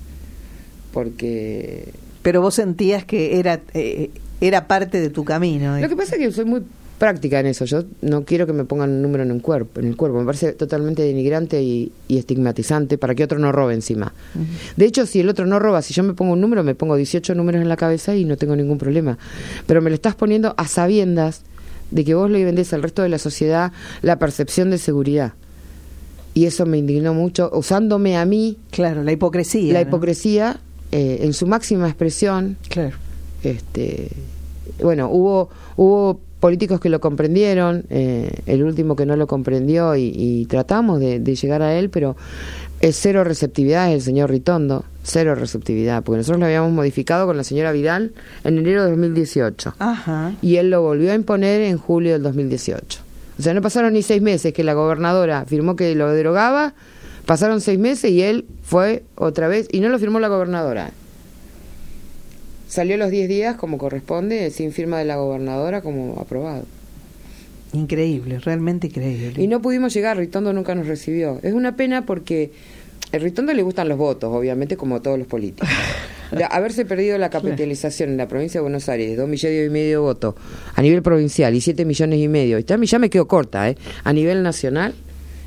Porque 0.93 1.93
Pero 2.23 2.41
vos 2.41 2.55
sentías 2.55 3.05
que 3.05 3.41
era, 3.41 3.61
eh, 3.75 4.11
era 4.41 4.69
parte 4.69 5.01
de 5.01 5.11
tu 5.11 5.25
camino. 5.25 5.77
Lo 5.77 5.89
que 5.89 5.97
pasa 5.97 6.15
es 6.15 6.21
que 6.21 6.31
soy 6.31 6.45
muy 6.45 6.63
práctica 6.99 7.41
en 7.41 7.47
eso. 7.47 7.65
Yo 7.65 7.85
no 8.03 8.25
quiero 8.25 8.47
que 8.47 8.53
me 8.53 8.65
pongan 8.65 8.91
un 8.91 9.03
número 9.03 9.23
en 9.23 9.31
el 9.31 9.43
cuerpo. 9.43 9.81
En 9.81 9.87
el 9.87 9.97
cuerpo. 9.97 10.19
Me 10.19 10.25
parece 10.25 10.53
totalmente 10.53 11.03
denigrante 11.03 11.63
y, 11.63 11.93
y 12.09 12.19
estigmatizante 12.19 12.97
para 12.99 13.15
que 13.15 13.25
otro 13.25 13.39
no 13.39 13.53
robe 13.53 13.75
encima. 13.75 14.13
De 14.77 14.85
hecho, 14.85 15.07
si 15.07 15.21
el 15.21 15.29
otro 15.29 15.47
no 15.47 15.59
roba, 15.59 15.83
si 15.83 15.93
yo 15.95 16.03
me 16.03 16.15
pongo 16.15 16.33
un 16.33 16.41
número, 16.41 16.63
me 16.65 16.75
pongo 16.75 16.97
18 16.97 17.35
números 17.35 17.61
en 17.63 17.69
la 17.69 17.77
cabeza 17.77 18.15
y 18.17 18.25
no 18.25 18.37
tengo 18.37 18.57
ningún 18.57 18.79
problema. 18.79 19.19
Pero 19.67 19.83
me 19.83 19.91
lo 19.91 19.95
estás 19.95 20.15
poniendo 20.15 20.55
a 20.57 20.67
sabiendas 20.67 21.43
de 21.91 22.05
que 22.05 22.15
vos 22.15 22.31
le 22.31 22.45
vendés 22.45 22.73
al 22.73 22.83
resto 22.83 23.03
de 23.03 23.09
la 23.09 23.19
sociedad 23.19 23.73
la 24.03 24.19
percepción 24.19 24.71
de 24.71 24.79
seguridad. 24.79 25.35
Y 26.35 26.45
eso 26.47 26.67
me 26.67 26.77
indignó 26.79 27.15
mucho, 27.15 27.51
usándome 27.55 28.17
a 28.17 28.25
mí 28.27 28.59
Claro, 28.71 29.03
la 29.03 29.13
hipocresía. 29.13 29.73
la 29.73 29.83
¿no? 29.83 29.89
hipocresía 29.89 30.61
eh, 30.93 31.19
en 31.23 31.33
su 31.33 31.47
máxima 31.47 31.87
expresión 31.89 32.57
Claro. 32.69 32.97
este 33.43 34.09
bueno 34.83 35.09
hubo 35.11 35.49
hubo 35.77 36.21
políticos 36.41 36.81
que 36.81 36.89
lo 36.91 37.01
comprendieron 37.01 37.85
eh, 37.91 38.31
el 38.47 38.63
último 38.63 38.95
que 38.97 39.07
no 39.07 39.17
lo 39.17 39.27
comprendió 39.27 39.97
y, 39.97 40.13
y 40.15 40.47
tratamos 40.47 41.01
de, 41.01 41.19
de 41.19 41.35
llegar 41.35 41.63
a 41.63 41.75
él 41.75 41.91
pero 41.91 42.17
es 42.81 42.97
cero 43.01 43.25
receptividad 43.25 43.91
el 43.93 44.03
señor 44.03 44.31
Ritondo 44.31 44.85
cero 45.03 45.35
receptividad 45.35 46.03
porque 46.03 46.19
nosotros 46.19 46.41
lo 46.41 46.47
habíamos 46.47 46.73
modificado 46.73 47.27
con 47.27 47.37
la 47.37 47.45
señora 47.45 47.73
Vidal 47.73 48.13
en 48.45 48.59
enero 48.59 48.85
de 48.85 48.91
2018 48.91 49.75
Ajá. 49.79 50.35
y 50.43 50.57
él 50.57 50.71
lo 50.71 50.83
volvió 50.83 51.13
a 51.13 51.15
imponer 51.15 51.63
en 51.63 51.79
julio 51.79 52.13
del 52.13 52.23
2018 52.23 53.01
o 53.39 53.43
sea 53.43 53.55
no 53.55 53.63
pasaron 53.63 53.95
ni 53.95 54.03
seis 54.03 54.21
meses 54.21 54.53
que 54.53 54.63
la 54.65 54.75
gobernadora 54.75 55.45
firmó 55.47 55.75
que 55.75 55.95
lo 55.95 56.11
derogaba 56.13 56.75
pasaron 57.25 57.61
seis 57.61 57.79
meses 57.79 58.11
y 58.11 58.23
él 58.23 58.45
fue 58.63 59.05
otra 59.15 59.49
vez 59.49 59.69
y 59.73 59.81
no 59.81 59.89
lo 59.89 59.99
firmó 59.99 60.21
la 60.21 60.29
gobernadora 60.29 60.91
Salió 62.69 62.97
los 62.97 63.11
10 63.11 63.29
días 63.29 63.57
como 63.57 63.79
corresponde, 63.79 64.51
sin 64.51 64.73
firma 64.73 64.99
de 64.99 65.05
la 65.05 65.17
gobernadora 65.17 65.83
como 65.83 66.19
aprobado. 66.21 66.65
Increíble, 67.73 68.39
realmente 68.39 68.89
increíble. 68.89 69.43
Y 69.43 69.47
no 69.47 69.61
pudimos 69.61 69.93
llegar, 69.95 70.17
Ritondo 70.17 70.53
nunca 70.53 70.75
nos 70.75 70.87
recibió. 70.87 71.39
Es 71.43 71.53
una 71.53 71.77
pena 71.77 72.07
porque 72.07 72.51
a 73.13 73.19
Ritondo 73.19 73.53
le 73.53 73.63
gustan 73.63 73.89
los 73.89 73.99
votos, 73.99 74.35
obviamente, 74.35 74.77
como 74.77 74.97
a 74.97 75.03
todos 75.03 75.19
los 75.19 75.29
políticos. 75.29 75.69
De 76.33 76.45
haberse 76.45 76.85
perdido 76.85 77.17
la 77.19 77.31
capitalización 77.31 78.11
en 78.11 78.17
la 78.17 78.27
provincia 78.27 78.59
de 78.59 78.63
Buenos 78.63 78.89
Aires, 78.89 79.17
dos 79.17 79.29
millones 79.29 79.69
y 79.69 79.71
medio 79.71 79.91
de 79.91 79.97
votos 79.99 80.35
a 80.75 80.83
nivel 80.83 81.01
provincial 81.01 81.55
y 81.55 81.61
siete 81.61 81.85
millones 81.85 82.19
y 82.19 82.27
medio, 82.27 82.59
ya 82.59 82.99
me 82.99 83.11
quedo 83.11 83.29
corta, 83.29 83.71
¿eh? 83.71 83.77
A 84.03 84.13
nivel 84.13 84.43
nacional, 84.43 84.93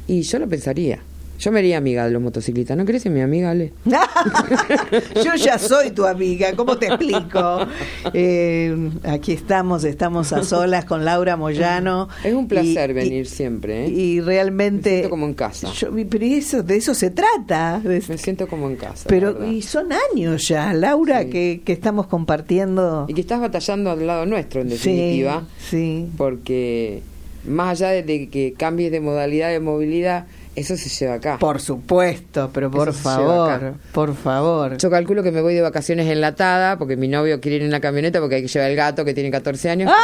y 0.08 0.22
yo 0.22 0.40
lo 0.40 0.48
pensaría. 0.48 1.00
Yo 1.40 1.52
me 1.54 1.60
haría 1.60 1.78
amiga 1.78 2.06
de 2.06 2.12
los 2.12 2.22
motociclistas. 2.22 2.76
¿No 2.76 2.84
querés 2.86 3.02
ser 3.04 3.14
mi 3.14 3.22
amiga, 3.22 3.52
Ale? 3.52 3.72
Yo 5.24 5.36
ya 5.36 5.58
soy 5.58 5.92
tu 5.92 6.06
amiga, 6.06 6.54
¿cómo 6.56 6.78
te 6.78 6.88
explico? 6.88 7.66
Eh, 8.14 8.90
aquí 9.04 9.32
estamos, 9.34 9.84
estamos 9.86 10.34
a 10.34 10.44
solas 10.44 10.84
con 10.86 11.06
Laura 11.06 11.38
Moyano. 11.38 12.10
Es 12.26 12.34
un 12.34 12.48
placer 12.48 12.90
Y- 12.90 12.94
venir 12.94 13.22
y- 13.22 13.26
siempre, 13.26 13.86
¿eh? 13.86 13.90
Y 13.90 14.20
realmente... 14.22 14.90
Me 14.90 14.96
siento 14.98 15.10
como 15.10 15.26
en 15.28 15.34
casa. 15.34 15.72
Yo- 15.74 15.90
pero 16.10 16.26
eso, 16.26 16.62
de 16.64 16.76
eso 16.76 16.94
se 16.94 17.10
trata. 17.10 17.82
Me 17.84 18.02
siento 18.18 18.48
como 18.48 18.70
en 18.70 18.76
casa. 18.76 19.06
pero 19.08 19.46
y 19.46 19.62
son 19.62 19.90
años 20.14 20.48
ya, 20.48 20.74
Laura, 20.74 21.24
Sí. 21.24 21.30
que, 21.30 21.62
que 21.64 21.72
estamos 21.74 22.08
compartiendo. 22.08 23.06
Y 23.08 23.14
que 23.14 23.22
estás 23.22 23.40
batallando 23.40 23.92
al 23.92 24.06
lado 24.06 24.26
nuestro, 24.26 24.62
en 24.62 24.70
definitiva. 24.70 25.44
Sí, 25.58 25.70
sí. 25.70 26.08
porque 26.18 27.02
más 27.48 27.82
allá 27.82 28.04
de 28.04 28.28
que 28.30 28.54
cambies 28.58 28.92
de 28.92 29.00
modalidad 29.00 29.50
de 29.50 29.60
movilidad, 29.62 30.26
eso 30.56 30.76
se 30.76 30.90
lleva 30.90 31.16
acá. 31.16 31.38
Por 31.40 31.62
supuesto, 31.62 32.50
pero 32.54 32.70
por 32.70 32.90
Eso 32.90 33.00
favor, 33.00 33.74
por 33.94 34.16
favor. 34.16 34.78
Yo 34.78 34.90
calculo 34.90 35.24
que 35.24 35.32
me 35.32 35.42
voy 35.42 35.54
de 35.54 35.62
vacaciones 35.62 36.08
enlatada 36.08 36.78
porque 36.78 36.96
mi 36.98 37.08
novio 37.08 37.40
quiere 37.40 37.58
ir 37.58 37.64
en 37.64 37.72
la 37.72 37.80
camioneta 37.80 38.20
porque 38.20 38.36
hay 38.36 38.42
que 38.42 38.48
llevar 38.48 38.70
el 38.70 38.76
gato 38.76 39.06
que 39.06 39.14
tiene 39.14 39.32
14 39.32 39.70
años. 39.70 39.92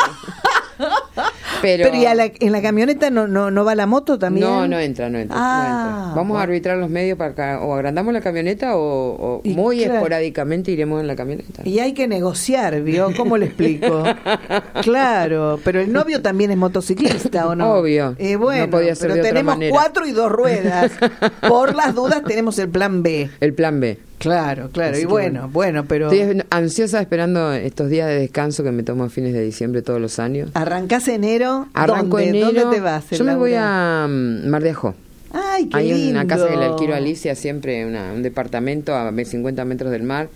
Pero, 1.62 1.86
Pero, 1.86 1.98
¿y 1.98 2.06
a 2.06 2.14
la- 2.16 2.32
en 2.40 2.52
la 2.52 2.62
camioneta 2.62 3.10
no, 3.10 3.28
no, 3.28 3.52
no 3.52 3.66
va 3.66 3.76
la 3.76 3.86
moto 3.86 4.20
también? 4.20 4.46
no, 4.48 4.68
no 4.68 4.80
entra, 4.80 5.10
no 5.10 5.18
entra. 5.20 5.36
no 5.38 5.44
Ah, 5.44 5.66
entra. 5.68 6.06
Vamos 6.16 6.28
bueno. 6.30 6.40
a 6.40 6.44
arbitrar 6.44 6.78
los 6.78 6.90
medios 6.90 7.18
para 7.18 7.32
acá. 7.32 7.60
O 7.62 7.74
agrandamos 7.74 8.14
la 8.14 8.22
camioneta 8.22 8.72
o, 8.76 9.42
muy 9.46 9.80
claro. 9.80 9.94
esporádicamente 9.96 10.72
iremos 10.72 11.02
en 11.02 11.08
la 11.08 11.16
camioneta. 11.16 11.62
Y 11.64 11.80
hay 11.80 11.94
que 11.94 12.08
negociar, 12.08 12.82
¿vio? 12.82 13.10
¿Cómo 13.16 13.38
le 13.38 13.48
explico? 13.48 14.04
claro, 14.82 15.60
pero 15.64 15.80
el 15.82 15.92
novio 15.92 16.22
también 16.22 16.52
es 16.52 16.58
motociclista, 16.58 17.48
¿o 17.48 17.56
no? 17.56 17.74
Obvio. 17.76 18.16
Eh, 18.18 18.36
bueno, 18.36 18.66
No 18.66 18.72
podía 18.72 18.96
ser 18.96 19.10
pero 19.10 19.14
de 19.16 19.20
otra 19.22 19.30
tenemos 19.32 19.56
manera. 19.56 19.72
cuatro 19.72 20.06
y 20.06 20.12
dos 20.12 20.32
ruedas. 20.32 20.92
Por 21.48 21.76
las 21.76 21.94
dudas 21.96 22.24
tenemos 22.24 22.58
el 22.60 22.70
plan 22.70 23.04
B. 23.04 23.30
El 23.40 23.54
plan 23.54 23.80
B. 23.80 23.98
Claro, 24.18 24.70
claro. 24.72 24.94
Así 24.94 25.02
y 25.04 25.06
bueno, 25.06 25.50
bueno, 25.52 25.86
pero... 25.88 26.10
Estoy 26.12 26.42
ansiosa 26.50 27.02
esperando 27.02 27.52
estos 27.54 27.90
días 27.90 28.08
de 28.08 28.18
descanso 28.20 28.64
que 28.64 28.72
me 28.72 28.82
tomo 28.82 29.04
a 29.04 29.10
fines 29.10 29.34
de 29.34 29.42
diciembre 29.44 29.82
todos 29.82 30.00
los 30.02 30.20
años. 30.20 30.50
¿Arrancás 30.54 31.08
enero? 31.10 31.55
Arranco 31.74 32.18
¿Dónde? 32.18 32.30
enero. 32.30 32.52
¿Dónde 32.52 32.76
te 32.78 32.82
vas? 32.82 33.10
Yo 33.12 33.24
me 33.24 33.36
voy 33.36 33.54
a 33.56 34.06
mm, 34.10 34.48
Mar 34.48 34.64
de 34.64 34.70
Ajó. 34.72 34.96
Ay, 35.32 35.66
qué 35.68 35.78
Hay 35.78 35.94
lindo. 35.94 36.12
una 36.12 36.28
casa 36.28 36.48
que 36.48 36.56
le 36.56 36.66
alquilo 36.66 36.94
a 36.94 36.98
Alicia, 36.98 37.36
siempre 37.36 37.86
una- 37.86 38.14
un 38.14 38.24
departamento 38.24 38.96
a 38.96 39.12
50 39.12 39.66
metros 39.66 39.92
del 39.92 40.04
mar. 40.04 40.30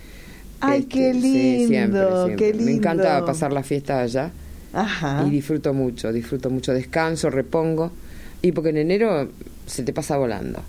Ay, 0.62 0.84
qué 0.84 1.14
sí, 1.14 1.22
lindo, 1.22 1.68
siempre, 1.68 2.02
siempre. 2.26 2.36
qué 2.36 2.54
Me 2.66 2.72
encanta 2.74 3.14
lindo. 3.14 3.26
pasar 3.26 3.54
la 3.54 3.64
fiesta 3.64 4.02
allá 4.02 4.32
Ajá. 4.74 5.24
y 5.26 5.30
disfruto 5.30 5.74
mucho, 5.74 6.12
disfruto 6.12 6.50
mucho. 6.50 6.74
Descanso, 6.74 7.30
repongo. 7.30 7.92
Y 8.42 8.52
porque 8.52 8.70
en 8.70 8.78
enero 8.78 9.30
se 9.66 9.84
te 9.84 9.94
pasa 9.94 10.18
volando. 10.18 10.60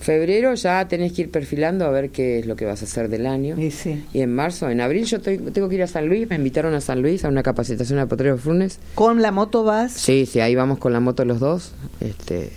Febrero 0.00 0.54
ya 0.54 0.86
tenés 0.88 1.12
que 1.12 1.22
ir 1.22 1.30
perfilando 1.30 1.84
a 1.84 1.90
ver 1.90 2.10
qué 2.10 2.38
es 2.38 2.46
lo 2.46 2.54
que 2.56 2.64
vas 2.64 2.82
a 2.82 2.84
hacer 2.84 3.08
del 3.08 3.26
año. 3.26 3.58
Y 3.60 3.70
sí. 3.70 4.04
Y 4.12 4.20
en 4.20 4.34
marzo, 4.34 4.68
en 4.70 4.80
abril, 4.80 5.04
yo 5.06 5.16
estoy- 5.16 5.38
tengo 5.38 5.68
que 5.68 5.74
ir 5.76 5.82
a 5.82 5.86
San 5.86 6.06
Luis. 6.08 6.28
Me 6.28 6.36
invitaron 6.36 6.74
a 6.74 6.80
San 6.80 7.02
Luis 7.02 7.24
a 7.24 7.28
una 7.28 7.42
capacitación 7.42 7.98
a 7.98 8.06
Potrero 8.06 8.38
Funes. 8.38 8.78
¿Con 8.94 9.22
la 9.22 9.32
moto 9.32 9.64
vas? 9.64 9.92
Sí, 9.92 10.26
sí, 10.26 10.40
ahí 10.40 10.54
vamos 10.54 10.78
con 10.78 10.92
la 10.92 11.00
moto 11.00 11.24
los 11.24 11.40
dos. 11.40 11.72
Este, 12.00 12.50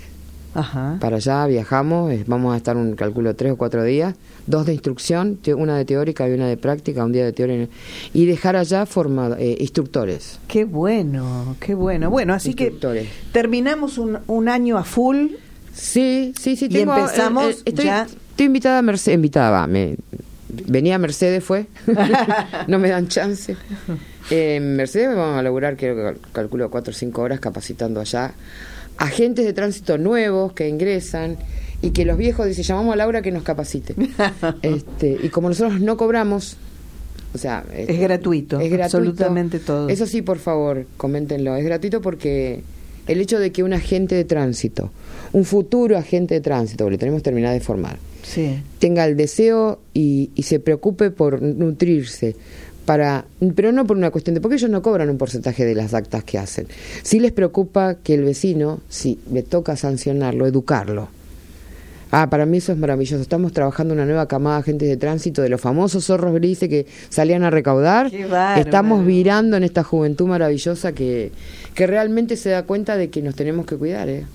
Ajá. 0.54 0.98
para 1.00 1.18
allá 1.18 1.46
viajamos, 1.48 2.12
vamos 2.28 2.54
a 2.54 2.58
estar 2.58 2.76
un 2.76 2.96
cálculo 2.96 3.36
tres 3.36 3.52
o 3.54 3.56
cuatro 3.58 3.84
días, 3.84 4.16
dos 4.48 4.66
de 4.66 4.74
instrucción, 4.74 5.40
una 5.58 5.78
de 5.78 5.86
teórica 5.86 6.28
y 6.28 6.34
una 6.34 6.48
de 6.48 6.58
práctica, 6.58 7.06
un 7.06 7.12
día 7.12 7.24
de 7.24 7.34
teoría 7.34 7.68
y 8.14 8.26
dejar 8.26 8.56
allá 8.58 8.86
formado, 8.86 9.36
eh, 9.40 9.56
instructores. 9.60 10.40
Qué 10.48 10.66
bueno, 10.66 11.56
qué 11.60 11.74
bueno. 11.76 12.10
Bueno, 12.10 12.34
así 12.34 12.54
que 12.56 12.74
terminamos 13.32 13.98
un, 13.98 14.20
un 14.28 14.50
año 14.50 14.78
a 14.78 14.84
full. 14.84 15.28
Sí, 15.74 16.34
sí, 16.40 16.56
sí. 16.56 16.66
Y 16.66 16.70
Tengo, 16.70 16.96
empezamos 16.98 17.46
eh, 17.46 17.50
eh, 17.52 17.62
estoy, 17.66 17.86
ya. 17.86 18.04
Estoy 18.32 18.46
invitada 18.46 18.80
a 18.80 18.82
Mercedes, 18.82 19.16
invitada, 19.16 19.68
me, 19.68 19.96
venía 20.68 20.98
Mercedes, 20.98 21.44
fue, 21.44 21.66
no 22.68 22.80
me 22.80 22.90
dan 22.90 23.08
chance. 23.08 23.56
Eh, 24.32 24.60
Mercedes 24.62 25.16
vamos 25.16 25.38
a 25.40 25.42
laburar, 25.44 25.76
creo 25.78 25.96
que 25.96 26.02
cal- 26.04 26.18
calculo 26.32 26.70
cuatro 26.70 26.92
o 26.92 26.94
cinco 26.96 27.22
horas 27.22 27.40
capacitando 27.40 28.00
allá 28.00 28.34
agentes 28.98 29.46
de 29.46 29.54
tránsito 29.54 29.98
nuevos 29.98 30.52
que 30.54 30.68
ingresan 30.68 31.38
y 31.82 31.92
que 31.92 32.04
los 32.04 32.18
viejos 32.18 32.46
dicen, 32.46 32.66
llamamos 32.66 32.94
a 32.94 32.98
Laura 32.98 33.22
que 33.22 33.32
nos 33.32 33.44
capacite. 33.44 33.96
este, 34.62 35.18
y 35.24 35.30
como 35.30 35.48
nosotros 35.48 35.80
no 35.80 35.96
cobramos, 35.96 36.58
o 37.34 37.38
sea... 37.38 37.64
este, 37.74 37.94
Es 37.94 38.00
gratuito, 38.02 38.60
es 38.60 38.70
gratuito. 38.70 38.98
absolutamente 38.98 39.60
todo. 39.60 39.88
Eso 39.88 40.06
sí, 40.06 40.22
por 40.22 40.38
favor, 40.40 40.86
coméntenlo. 40.98 41.56
Es 41.56 41.64
gratuito 41.64 42.02
porque 42.02 42.62
el 43.08 43.22
hecho 43.22 43.40
de 43.40 43.54
que 43.54 43.64
un 43.64 43.72
agente 43.72 44.16
de 44.16 44.26
tránsito, 44.26 44.92
un 45.34 45.46
futuro 45.46 45.98
agente 45.98 46.36
de 46.36 46.42
tránsito, 46.42 46.84
porque 46.86 46.94
le 46.96 46.98
tenemos 47.00 47.24
terminado 47.24 47.54
de 47.54 47.60
formar, 47.60 47.98
Sí. 48.24 48.62
tenga 48.80 49.06
el 49.06 49.16
deseo 49.18 49.80
y, 49.94 50.32
y 50.36 50.44
se 50.44 50.60
preocupe 50.60 51.12
por 51.12 51.42
nutrirse, 51.42 52.36
para, 52.86 53.26
pero 53.56 53.72
no 53.72 53.86
por 53.86 53.98
una 53.98 54.10
cuestión 54.10 54.34
de, 54.34 54.42
porque 54.42 54.56
ellos 54.56 54.70
no 54.72 54.82
cobran 54.82 55.10
un 55.10 55.18
porcentaje 55.18 55.64
de 55.66 55.76
las 55.76 55.94
actas 55.94 56.24
que 56.24 56.38
hacen. 56.40 56.68
Sí 57.04 57.20
les 57.20 57.32
preocupa 57.32 57.96
que 57.96 58.16
el 58.16 58.24
vecino, 58.24 58.82
si 58.90 59.20
le 59.32 59.44
toca 59.44 59.76
sancionarlo, 59.76 60.48
educarlo. 60.48 61.10
Ah, 62.12 62.28
para 62.32 62.48
mí 62.48 62.58
eso 62.58 62.72
es 62.72 62.78
maravilloso. 62.80 63.22
Estamos 63.22 63.54
trabajando 63.54 63.94
una 63.94 64.04
nueva 64.04 64.28
camada 64.28 64.56
de 64.56 64.62
agentes 64.62 64.90
de 64.90 64.98
tránsito 64.98 65.44
de 65.44 65.50
los 65.50 65.62
famosos 65.62 66.06
zorros 66.06 66.34
grises 66.34 66.68
que 66.68 66.88
salían 67.10 67.44
a 67.44 67.52
recaudar. 67.52 68.10
Qué. 68.10 68.26
Estamos 68.58 69.06
virando 69.06 69.56
en 69.58 69.64
esta 69.64 69.84
juventud 69.84 70.26
maravillosa 70.26 70.92
que, 70.94 71.32
que 71.76 71.86
realmente 71.86 72.36
se 72.36 72.50
da 72.50 72.64
cuenta 72.64 72.98
de 72.98 73.12
que 73.12 73.22
nos 73.22 73.36
tenemos 73.36 73.68
que 73.68 73.76
cuidar. 73.78 74.10
¿eh? 74.10 74.26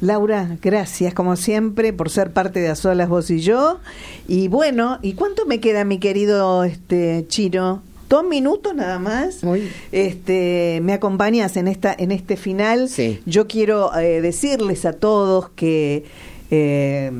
Laura, 0.00 0.58
gracias 0.62 1.12
como 1.12 1.36
siempre 1.36 1.92
por 1.92 2.10
ser 2.10 2.32
parte 2.32 2.60
de 2.60 2.68
A 2.68 2.76
Solas 2.76 3.08
vos 3.08 3.30
y 3.30 3.40
yo. 3.40 3.80
Y 4.28 4.48
bueno, 4.48 4.98
¿y 5.02 5.14
cuánto 5.14 5.44
me 5.44 5.60
queda 5.60 5.84
mi 5.84 5.98
querido 5.98 6.64
este 6.64 7.26
Chino? 7.28 7.82
Dos 8.08 8.24
minutos 8.24 8.74
nada 8.74 8.98
más. 8.98 9.42
Muy. 9.42 9.68
Este, 9.92 10.80
me 10.82 10.92
acompañas 10.92 11.56
en 11.56 11.68
esta 11.68 11.94
en 11.98 12.12
este 12.12 12.36
final. 12.36 12.88
Sí. 12.88 13.20
Yo 13.26 13.48
quiero 13.48 13.94
eh, 13.98 14.20
decirles 14.20 14.84
a 14.84 14.92
todos 14.92 15.50
que 15.50 16.04
eh, 16.50 17.10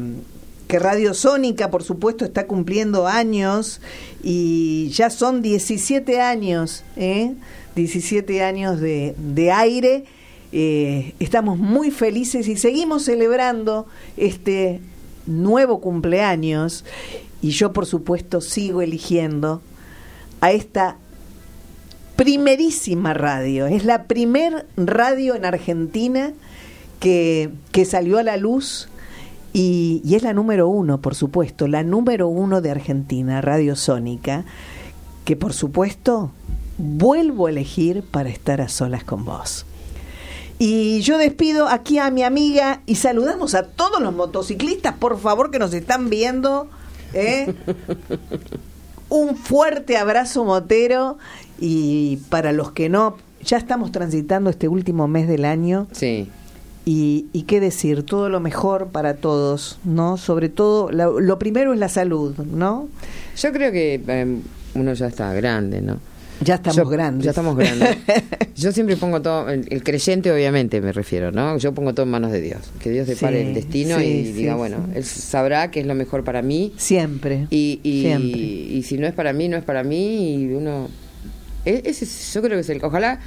que 0.68 0.78
Radio 0.78 1.14
Sónica, 1.14 1.70
por 1.70 1.82
supuesto, 1.82 2.24
está 2.24 2.46
cumpliendo 2.46 3.06
años 3.06 3.80
y 4.22 4.90
ya 4.90 5.10
son 5.10 5.42
17 5.42 6.20
años, 6.20 6.84
¿eh? 6.96 7.32
17 7.74 8.42
años 8.42 8.78
de, 8.78 9.14
de 9.16 9.50
aire. 9.50 10.04
Eh, 10.52 11.14
estamos 11.20 11.58
muy 11.58 11.90
felices 11.90 12.48
y 12.48 12.56
seguimos 12.56 13.04
celebrando 13.04 13.86
este 14.16 14.80
nuevo 15.26 15.80
cumpleaños 15.80 16.84
y 17.42 17.50
yo, 17.50 17.72
por 17.72 17.86
supuesto, 17.86 18.40
sigo 18.40 18.82
eligiendo 18.82 19.60
a 20.40 20.52
esta 20.52 20.96
primerísima 22.16 23.14
radio. 23.14 23.66
Es 23.66 23.84
la 23.84 24.04
primer 24.04 24.66
radio 24.76 25.34
en 25.34 25.44
Argentina 25.44 26.32
que, 26.98 27.50
que 27.70 27.84
salió 27.84 28.18
a 28.18 28.22
la 28.22 28.36
luz 28.36 28.88
y, 29.52 30.02
y 30.04 30.16
es 30.16 30.22
la 30.22 30.32
número 30.32 30.68
uno, 30.68 31.00
por 31.00 31.14
supuesto, 31.14 31.68
la 31.68 31.84
número 31.84 32.28
uno 32.28 32.60
de 32.60 32.70
Argentina, 32.70 33.40
Radio 33.40 33.76
Sónica, 33.76 34.44
que 35.24 35.36
por 35.36 35.52
supuesto 35.52 36.32
vuelvo 36.78 37.46
a 37.46 37.50
elegir 37.50 38.02
para 38.02 38.30
estar 38.30 38.60
a 38.60 38.68
solas 38.68 39.04
con 39.04 39.24
vos. 39.24 39.64
Y 40.58 41.00
yo 41.02 41.18
despido 41.18 41.68
aquí 41.68 41.98
a 41.98 42.10
mi 42.10 42.22
amiga 42.24 42.80
y 42.86 42.96
saludamos 42.96 43.54
a 43.54 43.62
todos 43.64 44.00
los 44.00 44.12
motociclistas, 44.14 44.94
por 44.94 45.18
favor, 45.20 45.50
que 45.50 45.58
nos 45.58 45.72
están 45.72 46.10
viendo. 46.10 46.68
¿eh? 47.14 47.54
Un 49.08 49.36
fuerte 49.36 49.96
abrazo 49.96 50.44
motero 50.44 51.16
y 51.58 52.18
para 52.28 52.52
los 52.52 52.72
que 52.72 52.88
no, 52.88 53.16
ya 53.42 53.56
estamos 53.56 53.90
transitando 53.92 54.50
este 54.50 54.68
último 54.68 55.08
mes 55.08 55.26
del 55.28 55.44
año 55.46 55.86
Sí. 55.92 56.28
y, 56.84 57.26
y 57.32 57.42
qué 57.42 57.58
decir, 57.60 58.02
todo 58.02 58.28
lo 58.28 58.40
mejor 58.40 58.88
para 58.88 59.14
todos, 59.16 59.78
¿no? 59.84 60.18
Sobre 60.18 60.50
todo, 60.50 60.90
la- 60.90 61.06
lo 61.08 61.38
primero 61.38 61.72
es 61.72 61.78
la 61.78 61.88
salud, 61.88 62.36
¿no? 62.36 62.88
Yo 63.38 63.52
creo 63.52 63.72
que 63.72 64.02
eh, 64.06 64.36
uno 64.74 64.92
ya 64.92 65.06
está 65.06 65.32
grande, 65.32 65.80
¿no? 65.80 65.98
Ya 66.44 66.54
estamos 66.56 66.76
Yo- 66.76 66.86
grandes. 66.88 67.24
Ya 67.24 67.30
estamos 67.30 67.56
grandes. 67.56 67.96
Yo 68.56 68.72
siempre 68.72 68.96
pongo 68.96 69.22
todo, 69.22 69.48
el, 69.50 69.66
el 69.70 69.82
creyente 69.84 70.32
obviamente 70.32 70.80
me 70.80 70.92
refiero, 70.92 71.30
¿no? 71.32 71.56
Yo 71.58 71.72
pongo 71.74 71.94
todo 71.94 72.04
en 72.04 72.10
manos 72.10 72.32
de 72.32 72.40
Dios. 72.40 72.58
Que 72.82 72.90
Dios 72.90 73.06
depare 73.06 73.40
Sí, 73.42 73.48
el 73.48 73.54
destino 73.54 73.98
sí, 73.98 74.04
y 74.04 74.24
sí, 74.26 74.32
diga, 74.32 74.56
bueno, 74.56 74.78
Él 74.94 75.04
sabrá 75.04 75.70
qué 75.70 75.80
es 75.80 75.86
lo 75.86 75.94
mejor 75.94 76.24
para 76.24 76.42
mí. 76.42 76.72
Siempre. 76.76 77.46
Y, 77.50 77.80
y, 77.82 78.02
Siempre. 78.02 78.40
y 78.40 78.82
si 78.82 78.98
no 78.98 79.06
es 79.06 79.12
para 79.14 79.32
mí, 79.32 79.48
no 79.48 79.56
es 79.56 79.64
para 79.64 79.82
mí. 79.84 80.34
Y 80.34 80.52
uno. 80.54 80.88
E- 81.64 81.82
Ese, 81.84 82.04
es- 82.04 82.32
yo 82.34 82.40
creo 82.42 82.56
que 82.56 82.60
es 82.60 82.68
el. 82.70 82.82
Ojalá 82.84 83.20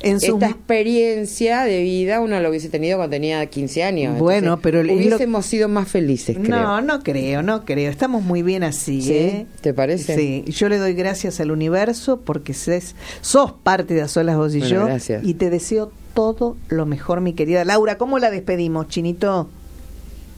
En 0.00 0.18
sus- 0.20 0.30
esta 0.30 0.48
experiencia 0.48 1.62
de 1.64 1.82
vida 1.82 2.20
uno 2.20 2.40
lo 2.40 2.48
hubiese 2.50 2.68
tenido 2.68 2.96
cuando 2.98 3.14
tenía 3.14 3.44
15 3.46 3.82
años. 3.84 4.18
Bueno, 4.18 4.58
pero 4.60 4.82
lo- 4.82 4.92
Hubiésemos 4.94 5.46
sido 5.46 5.68
más 5.68 5.88
felices, 5.88 6.36
creo. 6.42 6.48
No, 6.60 6.80
no 6.80 7.02
creo, 7.02 7.42
no 7.42 7.64
creo. 7.64 7.90
Estamos 7.90 8.22
muy 8.22 8.42
bien 8.42 8.64
así, 8.64 9.02
¿Sí? 9.02 9.12
¿eh? 9.14 9.46
¿Te 9.60 9.72
parece? 9.74 10.16
Sí, 10.16 10.44
yo 10.48 10.68
le 10.68 10.78
doy 10.78 10.94
gracias 10.94 11.38
al 11.40 11.50
universo 11.50 12.20
porque 12.20 12.52
ses- 12.52 12.94
sos 13.20 13.52
parte 13.52 13.94
de 13.94 14.02
A 14.02 14.08
Solas 14.08 14.36
Vos 14.36 14.54
y 14.54 14.58
Bueno, 14.60 14.74
yo. 14.74 14.84
gracias. 14.86 15.22
Y 15.24 15.34
te 15.34 15.50
deseo 15.50 15.92
todo 16.14 16.56
lo 16.68 16.84
mejor, 16.86 17.20
mi 17.20 17.32
querida 17.32 17.64
Laura. 17.64 17.96
¿Cómo 17.98 18.18
la 18.18 18.30
despedimos, 18.30 18.88
Chinito? 18.88 19.48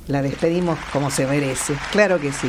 La 0.09 0.21
despedimos 0.21 0.79
como 0.93 1.11
se 1.11 1.27
merece. 1.27 1.73
Claro 1.91 2.21
que 2.21 2.31
sí. 2.31 2.49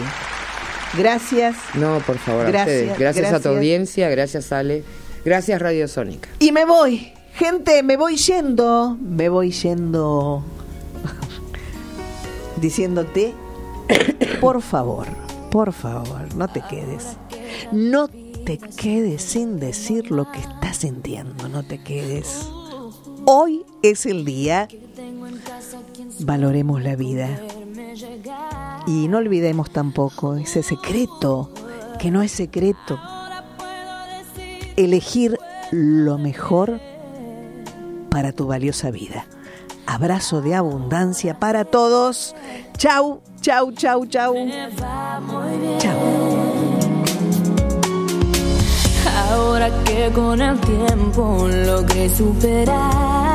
Gracias. 0.97 1.55
No, 1.75 1.99
por 2.05 2.17
favor, 2.17 2.45
a 2.45 2.49
Gracias, 2.51 2.81
ustedes. 2.81 2.99
Gracias, 2.99 3.25
a 3.25 3.27
tu 3.27 3.31
gracias. 3.33 3.55
audiencia, 3.55 4.09
gracias 4.09 4.51
Ale, 4.51 4.83
gracias 5.23 5.61
Radio 5.61 5.87
Sónica. 5.87 6.29
Y 6.39 6.51
me 6.51 6.65
voy. 6.65 7.11
Gente, 7.33 7.83
me 7.83 7.97
voy 7.97 8.15
yendo. 8.15 8.97
Me 9.01 9.27
voy 9.29 9.51
yendo. 9.51 10.43
Diciéndote, 12.61 13.33
por 14.41 14.61
favor, 14.61 15.07
por 15.51 15.73
favor, 15.73 16.33
no 16.35 16.47
te 16.47 16.61
quedes. 16.61 17.17
No 17.71 18.07
te 18.07 18.57
quedes 18.57 19.21
sin 19.21 19.59
decir 19.59 20.11
lo 20.11 20.31
que 20.31 20.39
estás 20.39 20.77
sintiendo. 20.77 21.49
No 21.49 21.63
te 21.63 21.83
quedes. 21.83 22.47
Hoy 23.25 23.65
es 23.81 24.05
el 24.05 24.23
día. 24.23 24.67
Valoremos 26.19 26.81
la 26.83 26.95
vida. 26.95 27.29
Y 28.87 29.07
no 29.07 29.17
olvidemos 29.17 29.69
tampoco 29.71 30.35
ese 30.35 30.63
secreto, 30.63 31.51
que 31.99 32.11
no 32.11 32.21
es 32.21 32.31
secreto. 32.31 32.99
Elegir 34.75 35.37
lo 35.71 36.17
mejor 36.17 36.79
para 38.09 38.31
tu 38.31 38.47
valiosa 38.47 38.91
vida. 38.91 39.25
Abrazo 39.85 40.41
de 40.41 40.55
abundancia 40.55 41.39
para 41.39 41.65
todos. 41.65 42.35
Chau, 42.77 43.21
chau, 43.41 43.71
chau, 43.71 44.05
chau. 44.05 44.35
Chau. 45.79 45.99
Ahora 49.29 49.69
que 49.83 50.11
con 50.13 50.41
el 50.41 50.59
tiempo 50.59 51.47
logré 51.47 52.09
superar 52.09 53.34